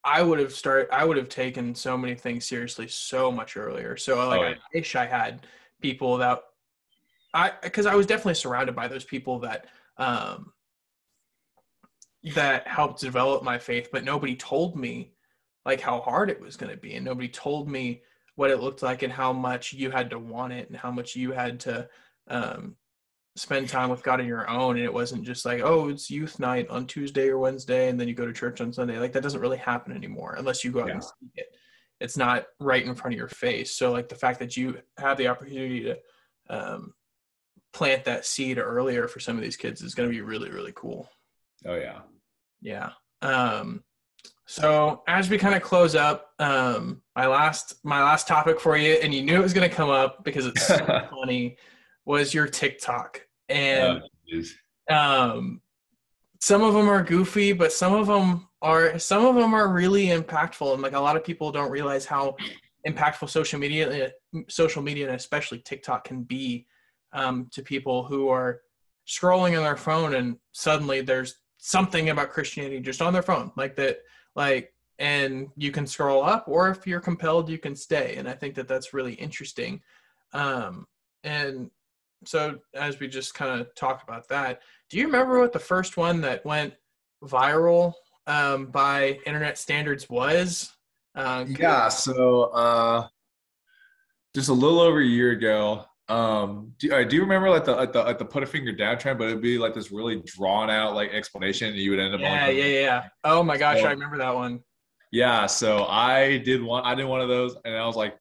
I 0.03 0.21
would 0.21 0.39
have 0.39 0.53
started. 0.53 0.89
I 0.91 1.05
would 1.05 1.17
have 1.17 1.29
taken 1.29 1.73
so 1.73 1.97
many 1.97 2.15
things 2.15 2.45
seriously 2.45 2.87
so 2.87 3.31
much 3.31 3.55
earlier. 3.55 3.95
So 3.95 4.17
like, 4.27 4.41
Oh, 4.41 4.43
I 4.43 4.55
wish 4.73 4.95
I 4.95 5.05
had 5.05 5.47
people 5.81 6.17
that 6.17 6.41
I 7.33 7.51
because 7.61 7.85
I 7.85 7.95
was 7.95 8.05
definitely 8.05 8.35
surrounded 8.35 8.75
by 8.75 8.87
those 8.87 9.05
people 9.05 9.39
that 9.39 9.67
um 9.97 10.51
that 12.35 12.67
helped 12.67 13.01
develop 13.01 13.43
my 13.43 13.57
faith, 13.57 13.89
but 13.91 14.03
nobody 14.03 14.35
told 14.35 14.75
me 14.77 15.13
like 15.65 15.81
how 15.81 16.01
hard 16.01 16.29
it 16.29 16.39
was 16.39 16.57
going 16.57 16.71
to 16.71 16.77
be, 16.77 16.95
and 16.95 17.05
nobody 17.05 17.27
told 17.27 17.69
me 17.69 18.01
what 18.35 18.51
it 18.51 18.59
looked 18.59 18.81
like 18.81 19.03
and 19.03 19.13
how 19.13 19.31
much 19.31 19.73
you 19.73 19.91
had 19.91 20.09
to 20.09 20.19
want 20.19 20.53
it 20.53 20.67
and 20.69 20.77
how 20.77 20.91
much 20.91 21.15
you 21.15 21.31
had 21.31 21.59
to 21.61 21.87
um 22.27 22.75
spend 23.35 23.67
time 23.67 23.89
with 23.89 24.03
God 24.03 24.19
on 24.19 24.27
your 24.27 24.49
own. 24.49 24.75
And 24.75 24.85
it 24.85 24.93
wasn't 24.93 25.23
just 25.23 25.45
like, 25.45 25.61
oh, 25.61 25.89
it's 25.89 26.09
youth 26.09 26.39
night 26.39 26.69
on 26.69 26.85
Tuesday 26.85 27.29
or 27.29 27.37
Wednesday, 27.39 27.89
and 27.89 27.99
then 27.99 28.07
you 28.07 28.13
go 28.13 28.25
to 28.25 28.33
church 28.33 28.61
on 28.61 28.71
Sunday. 28.73 28.99
Like 28.99 29.13
that 29.13 29.23
doesn't 29.23 29.41
really 29.41 29.57
happen 29.57 29.91
anymore 29.95 30.35
unless 30.37 30.63
you 30.63 30.71
go 30.71 30.81
out 30.81 30.89
and 30.91 31.01
Yeah. 31.01 31.07
seek 31.19 31.31
it. 31.35 31.47
It's 31.99 32.17
not 32.17 32.45
right 32.59 32.85
in 32.85 32.95
front 32.95 33.13
of 33.13 33.17
your 33.17 33.27
face. 33.29 33.75
So 33.75 33.91
like 33.91 34.09
the 34.09 34.15
fact 34.15 34.39
that 34.39 34.57
you 34.57 34.79
have 34.97 35.17
the 35.17 35.27
opportunity 35.29 35.83
to 35.83 35.97
um, 36.49 36.93
plant 37.71 38.03
that 38.05 38.25
seed 38.25 38.57
earlier 38.59 39.07
for 39.07 39.19
some 39.19 39.35
of 39.37 39.41
these 39.43 39.55
kids 39.57 39.81
is 39.81 39.95
going 39.95 40.09
to 40.09 40.13
be 40.13 40.21
really 40.21 40.51
really 40.51 40.73
cool. 40.75 41.09
Oh 41.65 41.75
yeah. 41.75 41.99
Yeah. 42.61 42.89
Um, 43.21 43.83
so 44.45 45.01
as 45.07 45.29
we 45.29 45.37
kind 45.37 45.55
of 45.55 45.61
close 45.61 45.95
up, 45.95 46.31
um, 46.39 47.01
my 47.15 47.27
last 47.27 47.75
my 47.83 48.03
last 48.03 48.27
topic 48.27 48.59
for 48.59 48.75
you, 48.77 48.93
and 48.95 49.13
you 49.13 49.21
knew 49.21 49.35
it 49.35 49.41
was 49.41 49.53
going 49.53 49.67
to 49.69 49.73
come 49.75 49.89
up 49.89 50.23
because 50.25 50.45
it's 50.45 50.67
so 50.67 50.77
funny, 51.09 51.57
was 52.05 52.33
your 52.33 52.47
TikTok, 52.47 53.25
and 53.49 54.01
Oh, 54.89 54.95
um, 54.95 55.61
some 56.39 56.61
of 56.61 56.73
them 56.73 56.89
are 56.89 57.03
goofy, 57.03 57.53
but 57.53 57.71
some 57.71 57.93
of 57.93 58.07
them 58.07 58.47
are 58.61 58.97
some 58.99 59.25
of 59.25 59.35
them 59.35 59.53
are 59.53 59.69
really 59.69 60.07
impactful, 60.07 60.73
and 60.73 60.81
like 60.81 60.93
a 60.93 60.99
lot 60.99 61.15
of 61.15 61.23
people 61.23 61.51
don't 61.51 61.71
realize 61.71 62.05
how 62.05 62.35
impactful 62.87 63.29
social 63.29 63.59
media, 63.59 64.11
social 64.49 64.81
media, 64.81 65.07
and 65.07 65.15
especially 65.15 65.59
TikTok 65.59 66.03
can 66.03 66.23
be 66.23 66.67
um, 67.13 67.47
to 67.51 67.61
people 67.61 68.03
who 68.03 68.29
are 68.29 68.61
scrolling 69.07 69.57
on 69.57 69.63
their 69.63 69.77
phone, 69.77 70.15
and 70.15 70.37
suddenly 70.51 71.01
there's 71.01 71.35
something 71.57 72.09
about 72.09 72.29
Christianity 72.29 72.79
just 72.79 73.01
on 73.01 73.13
their 73.13 73.21
phone, 73.21 73.51
like 73.55 73.75
that, 73.77 73.99
like, 74.35 74.73
and 74.99 75.47
you 75.55 75.71
can 75.71 75.87
scroll 75.87 76.23
up, 76.23 76.45
or 76.47 76.69
if 76.69 76.85
you're 76.85 76.99
compelled, 76.99 77.49
you 77.49 77.57
can 77.57 77.75
stay, 77.75 78.15
and 78.17 78.27
I 78.27 78.33
think 78.33 78.55
that 78.55 78.67
that's 78.67 78.93
really 78.93 79.13
interesting, 79.13 79.81
um, 80.33 80.87
and 81.23 81.69
so 82.25 82.57
as 82.73 82.99
we 82.99 83.07
just 83.07 83.33
kind 83.33 83.59
of 83.59 83.73
talked 83.75 84.03
about 84.03 84.27
that 84.27 84.61
do 84.89 84.97
you 84.97 85.05
remember 85.05 85.39
what 85.39 85.53
the 85.53 85.59
first 85.59 85.97
one 85.97 86.21
that 86.21 86.43
went 86.45 86.73
viral 87.23 87.93
um, 88.27 88.67
by 88.67 89.19
internet 89.25 89.57
standards 89.57 90.09
was 90.09 90.71
uh, 91.15 91.45
Yeah. 91.47 91.89
So 91.89 92.43
uh, 92.45 93.07
just 94.35 94.49
a 94.49 94.53
little 94.53 94.79
over 94.79 94.99
a 94.99 95.05
year 95.05 95.31
ago. 95.31 95.85
Um, 96.09 96.73
do, 96.79 96.93
I 96.93 97.03
do 97.03 97.21
remember 97.21 97.49
like 97.49 97.65
the 97.65 97.75
like 97.75 97.93
the 97.93 98.13
the 98.13 98.25
put 98.25 98.43
a 98.43 98.45
finger 98.45 98.71
down 98.71 98.97
trend, 98.97 99.17
but 99.19 99.29
it'd 99.29 99.41
be 99.41 99.57
like 99.57 99.73
this 99.73 99.91
really 99.91 100.21
drawn 100.25 100.69
out 100.69 100.95
like 100.95 101.11
explanation, 101.11 101.69
and 101.69 101.77
you 101.77 101.91
would 101.91 101.99
end 101.99 102.13
up 102.13 102.19
yeah 102.19 102.47
on 102.47 102.55
yeah 102.55 102.65
yeah 102.65 103.07
oh 103.23 103.41
my 103.41 103.57
gosh 103.57 103.79
So- 103.79 103.85
i 103.85 103.91
remember 103.91 104.17
that 104.17 104.35
one 104.35 104.61
Yeah, 105.11 105.45
so 105.45 105.85
I 105.85 106.39
did 106.39 106.61
one. 106.61 106.83
I 106.83 106.95
did 106.95 107.05
one 107.05 107.21
of 107.21 107.29
those, 107.29 107.55
and 107.63 107.75
I 107.77 107.85
was 107.85 107.95
like, 107.95 108.17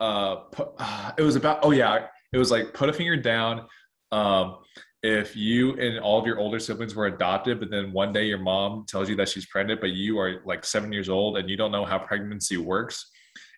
uh, 0.00 0.42
uh, 0.78 1.12
it 1.18 1.22
was 1.22 1.36
about. 1.36 1.60
Oh 1.62 1.70
yeah, 1.70 2.08
it 2.34 2.38
was 2.38 2.50
like 2.50 2.74
put 2.74 2.88
a 2.88 2.92
finger 2.92 3.16
down. 3.16 3.66
Um, 4.10 4.58
if 5.02 5.36
you 5.36 5.74
and 5.78 5.98
all 6.00 6.18
of 6.18 6.26
your 6.26 6.38
older 6.38 6.58
siblings 6.58 6.94
were 6.94 7.06
adopted, 7.06 7.60
but 7.60 7.70
then 7.70 7.92
one 7.92 8.12
day 8.12 8.24
your 8.26 8.38
mom 8.38 8.84
tells 8.88 9.08
you 9.08 9.14
that 9.16 9.28
she's 9.28 9.46
pregnant, 9.46 9.80
but 9.80 9.90
you 9.90 10.18
are 10.18 10.42
like 10.44 10.64
seven 10.64 10.92
years 10.92 11.08
old 11.08 11.36
and 11.38 11.48
you 11.48 11.56
don't 11.56 11.70
know 11.70 11.84
how 11.84 11.98
pregnancy 11.98 12.56
works, 12.56 13.10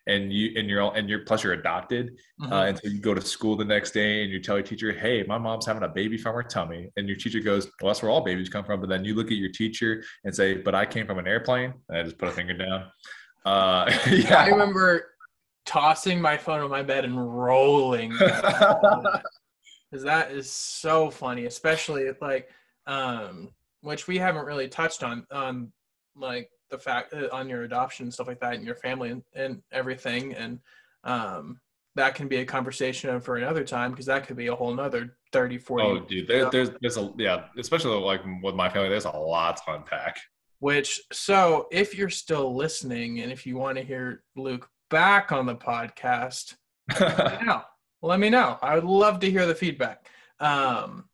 and 0.07 0.31
you 0.31 0.51
and 0.59 0.69
you're 0.69 0.81
all- 0.81 0.91
and 0.93 1.09
you're 1.09 1.19
plus 1.25 1.43
you're 1.43 1.53
adopted, 1.53 2.17
Mhm. 2.41 2.51
uh, 2.51 2.65
and 2.67 2.77
so 2.77 2.87
you 2.87 2.99
go 2.99 3.13
to 3.13 3.21
school 3.21 3.55
the 3.55 3.65
next 3.65 3.91
day 3.91 4.23
and 4.23 4.31
you 4.31 4.39
tell 4.41 4.57
your 4.57 4.63
teacher, 4.65 4.91
"Hey, 4.91 5.23
my 5.23 5.37
mom's 5.37 5.65
having 5.65 5.83
a 5.83 5.87
baby 5.87 6.17
from 6.17 6.35
her 6.35 6.43
tummy," 6.43 6.89
and 6.97 7.07
your 7.07 7.17
teacher 7.17 7.39
goes, 7.39 7.65
"Well, 7.81 7.89
that's 7.91 8.01
where 8.03 8.11
all 8.11 8.21
babies 8.21 8.49
come 8.49 8.63
from." 8.65 8.79
But 8.81 8.89
then 8.89 9.03
you 9.05 9.15
look 9.15 9.27
at 9.27 9.37
your 9.37 9.49
teacher 9.51 10.03
and 10.25 10.35
say, 10.35 10.55
"But 10.55 10.75
I 10.75 10.85
came 10.85 11.07
from 11.07 11.17
an 11.17 11.27
airplane," 11.27 11.73
and 11.89 11.97
I 11.97 12.03
just 12.03 12.17
put 12.17 12.27
a 12.29 12.31
finger 12.31 12.53
down. 12.53 12.91
Uh, 13.45 13.85
i 14.45 14.49
remember 14.49 15.13
tossing 15.67 16.19
my 16.19 16.37
phone 16.37 16.61
on 16.61 16.69
my 16.69 16.81
bed 16.81 17.05
and 17.05 17.37
rolling 17.37 18.09
because 18.11 19.21
that 20.03 20.31
is 20.31 20.49
so 20.49 21.11
funny 21.11 21.45
especially 21.45 22.09
like 22.21 22.49
um 22.87 23.49
which 23.81 24.07
we 24.07 24.17
haven't 24.17 24.45
really 24.45 24.67
touched 24.67 25.03
on 25.03 25.25
on 25.31 25.71
like 26.15 26.49
the 26.69 26.77
fact 26.77 27.13
uh, 27.13 27.27
on 27.31 27.49
your 27.49 27.63
adoption 27.63 28.05
and 28.05 28.13
stuff 28.13 28.27
like 28.27 28.39
that 28.39 28.55
and 28.55 28.65
your 28.65 28.75
family 28.75 29.09
and, 29.09 29.23
and 29.33 29.61
everything. 29.71 30.33
And 30.33 30.59
um 31.03 31.59
that 31.95 32.13
can 32.13 32.27
be 32.27 32.37
a 32.37 32.45
conversation 32.45 33.19
for 33.19 33.37
another 33.37 33.63
time 33.63 33.91
because 33.91 34.05
that 34.05 34.27
could 34.27 34.37
be 34.37 34.47
a 34.47 34.55
whole 34.55 34.73
nother 34.73 35.17
30 35.33 35.57
40 35.57 35.83
oh, 35.83 35.99
dude, 35.99 36.27
there, 36.27 36.49
there's 36.51 36.69
there's 36.81 36.97
a 36.97 37.11
yeah, 37.17 37.45
especially 37.57 37.97
like 37.97 38.21
with 38.43 38.55
my 38.55 38.69
family, 38.69 38.89
there's 38.89 39.05
a 39.05 39.11
lot 39.11 39.57
to 39.57 39.73
unpack. 39.73 40.17
which 40.59 41.01
so 41.11 41.67
if 41.71 41.97
you're 41.97 42.09
still 42.09 42.55
listening 42.55 43.21
and 43.21 43.31
if 43.31 43.45
you 43.45 43.57
want 43.57 43.77
to 43.77 43.83
hear 43.83 44.23
luke 44.35 44.69
back 44.89 45.31
on 45.31 45.45
the 45.45 45.55
podcast 45.55 46.55
let 46.99 47.41
me 47.41 47.45
know. 47.45 47.61
Let 48.01 48.19
me 48.19 48.29
know. 48.29 48.57
I 48.61 48.75
would 48.75 48.83
love 48.85 49.19
to 49.19 49.29
hear 49.29 49.45
the 49.45 49.55
feedback. 49.55 50.07
Um, 50.39 51.09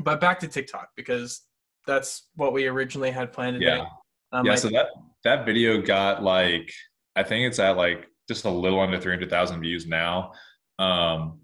but 0.00 0.20
back 0.20 0.38
to 0.40 0.48
TikTok 0.48 0.90
because 0.96 1.42
that's 1.86 2.28
what 2.34 2.52
we 2.52 2.66
originally 2.66 3.10
had 3.10 3.32
planned 3.32 3.60
today. 3.60 3.78
Yeah. 3.78 3.86
Um, 4.32 4.44
yeah, 4.44 4.52
like- 4.52 4.60
so 4.60 4.68
that 4.68 4.86
that 5.24 5.46
video 5.46 5.80
got 5.80 6.22
like 6.22 6.72
I 7.16 7.22
think 7.22 7.46
it's 7.46 7.58
at 7.58 7.76
like 7.76 8.06
just 8.28 8.44
a 8.44 8.50
little 8.50 8.78
under 8.80 9.00
300,000 9.00 9.60
views 9.60 9.86
now. 9.86 10.32
Um, 10.78 11.40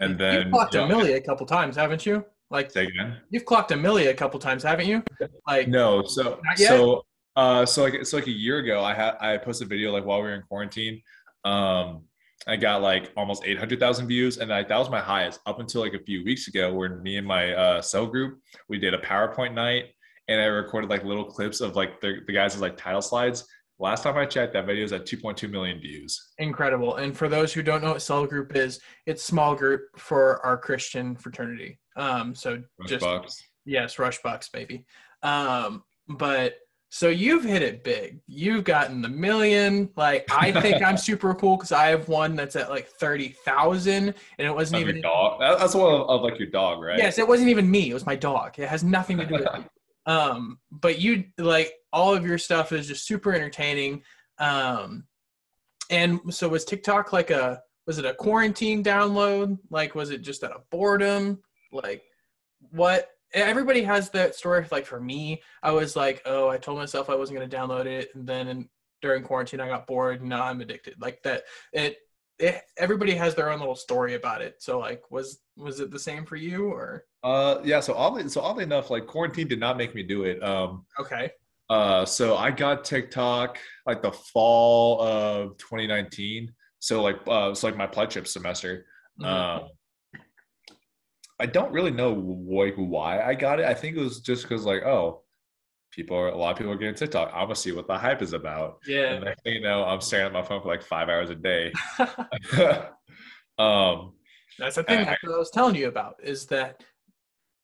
and 0.00 0.18
then 0.18 0.44
you've 0.44 0.52
clocked 0.52 0.74
yeah, 0.74 0.86
a 0.86 0.88
milli 0.88 1.16
a 1.16 1.20
couple 1.20 1.46
times, 1.46 1.76
haven't 1.76 2.06
you? 2.06 2.24
Like 2.50 2.70
Say 2.70 2.84
again. 2.86 3.18
you've 3.30 3.44
clocked 3.44 3.70
a 3.70 3.74
milli 3.74 4.08
a 4.08 4.14
couple 4.14 4.38
times, 4.40 4.62
haven't 4.62 4.86
you? 4.86 5.02
Like 5.46 5.68
No, 5.68 6.02
so 6.04 6.40
Not 6.44 6.58
yet? 6.58 6.68
so 6.68 7.04
uh 7.36 7.64
so 7.64 7.82
like 7.82 8.04
so 8.04 8.16
like 8.16 8.26
a 8.26 8.32
year 8.32 8.58
ago 8.58 8.82
I 8.82 8.94
had 8.94 9.14
I 9.20 9.38
posted 9.38 9.66
a 9.66 9.68
video 9.68 9.92
like 9.92 10.04
while 10.04 10.18
we 10.18 10.28
were 10.28 10.34
in 10.34 10.42
quarantine. 10.42 11.02
Um 11.44 12.04
I 12.46 12.56
got 12.56 12.82
like 12.82 13.12
almost 13.16 13.44
800,000 13.46 14.08
views 14.08 14.38
and 14.38 14.50
like 14.50 14.68
that 14.68 14.78
was 14.78 14.90
my 14.90 15.00
highest 15.00 15.40
up 15.46 15.60
until 15.60 15.80
like 15.80 15.94
a 15.94 16.02
few 16.02 16.24
weeks 16.24 16.48
ago 16.48 16.74
where 16.74 16.96
me 17.00 17.16
and 17.16 17.26
my 17.26 17.52
uh 17.52 17.80
cell 17.82 18.06
group 18.06 18.40
we 18.68 18.78
did 18.78 18.94
a 18.94 18.98
PowerPoint 18.98 19.54
night 19.54 19.86
and 20.28 20.40
I 20.40 20.44
recorded 20.44 20.90
like 20.90 21.04
little 21.04 21.24
clips 21.24 21.60
of 21.60 21.76
like 21.76 22.00
the, 22.00 22.20
the 22.26 22.32
guys' 22.32 22.60
like 22.60 22.76
title 22.76 23.02
slides. 23.02 23.46
Last 23.78 24.04
time 24.04 24.16
I 24.16 24.26
checked 24.26 24.52
that 24.52 24.66
video 24.66 24.84
is 24.84 24.92
at 24.92 25.06
2.2 25.06 25.50
million 25.50 25.80
views. 25.80 26.32
incredible. 26.38 26.96
And 26.96 27.16
for 27.16 27.28
those 27.28 27.52
who 27.52 27.62
don't 27.62 27.82
know 27.82 27.92
what 27.92 28.02
cell 28.02 28.26
group 28.26 28.54
is, 28.54 28.80
it's 29.06 29.24
small 29.24 29.56
group 29.56 29.82
for 29.96 30.44
our 30.46 30.56
Christian 30.56 31.16
fraternity. 31.16 31.80
Um, 31.96 32.34
so 32.34 32.62
just 32.86 33.04
BYX. 33.04 33.42
Yes, 33.64 33.98
Rush 33.98 34.20
BYX, 34.22 34.52
baby. 34.52 34.84
Um, 35.22 35.82
but 36.08 36.54
so 36.94 37.08
you've 37.08 37.42
hit 37.42 37.62
it 37.62 37.82
big. 37.82 38.20
You've 38.26 38.64
gotten 38.64 39.00
the 39.00 39.08
million. 39.08 39.88
Like 39.96 40.26
I 40.30 40.52
think 40.60 40.82
I'm 40.82 40.98
super 40.98 41.34
cool 41.34 41.56
because 41.56 41.72
I 41.72 41.86
have 41.86 42.06
one 42.06 42.36
that's 42.36 42.54
at 42.54 42.68
like 42.68 42.86
thirty 42.86 43.30
thousand, 43.46 44.12
and 44.38 44.46
it 44.46 44.54
wasn't 44.54 44.82
your 44.82 44.90
even. 44.90 45.00
dog. 45.00 45.40
That- 45.40 45.58
That's 45.58 45.74
one 45.74 45.94
of, 45.94 46.10
of 46.10 46.20
like 46.20 46.38
your 46.38 46.50
dog, 46.50 46.82
right? 46.82 46.98
Yes, 46.98 47.18
it 47.18 47.26
wasn't 47.26 47.48
even 47.48 47.70
me. 47.70 47.88
It 47.88 47.94
was 47.94 48.04
my 48.04 48.14
dog. 48.14 48.58
It 48.58 48.68
has 48.68 48.84
nothing 48.84 49.16
to 49.16 49.24
do 49.24 49.34
with 49.34 49.44
me. 49.44 49.64
Um, 50.04 50.58
but 50.72 50.98
you 50.98 51.26
like 51.38 51.72
all 51.92 52.12
of 52.12 52.26
your 52.26 52.36
stuff 52.36 52.72
is 52.72 52.88
just 52.88 53.06
super 53.06 53.32
entertaining. 53.32 54.02
Um, 54.38 55.04
and 55.90 56.18
so 56.28 56.48
was 56.48 56.64
TikTok 56.64 57.12
like 57.12 57.30
a 57.30 57.62
was 57.86 57.98
it 57.98 58.04
a 58.04 58.12
quarantine 58.12 58.82
download? 58.82 59.58
Like 59.70 59.94
was 59.94 60.10
it 60.10 60.22
just 60.22 60.42
out 60.42 60.50
of 60.50 60.68
boredom? 60.70 61.40
Like 61.70 62.02
what? 62.72 63.10
Everybody 63.34 63.82
has 63.82 64.10
that 64.10 64.34
story. 64.34 64.66
Like 64.70 64.86
for 64.86 65.00
me, 65.00 65.42
I 65.62 65.70
was 65.72 65.96
like, 65.96 66.22
oh, 66.26 66.48
I 66.48 66.58
told 66.58 66.78
myself 66.78 67.08
I 67.10 67.14
wasn't 67.14 67.38
going 67.38 67.48
to 67.48 67.56
download 67.56 67.86
it, 67.86 68.10
and 68.14 68.26
then 68.26 68.48
in, 68.48 68.68
during 69.00 69.22
quarantine, 69.22 69.60
I 69.60 69.68
got 69.68 69.86
bored. 69.86 70.20
and 70.20 70.28
Now 70.28 70.44
I'm 70.44 70.60
addicted. 70.60 70.94
Like 71.00 71.22
that. 71.24 71.42
It, 71.72 71.96
it. 72.38 72.62
Everybody 72.76 73.14
has 73.14 73.34
their 73.34 73.50
own 73.50 73.58
little 73.58 73.74
story 73.74 74.14
about 74.14 74.42
it. 74.42 74.56
So 74.62 74.78
like, 74.78 75.02
was 75.10 75.40
was 75.56 75.80
it 75.80 75.90
the 75.90 75.98
same 75.98 76.24
for 76.24 76.36
you 76.36 76.66
or? 76.66 77.04
Uh, 77.24 77.60
yeah. 77.64 77.80
So 77.80 77.94
oddly, 77.94 78.28
so 78.28 78.40
oddly 78.40 78.64
enough, 78.64 78.90
like 78.90 79.06
quarantine 79.06 79.48
did 79.48 79.60
not 79.60 79.76
make 79.76 79.94
me 79.94 80.02
do 80.02 80.24
it. 80.24 80.42
Um, 80.42 80.84
Okay. 80.98 81.30
uh, 81.70 82.04
so 82.04 82.36
I 82.36 82.50
got 82.50 82.84
TikTok 82.84 83.58
like 83.86 84.02
the 84.02 84.12
fall 84.12 85.00
of 85.02 85.56
2019. 85.58 86.52
So 86.80 87.00
like, 87.02 87.16
uh, 87.28 87.48
it's 87.50 87.62
like 87.62 87.76
my 87.76 87.86
pledgeship 87.86 88.26
semester. 88.26 88.86
Mhm. 89.20 89.26
Um, 89.26 89.68
I 91.42 91.46
don't 91.46 91.72
really 91.72 91.90
know 91.90 92.12
like 92.12 92.74
why 92.76 93.20
I 93.20 93.34
got 93.34 93.58
it. 93.58 93.66
I 93.66 93.74
think 93.74 93.96
it 93.96 94.00
was 94.00 94.20
just 94.20 94.44
because 94.44 94.64
like, 94.64 94.84
oh, 94.84 95.24
people 95.90 96.16
are 96.16 96.28
a 96.28 96.36
lot 96.36 96.52
of 96.52 96.56
people 96.56 96.70
are 96.70 96.76
getting 96.76 96.94
TikTok. 96.94 97.32
I'm 97.34 97.46
gonna 97.46 97.56
see 97.56 97.72
what 97.72 97.88
the 97.88 97.98
hype 97.98 98.22
is 98.22 98.32
about. 98.32 98.78
Yeah. 98.86 99.14
And 99.14 99.24
next 99.24 99.42
you 99.44 99.60
know, 99.60 99.84
I'm 99.84 100.00
staring 100.00 100.26
at 100.26 100.32
my 100.32 100.42
phone 100.42 100.62
for 100.62 100.68
like 100.68 100.84
five 100.84 101.08
hours 101.08 101.30
a 101.30 101.34
day. 101.34 101.72
um, 103.58 104.12
That's 104.56 104.76
the 104.76 104.84
thing 104.84 105.00
I- 105.00 105.04
that's 105.04 105.24
I 105.24 105.36
was 105.36 105.50
telling 105.50 105.74
you 105.74 105.88
about 105.88 106.14
is 106.22 106.46
that 106.46 106.84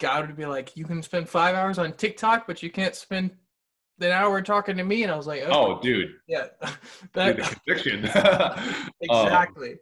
God 0.00 0.26
would 0.26 0.36
be 0.36 0.46
like, 0.46 0.76
you 0.76 0.84
can 0.84 1.00
spend 1.00 1.28
five 1.28 1.54
hours 1.54 1.78
on 1.78 1.92
TikTok, 1.92 2.48
but 2.48 2.60
you 2.64 2.70
can't 2.70 2.96
spend 2.96 3.30
an 4.00 4.10
hour 4.10 4.42
talking 4.42 4.76
to 4.76 4.82
me. 4.82 5.04
And 5.04 5.12
I 5.12 5.16
was 5.16 5.28
like, 5.28 5.42
okay, 5.42 5.52
oh, 5.54 5.80
dude, 5.80 6.14
yeah, 6.26 6.48
dude, 6.60 6.76
that, 7.12 7.36
the 7.36 7.42
conviction. 7.42 8.04
exactly. 9.00 9.76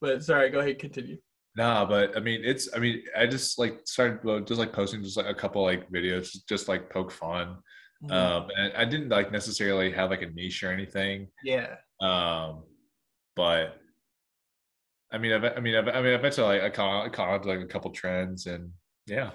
but 0.00 0.22
sorry, 0.22 0.50
go 0.50 0.60
ahead, 0.60 0.78
continue. 0.78 1.18
Nah, 1.58 1.84
but 1.84 2.16
I 2.16 2.20
mean, 2.20 2.42
it's. 2.44 2.68
I 2.72 2.78
mean, 2.78 3.02
I 3.16 3.26
just 3.26 3.58
like 3.58 3.80
started 3.84 4.22
well, 4.22 4.38
just 4.38 4.60
like 4.60 4.72
posting 4.72 5.02
just 5.02 5.16
like 5.16 5.26
a 5.26 5.34
couple 5.34 5.60
like 5.64 5.90
videos, 5.90 6.36
just, 6.48 6.68
like 6.68 6.88
poke 6.88 7.10
fun. 7.10 7.56
Mhm. 8.04 8.12
Um, 8.12 8.50
and 8.56 8.72
I 8.74 8.84
didn't 8.84 9.08
like 9.08 9.32
necessarily 9.32 9.90
have 9.90 10.10
like 10.10 10.22
a 10.22 10.30
niche 10.30 10.62
or 10.62 10.70
anything. 10.70 11.26
yeah, 11.42 11.74
Um, 12.00 12.62
but 13.34 13.76
I 15.10 15.18
mean, 15.18 15.32
I, 15.32 15.56
I 15.56 15.58
mean, 15.58 15.74
I, 15.74 15.80
I 15.80 16.00
mean, 16.00 16.12
eventually, 16.12 16.46
like, 16.46 16.62
I 16.62 16.70
caught, 16.70 17.06
I 17.06 17.08
caught 17.08 17.42
to 17.42 17.48
like 17.48 17.58
a 17.58 17.66
couple 17.66 17.90
trends, 17.90 18.46
and 18.46 18.70
yeah. 19.08 19.32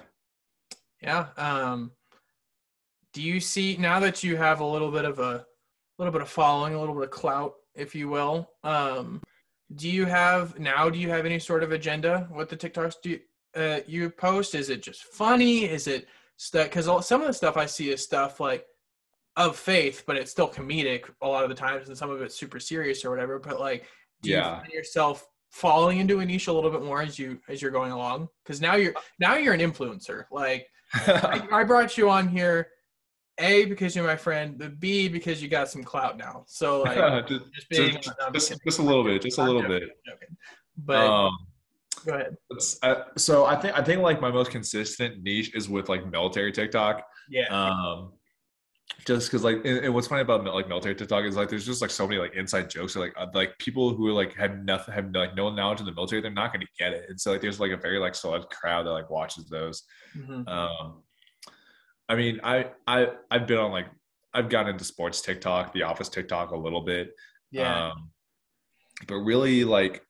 yeah. 1.02 1.26
Um, 1.36 1.92
do 3.12 3.20
you 3.20 3.38
see 3.38 3.76
now 3.76 4.00
that 4.00 4.24
you 4.24 4.38
have 4.38 4.60
a 4.60 4.66
little 4.66 4.90
bit 4.90 5.04
of 5.04 5.18
a 5.18 5.44
little 5.98 6.12
bit 6.12 6.22
of 6.22 6.30
following, 6.30 6.72
a 6.72 6.80
little 6.80 6.94
bit 6.94 7.04
of 7.04 7.10
clout, 7.10 7.52
if 7.74 7.94
you 7.94 8.08
will? 8.08 8.48
Um, 8.62 9.20
do 9.76 9.88
you 9.88 10.04
have 10.04 10.58
now? 10.58 10.88
Do 10.88 10.98
you 10.98 11.08
have 11.10 11.26
any 11.26 11.38
sort 11.38 11.62
of 11.62 11.72
agenda 11.72 12.28
with 12.34 12.48
the 12.48 12.56
TikToks? 12.56 12.94
Do 13.02 13.10
you, 13.10 13.20
uh, 13.56 13.80
you 13.86 14.10
post? 14.10 14.54
Is 14.54 14.70
it 14.70 14.82
just 14.82 15.04
funny? 15.04 15.64
Is 15.64 15.86
it 15.86 16.08
stuff? 16.36 16.66
Because 16.66 17.06
some 17.06 17.20
of 17.20 17.26
the 17.26 17.32
stuff 17.32 17.56
I 17.56 17.66
see 17.66 17.90
is 17.90 18.02
stuff 18.02 18.40
like 18.40 18.66
of 19.36 19.56
faith, 19.56 20.04
but 20.06 20.16
it's 20.16 20.30
still 20.30 20.48
comedic 20.48 21.10
a 21.22 21.28
lot 21.28 21.42
of 21.42 21.48
the 21.48 21.56
times, 21.56 21.88
and 21.88 21.96
some 21.96 22.10
of 22.10 22.22
it's 22.22 22.36
super 22.36 22.60
serious 22.60 23.04
or 23.04 23.10
whatever. 23.10 23.38
But 23.38 23.60
like, 23.60 23.86
do 24.22 24.30
you 24.30 24.40
find 24.40 24.72
yourself 24.72 25.26
falling 25.50 25.98
into 25.98 26.20
a 26.20 26.24
niche 26.24 26.48
a 26.48 26.52
little 26.52 26.70
bit 26.70 26.82
more 26.82 27.02
as 27.02 27.18
you 27.18 27.40
as 27.48 27.60
you're 27.60 27.70
going 27.70 27.92
along? 27.92 28.28
Because 28.44 28.60
now 28.60 28.74
you're 28.74 28.94
now 29.18 29.36
you're 29.36 29.54
an 29.54 29.60
influencer. 29.60 30.24
Like, 30.30 30.68
I, 30.94 31.46
I 31.52 31.64
brought 31.64 31.98
you 31.98 32.10
on 32.10 32.28
here. 32.28 32.68
A 33.38 33.64
because 33.64 33.96
you're 33.96 34.06
my 34.06 34.16
friend, 34.16 34.56
but 34.58 34.78
B 34.78 35.08
because 35.08 35.42
you 35.42 35.48
got 35.48 35.68
some 35.68 35.82
clout 35.82 36.16
now. 36.16 36.44
So 36.46 36.82
like 36.84 37.26
just, 37.26 37.52
just 37.52 37.68
being 37.68 37.96
just, 38.00 38.12
no, 38.20 38.30
just, 38.30 38.54
just 38.64 38.78
a 38.78 38.82
little 38.82 39.04
bit, 39.04 39.22
just 39.22 39.38
a 39.38 39.42
little 39.42 39.62
joking, 39.62 39.78
bit. 39.80 39.90
Joking. 40.06 40.36
But 40.76 41.06
Um, 41.06 41.36
go 42.06 42.14
ahead. 42.14 42.36
uh, 42.82 42.94
so 43.16 43.44
I 43.44 43.56
think 43.56 43.76
I 43.78 43.82
think 43.82 44.02
like 44.02 44.20
my 44.20 44.30
most 44.30 44.50
consistent 44.50 45.22
niche 45.22 45.54
is 45.54 45.68
with 45.68 45.88
like 45.88 46.10
military 46.10 46.52
TikTok. 46.52 47.04
Yeah. 47.28 47.46
Um, 47.48 48.12
just 49.06 49.28
because 49.28 49.42
like 49.42 49.56
and, 49.64 49.84
and 49.84 49.94
what's 49.94 50.06
funny 50.06 50.22
about 50.22 50.44
like 50.44 50.68
military 50.68 50.94
TikTok 50.94 51.24
is 51.24 51.36
like 51.36 51.48
there's 51.48 51.66
just 51.66 51.80
like 51.82 51.90
so 51.90 52.06
many 52.06 52.20
like 52.20 52.34
inside 52.34 52.70
jokes 52.70 52.96
or 52.96 53.00
like 53.00 53.14
uh, 53.16 53.26
like 53.34 53.56
people 53.58 53.94
who 53.94 54.06
are 54.08 54.12
like 54.12 54.34
have 54.34 54.62
nothing 54.62 54.94
have 54.94 55.10
like 55.14 55.34
no 55.34 55.50
knowledge 55.50 55.80
of 55.80 55.86
the 55.86 55.92
military 55.92 56.20
they're 56.20 56.30
not 56.30 56.52
going 56.52 56.60
to 56.60 56.72
get 56.78 56.92
it 56.92 57.06
and 57.08 57.20
so 57.20 57.32
like 57.32 57.40
there's 57.40 57.60
like 57.60 57.72
a 57.72 57.76
very 57.76 57.98
like 57.98 58.14
select 58.14 58.50
crowd 58.50 58.86
that 58.86 58.90
like 58.92 59.10
watches 59.10 59.48
those. 59.48 59.82
Mhm. 60.16 60.46
Um, 60.48 61.02
I 62.08 62.16
mean 62.16 62.40
I 62.42 62.70
I 62.86 63.08
I've 63.30 63.46
been 63.46 63.58
on 63.58 63.70
like 63.70 63.86
I've 64.32 64.48
gotten 64.48 64.72
into 64.72 64.84
sports 64.84 65.20
TikTok, 65.22 65.72
the 65.72 65.84
office 65.84 66.08
TikTok 66.08 66.50
a 66.50 66.56
little 66.56 66.82
bit. 66.82 67.14
Yeah. 67.52 67.90
Um, 67.90 68.10
but 69.06 69.16
really, 69.16 69.62
like, 69.62 70.04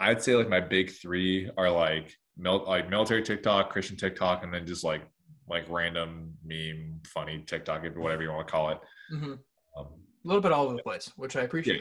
I'd 0.00 0.22
say 0.22 0.34
like 0.34 0.48
my 0.48 0.60
big 0.60 0.90
three 0.90 1.50
are 1.58 1.70
like 1.70 2.14
mil- 2.38 2.64
like 2.66 2.88
military 2.88 3.22
TikTok, 3.22 3.70
Christian 3.70 3.96
TikTok, 3.98 4.44
and 4.44 4.52
then 4.54 4.66
just 4.66 4.82
like 4.82 5.02
like 5.46 5.68
random 5.68 6.34
meme, 6.44 7.00
funny 7.06 7.42
TikTok, 7.46 7.82
whatever 7.96 8.22
you 8.22 8.30
want 8.30 8.46
to 8.46 8.50
call 8.52 8.70
it. 8.70 8.78
hmm 9.10 9.32
Um, 9.32 9.38
A 9.76 9.86
little 10.24 10.40
bit 10.42 10.52
all 10.52 10.66
over 10.66 10.76
the 10.76 10.82
place, 10.82 11.12
which 11.16 11.36
I 11.36 11.42
appreciate. 11.42 11.80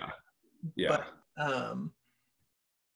yeah, 0.76 1.04
yeah, 1.38 1.44
um, 1.46 1.92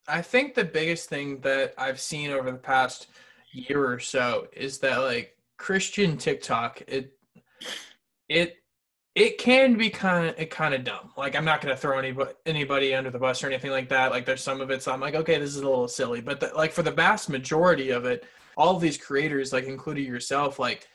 I 0.08 0.20
think 0.22 0.54
the 0.54 0.64
biggest 0.64 1.08
thing 1.08 1.40
that 1.40 1.74
I've 1.78 2.00
seen 2.00 2.30
over 2.32 2.50
the 2.50 2.58
past 2.58 3.08
year 3.52 3.86
or 3.86 3.98
so 3.98 4.48
is 4.52 4.78
that 4.80 4.98
like 4.98 5.36
Christian 5.62 6.16
TikTok, 6.16 6.82
it 6.88 7.12
it 8.28 8.56
it 9.14 9.38
can 9.38 9.76
be 9.76 9.90
kind 9.90 10.34
of 10.36 10.48
kind 10.50 10.74
of 10.74 10.84
dumb. 10.84 11.12
Like 11.16 11.36
I'm 11.36 11.44
not 11.44 11.60
gonna 11.60 11.76
throw 11.76 11.98
anybody 11.98 12.32
anybody 12.46 12.94
under 12.94 13.10
the 13.10 13.18
bus 13.18 13.42
or 13.44 13.46
anything 13.46 13.70
like 13.70 13.88
that. 13.90 14.10
Like 14.10 14.26
there's 14.26 14.42
some 14.42 14.60
of 14.60 14.70
it, 14.70 14.82
so 14.82 14.92
I'm 14.92 15.00
like, 15.00 15.14
okay, 15.14 15.38
this 15.38 15.50
is 15.50 15.62
a 15.62 15.68
little 15.68 15.88
silly. 15.88 16.20
But 16.20 16.40
the, 16.40 16.50
like 16.56 16.72
for 16.72 16.82
the 16.82 16.90
vast 16.90 17.28
majority 17.28 17.90
of 17.90 18.04
it, 18.06 18.26
all 18.56 18.74
of 18.74 18.82
these 18.82 18.98
creators, 18.98 19.52
like 19.52 19.64
including 19.64 20.04
yourself, 20.04 20.58
like 20.58 20.88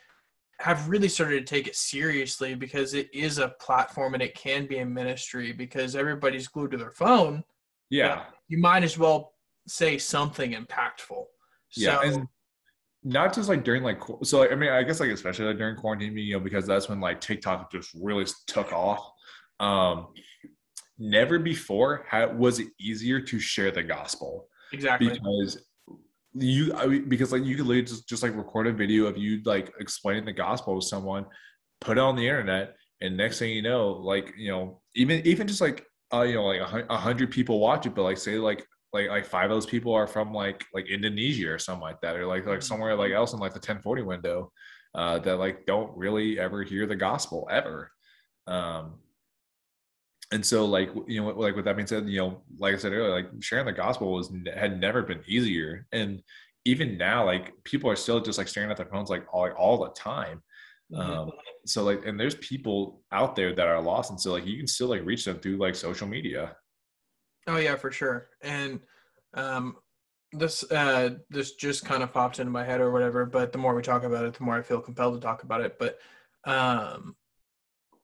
have 0.59 0.89
really 0.89 1.07
started 1.07 1.45
to 1.45 1.55
take 1.55 1.67
it 1.67 1.75
seriously 1.75 2.55
because 2.55 2.93
it 2.93 3.13
is 3.13 3.37
a 3.37 3.49
platform 3.61 4.15
and 4.15 4.23
it 4.23 4.35
can 4.35 4.65
be 4.65 4.79
a 4.79 4.85
ministry 4.85 5.51
because 5.51 5.95
everybody's 5.95 6.47
glued 6.47 6.71
to 6.71 6.77
their 6.77 6.91
phone 6.91 7.43
yeah, 7.89 8.25
you 8.47 8.57
might 8.57 8.83
as 8.83 8.97
well 8.97 9.33
say 9.67 9.97
something 9.97 10.51
impactful. 10.53 11.23
yeah. 11.75 12.01
So, 12.01 12.01
and 12.01 12.27
not 13.07 13.33
just 13.33 13.47
like 13.47 13.63
during 13.63 13.83
like 13.83 14.01
so 14.23 14.39
like, 14.39 14.51
I 14.51 14.55
mean 14.55 14.69
I 14.69 14.83
guess 14.83 14.99
like 14.99 15.09
especially 15.09 15.45
like 15.45 15.57
during 15.57 15.77
quarantine, 15.77 16.17
you 16.17 16.33
know, 16.33 16.39
because 16.39 16.67
that's 16.67 16.89
when 16.89 16.99
like 16.99 17.21
TikTok 17.21 17.71
just 17.71 17.91
really 18.01 18.25
took 18.47 18.73
off. 18.73 19.11
Um, 19.59 20.07
never 20.99 21.39
before 21.39 22.05
had 22.09 22.37
was 22.37 22.59
it 22.59 22.67
easier 22.79 23.21
to 23.21 23.39
share 23.39 23.71
the 23.71 23.83
gospel. 23.83 24.47
exactly. 24.73 25.09
because 25.09 25.63
you 26.33 26.73
I 26.73 26.87
mean, 26.87 27.07
because 27.07 27.31
like 27.31 27.45
you 27.45 27.55
could 27.55 27.65
literally 27.65 27.87
just, 27.87 28.09
just 28.09 28.23
like 28.23 28.35
record 28.35 28.67
a 28.67 28.73
video 28.73 29.05
of 29.05 29.17
you 29.17 29.41
like 29.45 29.73
explaining 29.79 30.25
the 30.25 30.33
gospel 30.33 30.79
to 30.79 30.85
someone 30.85 31.25
put 31.79 31.97
it 31.97 32.01
on 32.01 32.15
the 32.15 32.27
internet 32.27 32.75
and 33.01 33.15
next 33.15 33.39
thing 33.39 33.53
you 33.53 33.61
know 33.61 33.91
like 33.91 34.33
you 34.37 34.51
know 34.51 34.81
even 34.95 35.25
even 35.25 35.47
just 35.47 35.61
like 35.61 35.85
uh 36.13 36.21
you 36.21 36.35
know 36.35 36.43
like 36.43 36.85
a 36.89 36.97
hundred 36.97 37.31
people 37.31 37.59
watch 37.59 37.85
it 37.85 37.95
but 37.95 38.03
like 38.03 38.17
say 38.17 38.37
like 38.37 38.65
like 38.97 39.09
like 39.09 39.25
five 39.25 39.49
of 39.49 39.55
those 39.55 39.65
people 39.65 39.93
are 39.93 40.07
from 40.07 40.33
like 40.33 40.65
like 40.73 40.87
indonesia 40.89 41.49
or 41.49 41.59
something 41.59 41.81
like 41.89 42.01
that 42.01 42.15
or 42.15 42.25
like 42.25 42.45
like 42.45 42.61
somewhere 42.61 42.95
like 42.95 43.11
else 43.11 43.33
in 43.33 43.39
like 43.39 43.53
the 43.53 43.59
10/40 43.59 44.03
window 44.05 44.51
uh 44.95 45.19
that 45.19 45.37
like 45.37 45.65
don't 45.65 45.95
really 45.95 46.39
ever 46.39 46.63
hear 46.63 46.85
the 46.87 46.95
gospel 46.95 47.47
ever. 47.51 47.91
Um 48.47 48.85
and 50.33 50.45
so 50.45 50.65
like 50.65 50.89
you 51.07 51.21
know 51.21 51.29
like 51.29 51.55
with 51.55 51.65
that 51.65 51.75
being 51.77 51.87
said 51.87 52.09
you 52.09 52.19
know 52.19 52.41
like 52.59 52.73
i 52.75 52.77
said 52.77 52.91
earlier 52.91 53.13
like 53.13 53.29
sharing 53.39 53.65
the 53.65 53.71
gospel 53.71 54.11
was 54.11 54.31
had 54.53 54.79
never 54.79 55.01
been 55.03 55.21
easier. 55.27 55.85
And 55.91 56.21
even 56.65 56.97
now 56.97 57.25
like 57.25 57.53
people 57.63 57.89
are 57.89 57.95
still 57.95 58.19
just 58.19 58.37
like 58.37 58.47
staring 58.49 58.71
at 58.71 58.77
their 58.77 58.91
phones 58.93 59.09
like 59.09 59.25
all, 59.31 59.49
all 59.51 59.77
the 59.85 59.91
time. 59.91 60.41
Mhm. 60.91 60.99
um 60.99 61.31
so 61.65 61.83
like 61.83 62.05
and 62.07 62.17
there's 62.19 62.35
people 62.35 63.01
out 63.11 63.35
there 63.35 63.53
that 63.53 63.67
are 63.67 63.81
lost. 63.81 64.09
And 64.11 64.19
so 64.19 64.31
like 64.33 64.45
you 64.45 64.57
can 64.57 64.67
still 64.67 64.87
like 64.87 65.05
reach 65.05 65.25
them 65.25 65.39
through 65.39 65.57
like 65.57 65.75
social 65.75 66.07
media 66.07 66.55
oh 67.47 67.57
yeah, 67.57 67.75
for 67.75 67.91
sure. 67.91 68.29
And 68.41 68.79
um, 69.33 69.77
this 70.33 70.69
uh, 70.71 71.15
this 71.29 71.53
just 71.53 71.85
kind 71.85 72.03
of 72.03 72.13
popped 72.13 72.39
into 72.39 72.51
my 72.51 72.63
head 72.63 72.81
or 72.81 72.91
whatever. 72.91 73.25
But 73.25 73.51
the 73.51 73.57
more 73.57 73.75
we 73.75 73.81
talk 73.81 74.03
about 74.03 74.25
it, 74.25 74.33
the 74.33 74.43
more 74.43 74.57
I 74.57 74.61
feel 74.61 74.81
compelled 74.81 75.15
to 75.15 75.25
talk 75.25 75.43
about 75.43 75.61
it. 75.61 75.79
But 75.79 75.99
um, 76.45 77.15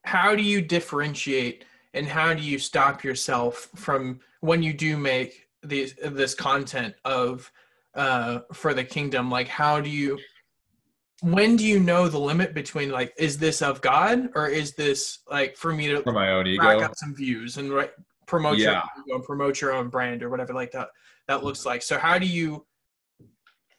how 0.04 0.36
do 0.36 0.44
you 0.44 0.62
differentiate 0.62 1.66
and 1.94 2.08
how 2.08 2.34
do 2.34 2.42
you 2.42 2.60
stop 2.60 3.04
yourself 3.04 3.70
from 3.76 4.20
when 4.42 4.64
you 4.64 4.74
do 4.74 4.98
make 4.98 5.48
these 5.62 5.94
this 6.04 6.34
content 6.34 6.96
of 7.06 7.52
uh, 7.96 8.40
for 8.54 8.74
the 8.74 8.84
kingdom? 8.84 9.30
Like, 9.30 9.48
how 9.48 9.80
do 9.82 9.90
you 9.90 10.20
when 11.22 11.56
do 11.56 11.66
you 11.66 11.80
know 11.80 12.10
the 12.10 12.20
limit 12.20 12.54
between 12.54 12.92
like 12.92 13.14
is 13.18 13.38
this 13.38 13.62
of 13.62 13.80
God 13.80 14.30
or 14.36 14.50
is 14.50 14.74
this 14.74 15.20
like 15.32 15.56
for 15.56 15.74
me 15.74 15.88
to 15.88 16.02
for 16.02 16.12
my 16.12 16.32
own 16.32 16.48
ego 16.48 16.90
some 16.98 17.16
views 17.16 17.58
and 17.58 17.72
right, 17.72 17.92
promote 18.26 18.58
Yeah. 18.58 18.84
your 19.08 19.16
and 19.18 19.24
promote 19.24 19.62
your 19.62 19.74
own 19.74 19.90
brand 19.90 20.24
or 20.24 20.30
whatever 20.30 20.54
like 20.54 20.72
that 20.72 20.90
that 21.28 21.44
looks 21.44 21.66
like. 21.66 21.82
So 21.82 21.98
how 21.98 22.18
do 22.18 22.26
you 22.26 22.66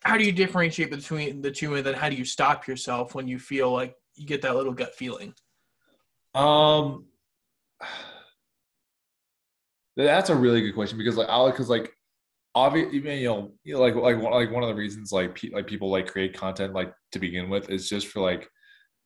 how 0.02 0.18
do 0.18 0.24
you 0.24 0.32
differentiate 0.32 0.90
between 0.90 1.40
the 1.40 1.50
two 1.50 1.74
and 1.74 1.84
then 1.84 1.94
how 1.94 2.08
do 2.08 2.16
you 2.16 2.24
stop 2.24 2.66
yourself 2.66 3.14
when 3.14 3.26
you 3.26 3.38
feel 3.38 3.72
like 3.72 3.96
you 4.16 4.26
get 4.26 4.42
that 4.42 4.54
little 4.54 4.72
gut 4.72 4.94
feeling? 4.94 5.34
Um, 6.34 7.06
that's 9.96 10.30
a 10.30 10.34
really 10.34 10.60
good 10.60 10.74
question 10.74 10.98
because 10.98 11.16
like 11.16 11.28
I 11.28 11.50
because 11.50 11.70
like 11.70 11.92
obviously 12.54 12.98
you 12.98 13.28
know 13.28 13.52
you 13.64 13.74
know, 13.74 13.80
like 13.80 13.94
like 13.94 14.20
one, 14.20 14.32
like 14.32 14.50
one 14.50 14.62
of 14.62 14.68
the 14.68 14.74
reasons 14.74 15.12
like 15.12 15.34
pe- 15.34 15.50
like 15.50 15.66
people 15.66 15.90
like 15.90 16.06
create 16.06 16.36
content 16.36 16.74
like 16.74 16.92
to 17.12 17.18
begin 17.18 17.48
with 17.48 17.70
is 17.70 17.88
just 17.88 18.08
for 18.08 18.20
like 18.20 18.48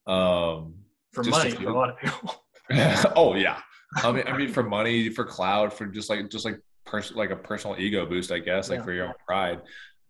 um 0.07 0.75
For 1.13 1.23
money 1.25 1.51
for 1.51 1.69
a 1.69 1.73
lot 1.75 1.91
of 1.91 1.99
people. 1.99 2.45
oh 3.17 3.35
yeah 3.35 3.61
I 3.97 4.13
mean 4.13 4.25
I 4.27 4.37
mean 4.37 4.49
for 4.49 4.63
money 4.63 5.09
for 5.09 5.25
cloud 5.25 5.73
for 5.73 5.87
just 5.87 6.11
like 6.11 6.31
just 6.31 6.45
like 6.45 6.61
person 6.85 7.17
like 7.17 7.31
a 7.31 7.37
personal 7.37 7.77
ego 7.79 8.07
boost 8.07 8.31
I 8.33 8.39
guess 8.39 8.69
like 8.71 8.79
Yeah. 8.81 8.85
for 8.85 8.93
your 8.93 9.07
own 9.09 9.15
pride 9.27 9.61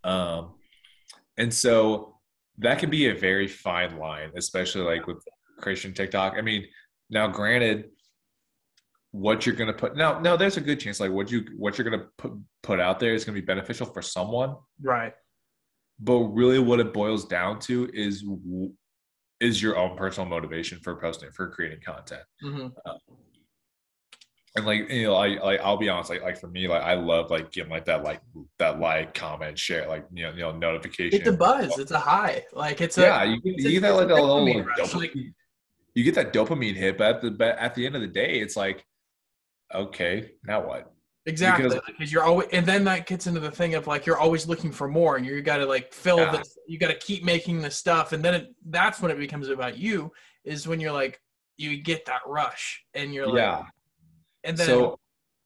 um 0.04 0.54
and 1.36 1.52
so 1.52 2.16
that 2.58 2.78
can 2.78 2.90
be 2.90 3.08
a 3.08 3.14
very 3.14 3.46
fine 3.48 3.98
line 3.98 4.30
especially 4.36 4.82
like 4.82 5.06
with 5.06 5.22
Christian 5.58 5.92
TikTok 5.94 6.34
I 6.36 6.40
mean 6.42 6.66
now 7.10 7.28
granted 7.28 7.90
what 9.12 9.46
you're 9.46 9.54
gonna 9.54 9.72
put 9.72 9.96
now 9.96 10.18
now 10.20 10.36
there's 10.36 10.56
a 10.56 10.60
good 10.60 10.78
chance 10.78 11.00
like 11.00 11.10
what 11.10 11.30
you 11.30 11.44
what 11.56 11.78
you're 11.78 11.88
gonna 11.88 12.06
put 12.18 12.32
put 12.62 12.78
out 12.80 13.00
there 13.00 13.14
is 13.14 13.24
gonna 13.24 13.34
be 13.34 13.40
beneficial 13.40 13.86
for 13.86 14.02
someone 14.02 14.54
right. 14.82 15.14
but 15.98 16.18
really 16.18 16.58
what 16.58 16.78
it 16.78 16.92
boils 16.92 17.24
down 17.24 17.58
to 17.58 17.88
is 17.94 18.24
is 19.40 19.62
your 19.62 19.76
own 19.78 19.96
personal 19.96 20.28
motivation 20.28 20.78
for 20.80 20.96
posting 20.96 21.30
for 21.30 21.48
creating 21.48 21.78
content. 21.84 22.22
Mm-hmm. 22.42 22.66
Um, 22.88 22.98
and 24.58 24.66
like 24.66 24.90
you 24.90 25.04
know, 25.04 25.14
I 25.14 25.28
like 25.42 25.60
I'll 25.60 25.76
be 25.76 25.88
honest, 25.88 26.10
like 26.10 26.22
like 26.22 26.38
for 26.38 26.48
me, 26.48 26.68
like 26.68 26.82
I 26.82 26.94
love 26.94 27.30
like 27.30 27.50
getting 27.50 27.70
like 27.70 27.86
that 27.86 28.04
like 28.04 28.20
that 28.58 28.78
like 28.78 29.14
comment 29.14 29.58
share 29.58 29.88
like 29.88 30.06
you 30.12 30.24
know 30.24 30.30
you 30.32 30.40
know 30.40 30.52
notification. 30.52 31.18
It's 31.18 31.28
a 31.28 31.32
buzz. 31.32 31.78
It's 31.78 31.90
a 31.90 31.98
high. 31.98 32.44
Like 32.52 32.80
it's 32.80 32.98
a 32.98 33.02
yeah. 33.02 33.22
You 33.24 33.40
get, 33.40 33.58
you 33.58 33.70
get 33.72 33.82
that 33.82 33.94
like 33.94 34.10
a 34.10 34.14
little 34.14 34.44
like, 34.44 34.66
dopamine, 34.78 34.94
like- 34.94 35.14
you 35.94 36.04
get 36.04 36.14
that 36.14 36.32
dopamine 36.32 36.74
hit, 36.74 36.98
but 36.98 37.16
at 37.16 37.22
the 37.22 37.30
but 37.30 37.56
at 37.58 37.74
the 37.74 37.86
end 37.86 37.96
of 37.96 38.02
the 38.02 38.06
day, 38.08 38.40
it's 38.40 38.56
like 38.56 38.84
okay, 39.74 40.30
now 40.44 40.66
what? 40.66 40.92
Exactly, 41.26 41.64
Because- 41.68 41.82
because 41.86 42.12
you're 42.12 42.22
always, 42.22 42.48
and 42.52 42.64
then 42.64 42.84
that 42.84 43.06
gets 43.06 43.26
into 43.26 43.40
the 43.40 43.50
thing 43.50 43.74
of 43.74 43.86
like 43.86 44.06
you're 44.06 44.18
always 44.18 44.46
looking 44.46 44.72
for 44.72 44.88
more, 44.88 45.16
and 45.16 45.26
you 45.26 45.42
got 45.42 45.58
to 45.58 45.66
like 45.66 45.92
fill 45.92 46.18
Yeah. 46.18 46.36
this. 46.36 46.56
You 46.66 46.78
got 46.78 46.88
to 46.88 46.98
keep 46.98 47.22
making 47.24 47.60
the 47.60 47.70
stuff, 47.70 48.12
and 48.12 48.24
then 48.24 48.34
it, 48.34 48.54
that's 48.66 49.00
when 49.00 49.10
it 49.10 49.18
becomes 49.18 49.48
about 49.48 49.76
you. 49.76 50.12
Is 50.44 50.66
when 50.66 50.80
you're 50.80 50.92
like 50.92 51.20
you 51.58 51.82
get 51.82 52.06
that 52.06 52.20
rush, 52.26 52.84
and 52.94 53.12
you're 53.12 53.26
like, 53.26 53.36
yeah. 53.36 53.64
And 54.48 54.56
then 54.56 54.66
so 54.66 54.98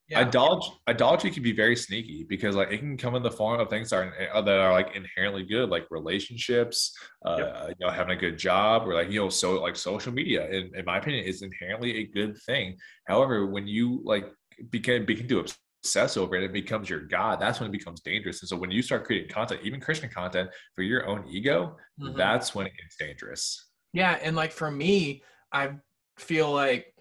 yeah. 0.08 0.20
idolatry 0.20 0.74
idolatry 0.88 1.30
can 1.30 1.42
be 1.42 1.52
very 1.52 1.76
sneaky 1.76 2.24
because 2.28 2.54
like 2.54 2.70
it 2.70 2.78
can 2.78 2.96
come 2.96 3.14
in 3.14 3.22
the 3.22 3.30
form 3.30 3.60
of 3.60 3.68
things 3.68 3.90
that 3.90 3.96
are 3.96 4.14
uh, 4.34 4.42
that 4.42 4.58
are 4.58 4.72
like 4.72 4.94
inherently 4.94 5.42
good 5.44 5.68
like 5.70 5.86
relationships 5.90 6.96
uh 7.24 7.66
you 7.68 7.74
know 7.80 7.90
having 7.90 8.16
a 8.16 8.20
good 8.20 8.38
job 8.38 8.86
or 8.86 8.94
like 8.94 9.10
you 9.10 9.20
know 9.20 9.28
so 9.28 9.60
like 9.60 9.76
social 9.76 10.12
media 10.12 10.48
in, 10.50 10.70
in 10.74 10.84
my 10.84 10.98
opinion 10.98 11.24
is 11.24 11.42
inherently 11.42 11.98
a 11.98 12.06
good 12.06 12.36
thing. 12.42 12.76
However 13.06 13.46
when 13.46 13.66
you 13.66 14.00
like 14.04 14.26
begin 14.70 15.06
begin 15.06 15.28
to 15.28 15.40
obsess 15.40 16.16
over 16.16 16.36
it 16.36 16.42
it 16.44 16.52
becomes 16.52 16.90
your 16.90 17.00
god. 17.00 17.40
That's 17.40 17.58
when 17.58 17.68
it 17.70 17.72
becomes 17.72 18.00
dangerous. 18.00 18.42
And 18.42 18.48
so 18.48 18.56
when 18.56 18.70
you 18.70 18.82
start 18.82 19.04
creating 19.04 19.30
content 19.30 19.60
even 19.64 19.80
christian 19.80 20.10
content 20.10 20.50
for 20.74 20.82
your 20.82 21.06
own 21.06 21.24
ego 21.28 21.76
Mhm. 22.00 22.16
that's 22.16 22.54
when 22.54 22.66
it's 22.66 22.96
dangerous. 22.96 23.68
Yeah, 23.92 24.18
and 24.22 24.34
like 24.36 24.52
for 24.52 24.70
me, 24.70 25.22
I 25.52 25.72
feel 26.18 26.50
like 26.50 26.94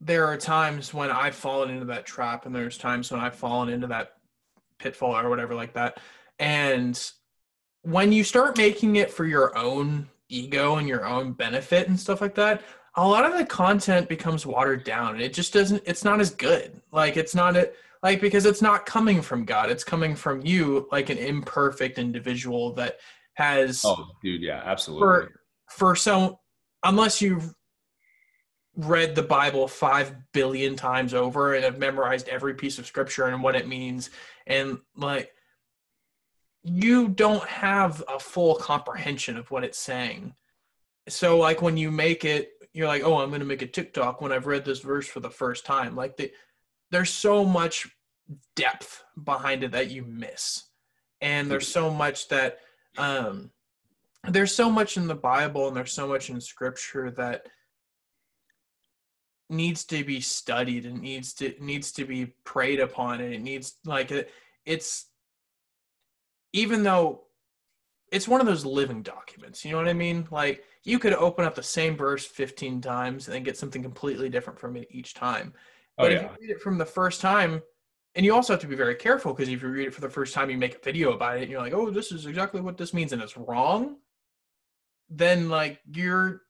there 0.00 0.26
are 0.26 0.36
times 0.36 0.94
when 0.94 1.10
I've 1.10 1.34
fallen 1.34 1.70
into 1.70 1.86
that 1.86 2.06
trap, 2.06 2.46
and 2.46 2.54
there's 2.54 2.78
times 2.78 3.10
when 3.10 3.20
I've 3.20 3.34
fallen 3.34 3.68
into 3.68 3.88
that 3.88 4.12
pitfall 4.78 5.16
or 5.16 5.28
whatever 5.28 5.54
like 5.54 5.74
that. 5.74 5.98
And 6.38 6.98
when 7.82 8.12
you 8.12 8.24
start 8.24 8.56
making 8.56 8.96
it 8.96 9.10
for 9.10 9.24
your 9.24 9.56
own 9.56 10.08
ego 10.28 10.76
and 10.76 10.86
your 10.86 11.06
own 11.06 11.32
benefit 11.32 11.88
and 11.88 11.98
stuff 11.98 12.20
like 12.20 12.34
that, 12.36 12.62
a 12.94 13.06
lot 13.06 13.24
of 13.24 13.38
the 13.38 13.44
content 13.44 14.08
becomes 14.08 14.44
watered 14.44 14.84
down 14.84 15.14
and 15.14 15.22
it 15.22 15.32
just 15.32 15.52
doesn't 15.52 15.82
it's 15.86 16.04
not 16.04 16.20
as 16.20 16.30
good. 16.30 16.80
Like 16.92 17.16
it's 17.16 17.34
not 17.34 17.56
it 17.56 17.76
like 18.02 18.20
because 18.20 18.46
it's 18.46 18.62
not 18.62 18.86
coming 18.86 19.22
from 19.22 19.44
God. 19.44 19.70
It's 19.70 19.84
coming 19.84 20.14
from 20.14 20.44
you 20.44 20.88
like 20.90 21.10
an 21.10 21.18
imperfect 21.18 21.98
individual 21.98 22.72
that 22.74 22.98
has 23.34 23.82
oh 23.84 24.04
dude 24.22 24.42
yeah 24.42 24.60
absolutely 24.64 25.00
for 25.00 25.40
for 25.70 25.94
so 25.94 26.40
unless 26.84 27.22
you've 27.22 27.54
read 28.78 29.16
the 29.16 29.22
bible 29.22 29.66
five 29.66 30.14
billion 30.32 30.76
times 30.76 31.12
over 31.12 31.54
and 31.54 31.64
have 31.64 31.78
memorized 31.78 32.28
every 32.28 32.54
piece 32.54 32.78
of 32.78 32.86
scripture 32.86 33.26
and 33.26 33.42
what 33.42 33.56
it 33.56 33.66
means. 33.66 34.10
And 34.46 34.78
like 34.96 35.32
you 36.62 37.08
don't 37.08 37.44
have 37.44 38.02
a 38.08 38.20
full 38.20 38.54
comprehension 38.54 39.36
of 39.36 39.50
what 39.50 39.64
it's 39.64 39.78
saying. 39.78 40.34
So 41.08 41.38
like 41.38 41.60
when 41.60 41.76
you 41.76 41.90
make 41.90 42.24
it 42.24 42.52
you're 42.72 42.86
like 42.86 43.02
oh 43.02 43.18
i'm 43.18 43.30
going 43.30 43.40
to 43.40 43.46
make 43.46 43.62
a 43.62 43.66
tiktok 43.66 44.20
when 44.20 44.30
i've 44.30 44.46
read 44.46 44.64
this 44.64 44.80
verse 44.80 45.08
for 45.08 45.20
the 45.20 45.30
first 45.30 45.66
time. 45.66 45.96
Like 45.96 46.16
the, 46.16 46.30
there's 46.92 47.10
so 47.10 47.44
much 47.44 47.88
depth 48.54 49.02
behind 49.24 49.64
it 49.64 49.72
that 49.72 49.90
you 49.90 50.04
miss. 50.04 50.64
And 51.20 51.50
there's 51.50 51.66
so 51.66 51.90
much 51.90 52.28
that 52.28 52.60
um 52.96 53.50
there's 54.28 54.54
so 54.54 54.70
much 54.70 54.96
in 54.96 55.08
the 55.08 55.16
bible 55.16 55.66
and 55.66 55.76
there's 55.76 55.92
so 55.92 56.06
much 56.06 56.30
in 56.30 56.40
scripture 56.40 57.10
that 57.12 57.46
needs 59.48 59.84
to 59.84 60.04
be 60.04 60.20
studied 60.20 60.84
and 60.86 61.00
needs 61.00 61.32
to 61.34 61.54
needs 61.60 61.92
to 61.92 62.04
be 62.04 62.26
prayed 62.44 62.80
upon 62.80 63.20
and 63.20 63.32
it 63.32 63.40
needs 63.40 63.76
like 63.84 64.10
it, 64.10 64.30
it's 64.66 65.06
even 66.52 66.82
though 66.82 67.24
it's 68.10 68.28
one 68.28 68.40
of 68.40 68.46
those 68.46 68.64
living 68.64 69.02
documents 69.02 69.64
you 69.64 69.70
know 69.70 69.78
what 69.78 69.88
i 69.88 69.92
mean 69.92 70.26
like 70.30 70.64
you 70.84 70.98
could 70.98 71.14
open 71.14 71.44
up 71.44 71.54
the 71.54 71.62
same 71.62 71.96
verse 71.96 72.26
15 72.26 72.80
times 72.80 73.26
and 73.26 73.34
then 73.34 73.42
get 73.42 73.56
something 73.56 73.82
completely 73.82 74.28
different 74.28 74.58
from 74.58 74.76
it 74.76 74.88
each 74.90 75.14
time 75.14 75.52
oh 75.98 76.04
but 76.04 76.12
if 76.12 76.22
yeah 76.22 76.28
you 76.28 76.36
read 76.40 76.50
it 76.50 76.60
from 76.60 76.78
the 76.78 76.86
first 76.86 77.20
time, 77.20 77.62
and 78.14 78.24
you 78.24 78.34
also 78.34 78.52
have 78.52 78.60
to 78.60 78.66
be 78.66 78.76
very 78.76 78.94
careful 78.94 79.32
because 79.32 79.48
if 79.48 79.62
you 79.62 79.68
read 79.68 79.86
it 79.86 79.94
for 79.94 80.00
the 80.00 80.10
first 80.10 80.34
time, 80.34 80.50
you 80.50 80.58
make 80.58 80.76
a 80.76 80.82
video 80.82 81.12
about 81.12 81.38
it, 81.38 81.42
and 81.42 81.50
you're 81.50 81.60
like, 81.60 81.72
"Oh, 81.72 81.90
this 81.90 82.12
is 82.12 82.26
exactly 82.26 82.60
what 82.60 82.76
this 82.76 82.94
means," 82.94 83.12
and 83.12 83.22
it's 83.22 83.36
wrong. 83.36 83.98
Then, 85.10 85.48
like, 85.48 85.80
you're 85.90 86.42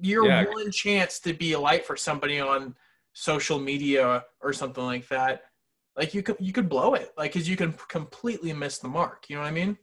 your 0.00 0.26
Yeah. 0.26 0.44
one 0.44 0.70
chance 0.70 1.18
to 1.20 1.32
be 1.34 1.52
a 1.52 1.60
light 1.60 1.84
for 1.84 1.96
somebody 1.96 2.40
on 2.40 2.74
social 3.12 3.58
media 3.58 4.24
or 4.40 4.52
something 4.52 4.84
like 4.84 5.08
that. 5.08 5.42
Like 5.96 6.14
you 6.14 6.22
could 6.22 6.36
you 6.38 6.52
could 6.52 6.68
blow 6.68 6.94
it, 6.94 7.12
like, 7.18 7.32
because 7.32 7.48
you 7.48 7.56
can 7.56 7.72
completely 7.88 8.52
miss 8.52 8.78
the 8.78 8.88
mark. 8.88 9.28
You 9.28 9.36
know 9.36 9.42
what 9.42 9.48
I 9.48 9.52
mean? 9.52 9.76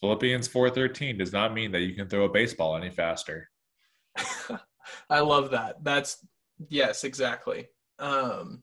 philippians 0.00 0.48
4.13 0.48 1.16
does 1.16 1.32
not 1.32 1.54
mean 1.54 1.70
that 1.70 1.82
you 1.82 1.94
can 1.94 2.08
throw 2.08 2.24
a 2.24 2.28
baseball 2.28 2.76
any 2.76 2.90
faster 2.90 3.48
I 5.08 5.20
love 5.20 5.52
that. 5.52 5.84
That's 5.84 6.18
yes, 6.68 7.04
exactly. 7.04 7.68
Um 7.98 8.62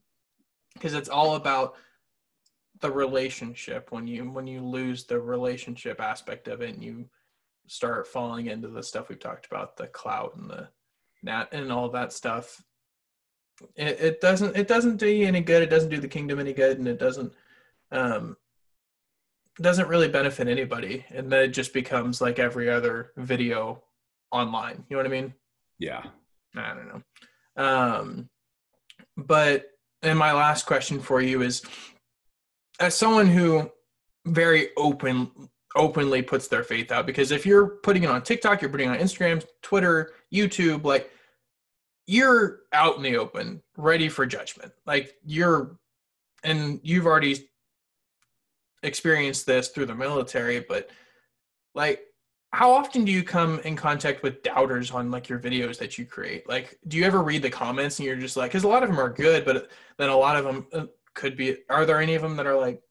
because 0.74 0.94
it's 0.94 1.08
all 1.08 1.34
about 1.36 1.76
the 2.80 2.90
relationship 2.90 3.90
when 3.90 4.06
you 4.06 4.30
when 4.30 4.46
you 4.46 4.60
lose 4.60 5.04
the 5.04 5.18
relationship 5.18 6.00
aspect 6.00 6.46
of 6.48 6.60
it 6.60 6.74
and 6.74 6.84
you 6.84 7.06
start 7.66 8.06
falling 8.06 8.46
into 8.46 8.68
the 8.68 8.82
stuff 8.82 9.08
we've 9.08 9.18
talked 9.18 9.46
about, 9.46 9.76
the 9.76 9.86
clout 9.86 10.36
and 10.36 10.50
the 10.50 10.68
nat 11.22 11.48
and 11.52 11.70
all 11.72 11.88
that 11.90 12.12
stuff. 12.12 12.62
It, 13.76 14.00
it 14.00 14.20
doesn't 14.20 14.56
it 14.56 14.68
doesn't 14.68 14.96
do 14.96 15.08
you 15.08 15.26
any 15.26 15.40
good. 15.40 15.62
It 15.62 15.70
doesn't 15.70 15.90
do 15.90 16.00
the 16.00 16.08
kingdom 16.08 16.38
any 16.38 16.52
good 16.52 16.78
and 16.78 16.88
it 16.88 16.98
doesn't 16.98 17.32
um 17.92 18.36
doesn't 19.60 19.88
really 19.88 20.08
benefit 20.08 20.48
anybody. 20.48 21.04
And 21.10 21.30
then 21.30 21.44
it 21.44 21.48
just 21.48 21.74
becomes 21.74 22.20
like 22.20 22.38
every 22.38 22.70
other 22.70 23.12
video 23.16 23.82
online. 24.32 24.84
You 24.88 24.96
know 24.96 25.02
what 25.02 25.06
I 25.06 25.14
mean? 25.20 25.34
yeah 25.78 26.04
I 26.56 26.74
don't 26.74 26.88
know. 26.88 27.02
Um, 27.62 28.28
but 29.16 29.66
and 30.02 30.18
my 30.18 30.32
last 30.32 30.66
question 30.66 31.00
for 31.00 31.20
you 31.20 31.42
is, 31.42 31.62
as 32.78 32.94
someone 32.94 33.26
who 33.26 33.70
very 34.26 34.68
open 34.76 35.30
openly 35.76 36.22
puts 36.22 36.48
their 36.48 36.64
faith 36.64 36.90
out, 36.90 37.06
because 37.06 37.30
if 37.30 37.44
you're 37.46 37.66
putting 37.82 38.04
it 38.04 38.10
on 38.10 38.22
TikTok, 38.22 38.60
you're 38.60 38.70
putting 38.70 38.88
it 38.88 38.92
on 38.92 38.98
Instagram, 38.98 39.44
Twitter, 39.62 40.12
YouTube, 40.32 40.84
like 40.84 41.10
you're 42.06 42.60
out 42.72 42.96
in 42.96 43.02
the 43.02 43.16
open, 43.16 43.62
ready 43.76 44.08
for 44.08 44.26
judgment. 44.26 44.72
Like 44.86 45.14
you're, 45.24 45.78
and 46.42 46.80
you've 46.82 47.06
already 47.06 47.48
experienced 48.82 49.46
this 49.46 49.68
through 49.68 49.86
the 49.86 49.94
military, 49.94 50.60
but 50.60 50.90
like 51.74 52.00
how 52.52 52.72
often 52.72 53.04
do 53.04 53.12
you 53.12 53.22
come 53.22 53.60
in 53.60 53.76
contact 53.76 54.22
with 54.22 54.42
doubters 54.42 54.90
on 54.90 55.10
like 55.10 55.28
your 55.28 55.38
videos 55.38 55.78
that 55.78 55.98
you 55.98 56.04
create? 56.04 56.48
Like 56.48 56.78
do 56.88 56.96
you 56.96 57.04
ever 57.04 57.22
read 57.22 57.42
the 57.42 57.50
comments 57.50 57.98
and 57.98 58.06
you're 58.06 58.16
just 58.16 58.36
like 58.36 58.50
because 58.50 58.64
a 58.64 58.68
lot 58.68 58.82
of 58.82 58.88
them 58.88 58.98
are 58.98 59.08
good 59.08 59.44
but 59.44 59.70
then 59.98 60.08
a 60.08 60.16
lot 60.16 60.36
of 60.36 60.44
them 60.44 60.66
uh, 60.72 60.86
could 61.14 61.36
be 61.36 61.58
are 61.68 61.86
there 61.86 62.00
any 62.00 62.14
of 62.14 62.22
them 62.22 62.36
that 62.36 62.46
are 62.46 62.58
like 62.58 62.82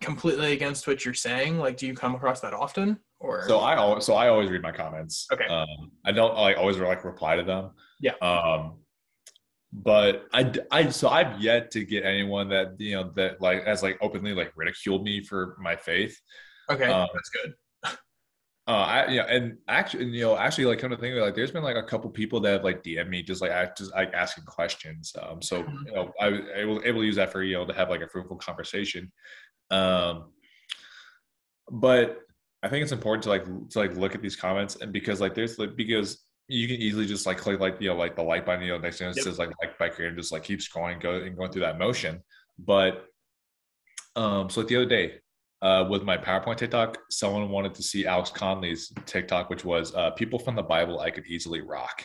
completely 0.00 0.52
against 0.52 0.86
what 0.86 1.04
you're 1.04 1.14
saying? 1.14 1.58
Like 1.58 1.76
do 1.76 1.86
you 1.86 1.94
come 1.94 2.14
across 2.14 2.40
that 2.40 2.54
often 2.54 2.98
or 3.22 3.44
So 3.48 3.58
I 3.60 3.76
always 3.76 4.04
so 4.04 4.14
I 4.14 4.28
always 4.28 4.50
read 4.50 4.62
my 4.62 4.72
comments. 4.72 5.26
Okay. 5.32 5.46
Um, 5.46 5.92
I 6.04 6.12
don't 6.12 6.34
like 6.34 6.58
always 6.58 6.76
like 6.78 7.04
reply 7.04 7.36
to 7.36 7.42
them. 7.42 7.70
Yeah. 8.00 8.14
Um, 8.20 8.78
but 9.72 10.26
I, 10.34 10.52
I 10.70 10.90
so 10.90 11.08
I've 11.08 11.40
yet 11.40 11.70
to 11.70 11.84
get 11.84 12.04
anyone 12.04 12.48
that 12.50 12.78
you 12.78 12.96
know 12.96 13.10
that 13.16 13.40
like 13.40 13.64
has 13.64 13.82
like 13.82 13.96
openly 14.02 14.34
like 14.34 14.52
ridiculed 14.54 15.04
me 15.04 15.22
for 15.22 15.56
my 15.60 15.76
faith. 15.76 16.20
okay 16.70 16.84
um, 16.84 17.08
that's 17.14 17.30
good 17.30 17.54
Uh, 18.68 18.70
I 18.70 19.08
yeah, 19.08 19.22
and 19.22 19.58
actually, 19.66 20.04
you 20.04 20.20
know, 20.20 20.36
actually, 20.36 20.66
like 20.66 20.78
come 20.78 20.90
to 20.90 20.96
think 20.96 21.10
of 21.10 21.18
it, 21.18 21.20
like, 21.20 21.34
there's 21.34 21.50
been 21.50 21.64
like 21.64 21.74
a 21.74 21.82
couple 21.82 22.08
people 22.10 22.38
that 22.38 22.52
have 22.52 22.62
like 22.62 22.84
DM 22.84 23.08
me, 23.08 23.20
just 23.20 23.42
like 23.42 23.50
I 23.50 23.68
just 23.76 23.92
like 23.92 24.14
asking 24.14 24.44
questions. 24.44 25.12
Um, 25.20 25.42
so 25.42 25.58
you 25.86 25.92
know, 25.92 26.12
I 26.20 26.28
was 26.28 26.40
able 26.54 26.80
able 26.84 27.00
to 27.00 27.06
use 27.06 27.16
that 27.16 27.32
for 27.32 27.42
you 27.42 27.54
know 27.54 27.66
to 27.66 27.72
have 27.72 27.90
like 27.90 28.02
a 28.02 28.06
fruitful 28.06 28.36
conversation. 28.36 29.10
Um, 29.72 30.30
but 31.72 32.20
I 32.62 32.68
think 32.68 32.82
it's 32.82 32.92
important 32.92 33.24
to 33.24 33.28
like 33.28 33.44
to 33.70 33.78
like 33.78 33.96
look 33.96 34.14
at 34.14 34.22
these 34.22 34.36
comments 34.36 34.76
and 34.76 34.92
because 34.92 35.20
like 35.20 35.34
there's 35.34 35.58
like 35.58 35.76
because 35.76 36.24
you 36.48 36.68
can 36.68 36.76
easily 36.76 37.06
just 37.06 37.26
like 37.26 37.38
click 37.38 37.60
like 37.60 37.80
you 37.80 37.88
know 37.88 37.96
like 37.96 38.14
the 38.14 38.22
like 38.22 38.46
button 38.46 38.62
you 38.62 38.72
know 38.72 38.78
next 38.78 38.98
thing 38.98 39.08
it 39.08 39.16
Yep. 39.16 39.24
says 39.24 39.38
like 39.38 39.50
like 39.60 39.78
by 39.78 39.88
creator 39.88 40.08
and 40.08 40.18
just 40.18 40.32
like 40.32 40.44
keep 40.44 40.60
scrolling 40.60 41.00
go 41.00 41.14
and 41.16 41.36
going 41.36 41.50
through 41.50 41.62
that 41.62 41.78
motion. 41.78 42.22
But 42.58 43.06
um, 44.14 44.50
so 44.50 44.60
like 44.60 44.68
the 44.68 44.76
other 44.76 44.86
day 44.86 45.14
uh, 45.62 45.86
with 45.88 46.02
my 46.02 46.18
PowerPoint 46.18 46.56
TikTok, 46.56 46.98
someone 47.08 47.48
wanted 47.48 47.72
to 47.74 47.82
see 47.82 48.04
Alex 48.04 48.30
Conley's 48.30 48.92
TikTok, 49.06 49.48
which 49.48 49.64
was 49.64 49.94
uh, 49.94 50.10
people 50.10 50.38
from 50.38 50.56
the 50.56 50.62
Bible 50.62 51.00
I 51.00 51.10
could 51.10 51.24
easily 51.26 51.60
rock. 51.60 52.04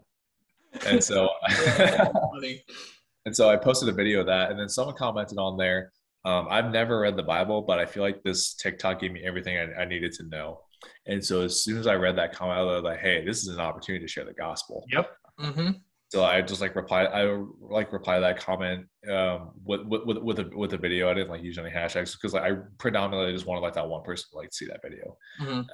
and 0.86 1.02
so, 1.02 1.30
and 3.24 3.34
so 3.34 3.48
I 3.48 3.56
posted 3.56 3.88
a 3.88 3.92
video 3.92 4.20
of 4.20 4.26
that, 4.26 4.50
and 4.50 4.58
then 4.58 4.68
someone 4.68 4.96
commented 4.96 5.38
on 5.38 5.56
there. 5.56 5.92
Um, 6.24 6.46
I've 6.50 6.70
never 6.70 7.00
read 7.00 7.16
the 7.16 7.22
Bible, 7.22 7.62
but 7.62 7.78
I 7.78 7.86
feel 7.86 8.02
like 8.02 8.22
this 8.22 8.54
TikTok 8.54 9.00
gave 9.00 9.12
me 9.12 9.22
everything 9.24 9.58
I, 9.58 9.82
I 9.82 9.84
needed 9.84 10.12
to 10.12 10.24
know. 10.24 10.60
And 11.06 11.24
so 11.24 11.42
as 11.42 11.62
soon 11.62 11.78
as 11.78 11.86
I 11.86 11.94
read 11.94 12.16
that 12.18 12.32
comment, 12.32 12.58
I 12.58 12.62
was 12.62 12.82
like, 12.82 13.00
"Hey, 13.00 13.24
this 13.24 13.42
is 13.42 13.48
an 13.48 13.60
opportunity 13.60 14.04
to 14.04 14.10
share 14.10 14.24
the 14.24 14.32
gospel." 14.32 14.84
Yep. 14.92 15.10
Mm-hmm. 15.40 15.70
So 16.12 16.24
I 16.24 16.42
just 16.42 16.60
like 16.60 16.76
reply. 16.76 17.04
I 17.04 17.42
like 17.60 17.92
reply 17.92 18.20
that 18.20 18.38
comment 18.38 18.86
um, 19.10 19.52
with 19.64 19.80
with 19.86 20.18
with 20.18 20.38
a 20.40 20.50
with 20.54 20.74
a 20.74 20.76
video. 20.76 21.10
I 21.10 21.14
didn't 21.14 21.30
like 21.30 21.42
use 21.42 21.58
any 21.58 21.70
hashtags 21.70 22.12
because 22.12 22.34
like, 22.34 22.52
I 22.52 22.56
predominantly 22.78 23.32
just 23.32 23.46
wanted 23.46 23.60
like 23.60 23.74
that 23.74 23.88
one 23.88 24.02
person 24.02 24.26
to 24.32 24.36
like 24.36 24.52
see 24.52 24.66
that 24.66 24.80
video. 24.82 25.16
Mm-hmm. 25.40 25.52
Um, 25.60 25.66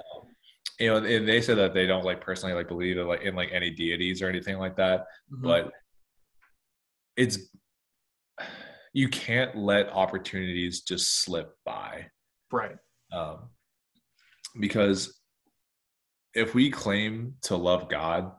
you 0.79 0.89
know, 0.89 0.97
and 0.99 1.29
they 1.29 1.41
said 1.41 1.59
that 1.59 1.75
they 1.75 1.87
don't 1.87 2.05
like 2.05 2.21
personally 2.21 2.55
like 2.55 2.69
believe 2.69 2.99
in 2.99 3.09
like 3.09 3.23
in 3.23 3.35
like 3.35 3.51
any 3.53 3.71
deities 3.71 4.23
or 4.23 4.29
anything 4.29 4.59
like 4.59 4.77
that, 4.77 5.07
mm-hmm. 5.33 5.43
but 5.43 5.73
it's 7.17 7.39
you 8.99 9.09
can't 9.09 9.57
let 9.57 9.89
opportunities 9.93 10.81
just 10.81 11.23
slip 11.23 11.55
by, 11.65 12.05
right? 12.51 12.75
Um, 13.13 13.51
because 14.59 15.21
if 16.35 16.53
we 16.53 16.69
claim 16.69 17.35
to 17.43 17.55
love 17.55 17.89
God, 17.89 18.33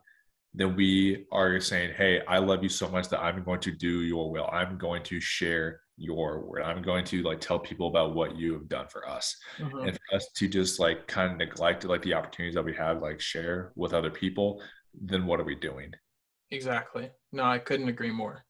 then 0.54 0.76
we 0.76 1.26
are 1.32 1.62
saying, 1.62 1.94
Hey, 1.96 2.20
I 2.28 2.40
love 2.40 2.62
you 2.62 2.68
so 2.68 2.90
much 2.90 3.08
that 3.08 3.22
I'm 3.22 3.42
going 3.42 3.62
to 3.62 3.72
do 3.72 4.02
your 4.02 4.30
will. 4.30 4.50
I'm 4.52 4.78
going 4.78 5.02
to 5.04 5.22
share 5.22 5.80
your 5.96 6.46
word. 6.46 6.64
I'm 6.64 6.82
going 6.82 7.06
to 7.06 7.24
like 7.24 7.40
tell 7.40 7.60
people 7.60 7.88
about 7.88 8.14
what 8.14 8.36
you 8.36 8.52
have 8.52 8.68
done 8.68 8.88
for 8.90 9.08
us. 9.08 9.34
Mm-hmm. 9.60 9.88
And 9.88 9.98
for 9.98 10.18
us 10.18 10.28
to 10.36 10.50
just 10.50 10.78
like 10.78 11.08
kind 11.08 11.32
of 11.32 11.38
neglect 11.38 11.86
like 11.86 12.02
the 12.02 12.16
opportunities 12.16 12.56
that 12.56 12.66
we 12.66 12.74
have, 12.74 13.02
like 13.02 13.22
share 13.22 13.72
with 13.78 13.94
other 13.94 14.12
people, 14.12 14.62
then 14.94 15.26
what 15.26 15.40
are 15.40 15.46
we 15.46 15.56
doing? 15.56 15.94
Exactly. 16.52 17.12
No, 17.32 17.44
I 17.44 17.60
couldn't 17.60 17.88
agree 17.88 18.12
more. 18.12 18.44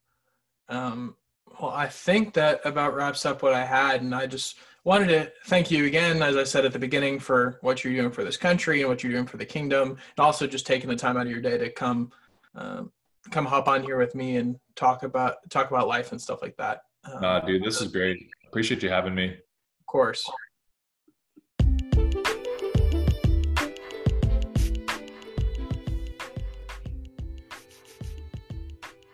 Um, 0.69 1.15
well, 1.59 1.71
I 1.71 1.87
think 1.87 2.33
that 2.35 2.61
about 2.65 2.95
wraps 2.95 3.25
up 3.25 3.43
what 3.43 3.53
I 3.53 3.65
had. 3.65 4.01
And 4.01 4.15
I 4.15 4.27
just 4.27 4.57
wanted 4.83 5.07
to 5.07 5.31
thank 5.45 5.69
you 5.69 5.85
again, 5.85 6.21
as 6.23 6.37
I 6.37 6.43
said 6.43 6.65
at 6.65 6.71
the 6.71 6.79
beginning, 6.79 7.19
for 7.19 7.59
what 7.61 7.83
you're 7.83 7.93
doing 7.93 8.11
for 8.11 8.23
this 8.23 8.37
country 8.37 8.81
and 8.81 8.89
what 8.89 9.03
you're 9.03 9.11
doing 9.11 9.25
for 9.25 9.37
the 9.37 9.45
kingdom, 9.45 9.89
and 9.89 10.19
also 10.19 10.47
just 10.47 10.65
taking 10.65 10.89
the 10.89 10.95
time 10.95 11.17
out 11.17 11.25
of 11.25 11.31
your 11.31 11.41
day 11.41 11.57
to 11.57 11.69
come, 11.69 12.11
um, 12.55 12.91
come 13.29 13.45
hop 13.45 13.67
on 13.67 13.83
here 13.83 13.97
with 13.97 14.15
me 14.15 14.37
and 14.37 14.57
talk 14.75 15.03
about 15.03 15.35
talk 15.49 15.69
about 15.69 15.87
life 15.87 16.11
and 16.11 16.21
stuff 16.21 16.41
like 16.41 16.55
that. 16.57 16.81
Um, 17.03 17.21
nah, 17.21 17.39
dude, 17.41 17.63
this 17.63 17.81
is 17.81 17.91
great. 17.91 18.17
Appreciate 18.47 18.81
you 18.81 18.89
having 18.89 19.13
me. 19.13 19.25
Of 19.25 19.85
course. 19.85 20.23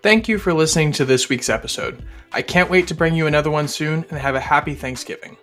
Thank 0.05 0.27
you 0.27 0.37
for 0.37 0.53
listening 0.53 0.91
to 0.91 1.03
this 1.03 1.29
week's 1.29 1.49
episode. 1.49 2.05
I 2.31 2.43
can't 2.43 2.69
wait 2.69 2.85
to 2.89 2.93
bring 2.93 3.15
you 3.15 3.25
another 3.25 3.49
one 3.49 3.67
soon 3.67 4.05
and 4.11 4.19
have 4.19 4.35
a 4.35 4.39
happy 4.39 4.75
Thanksgiving. 4.75 5.35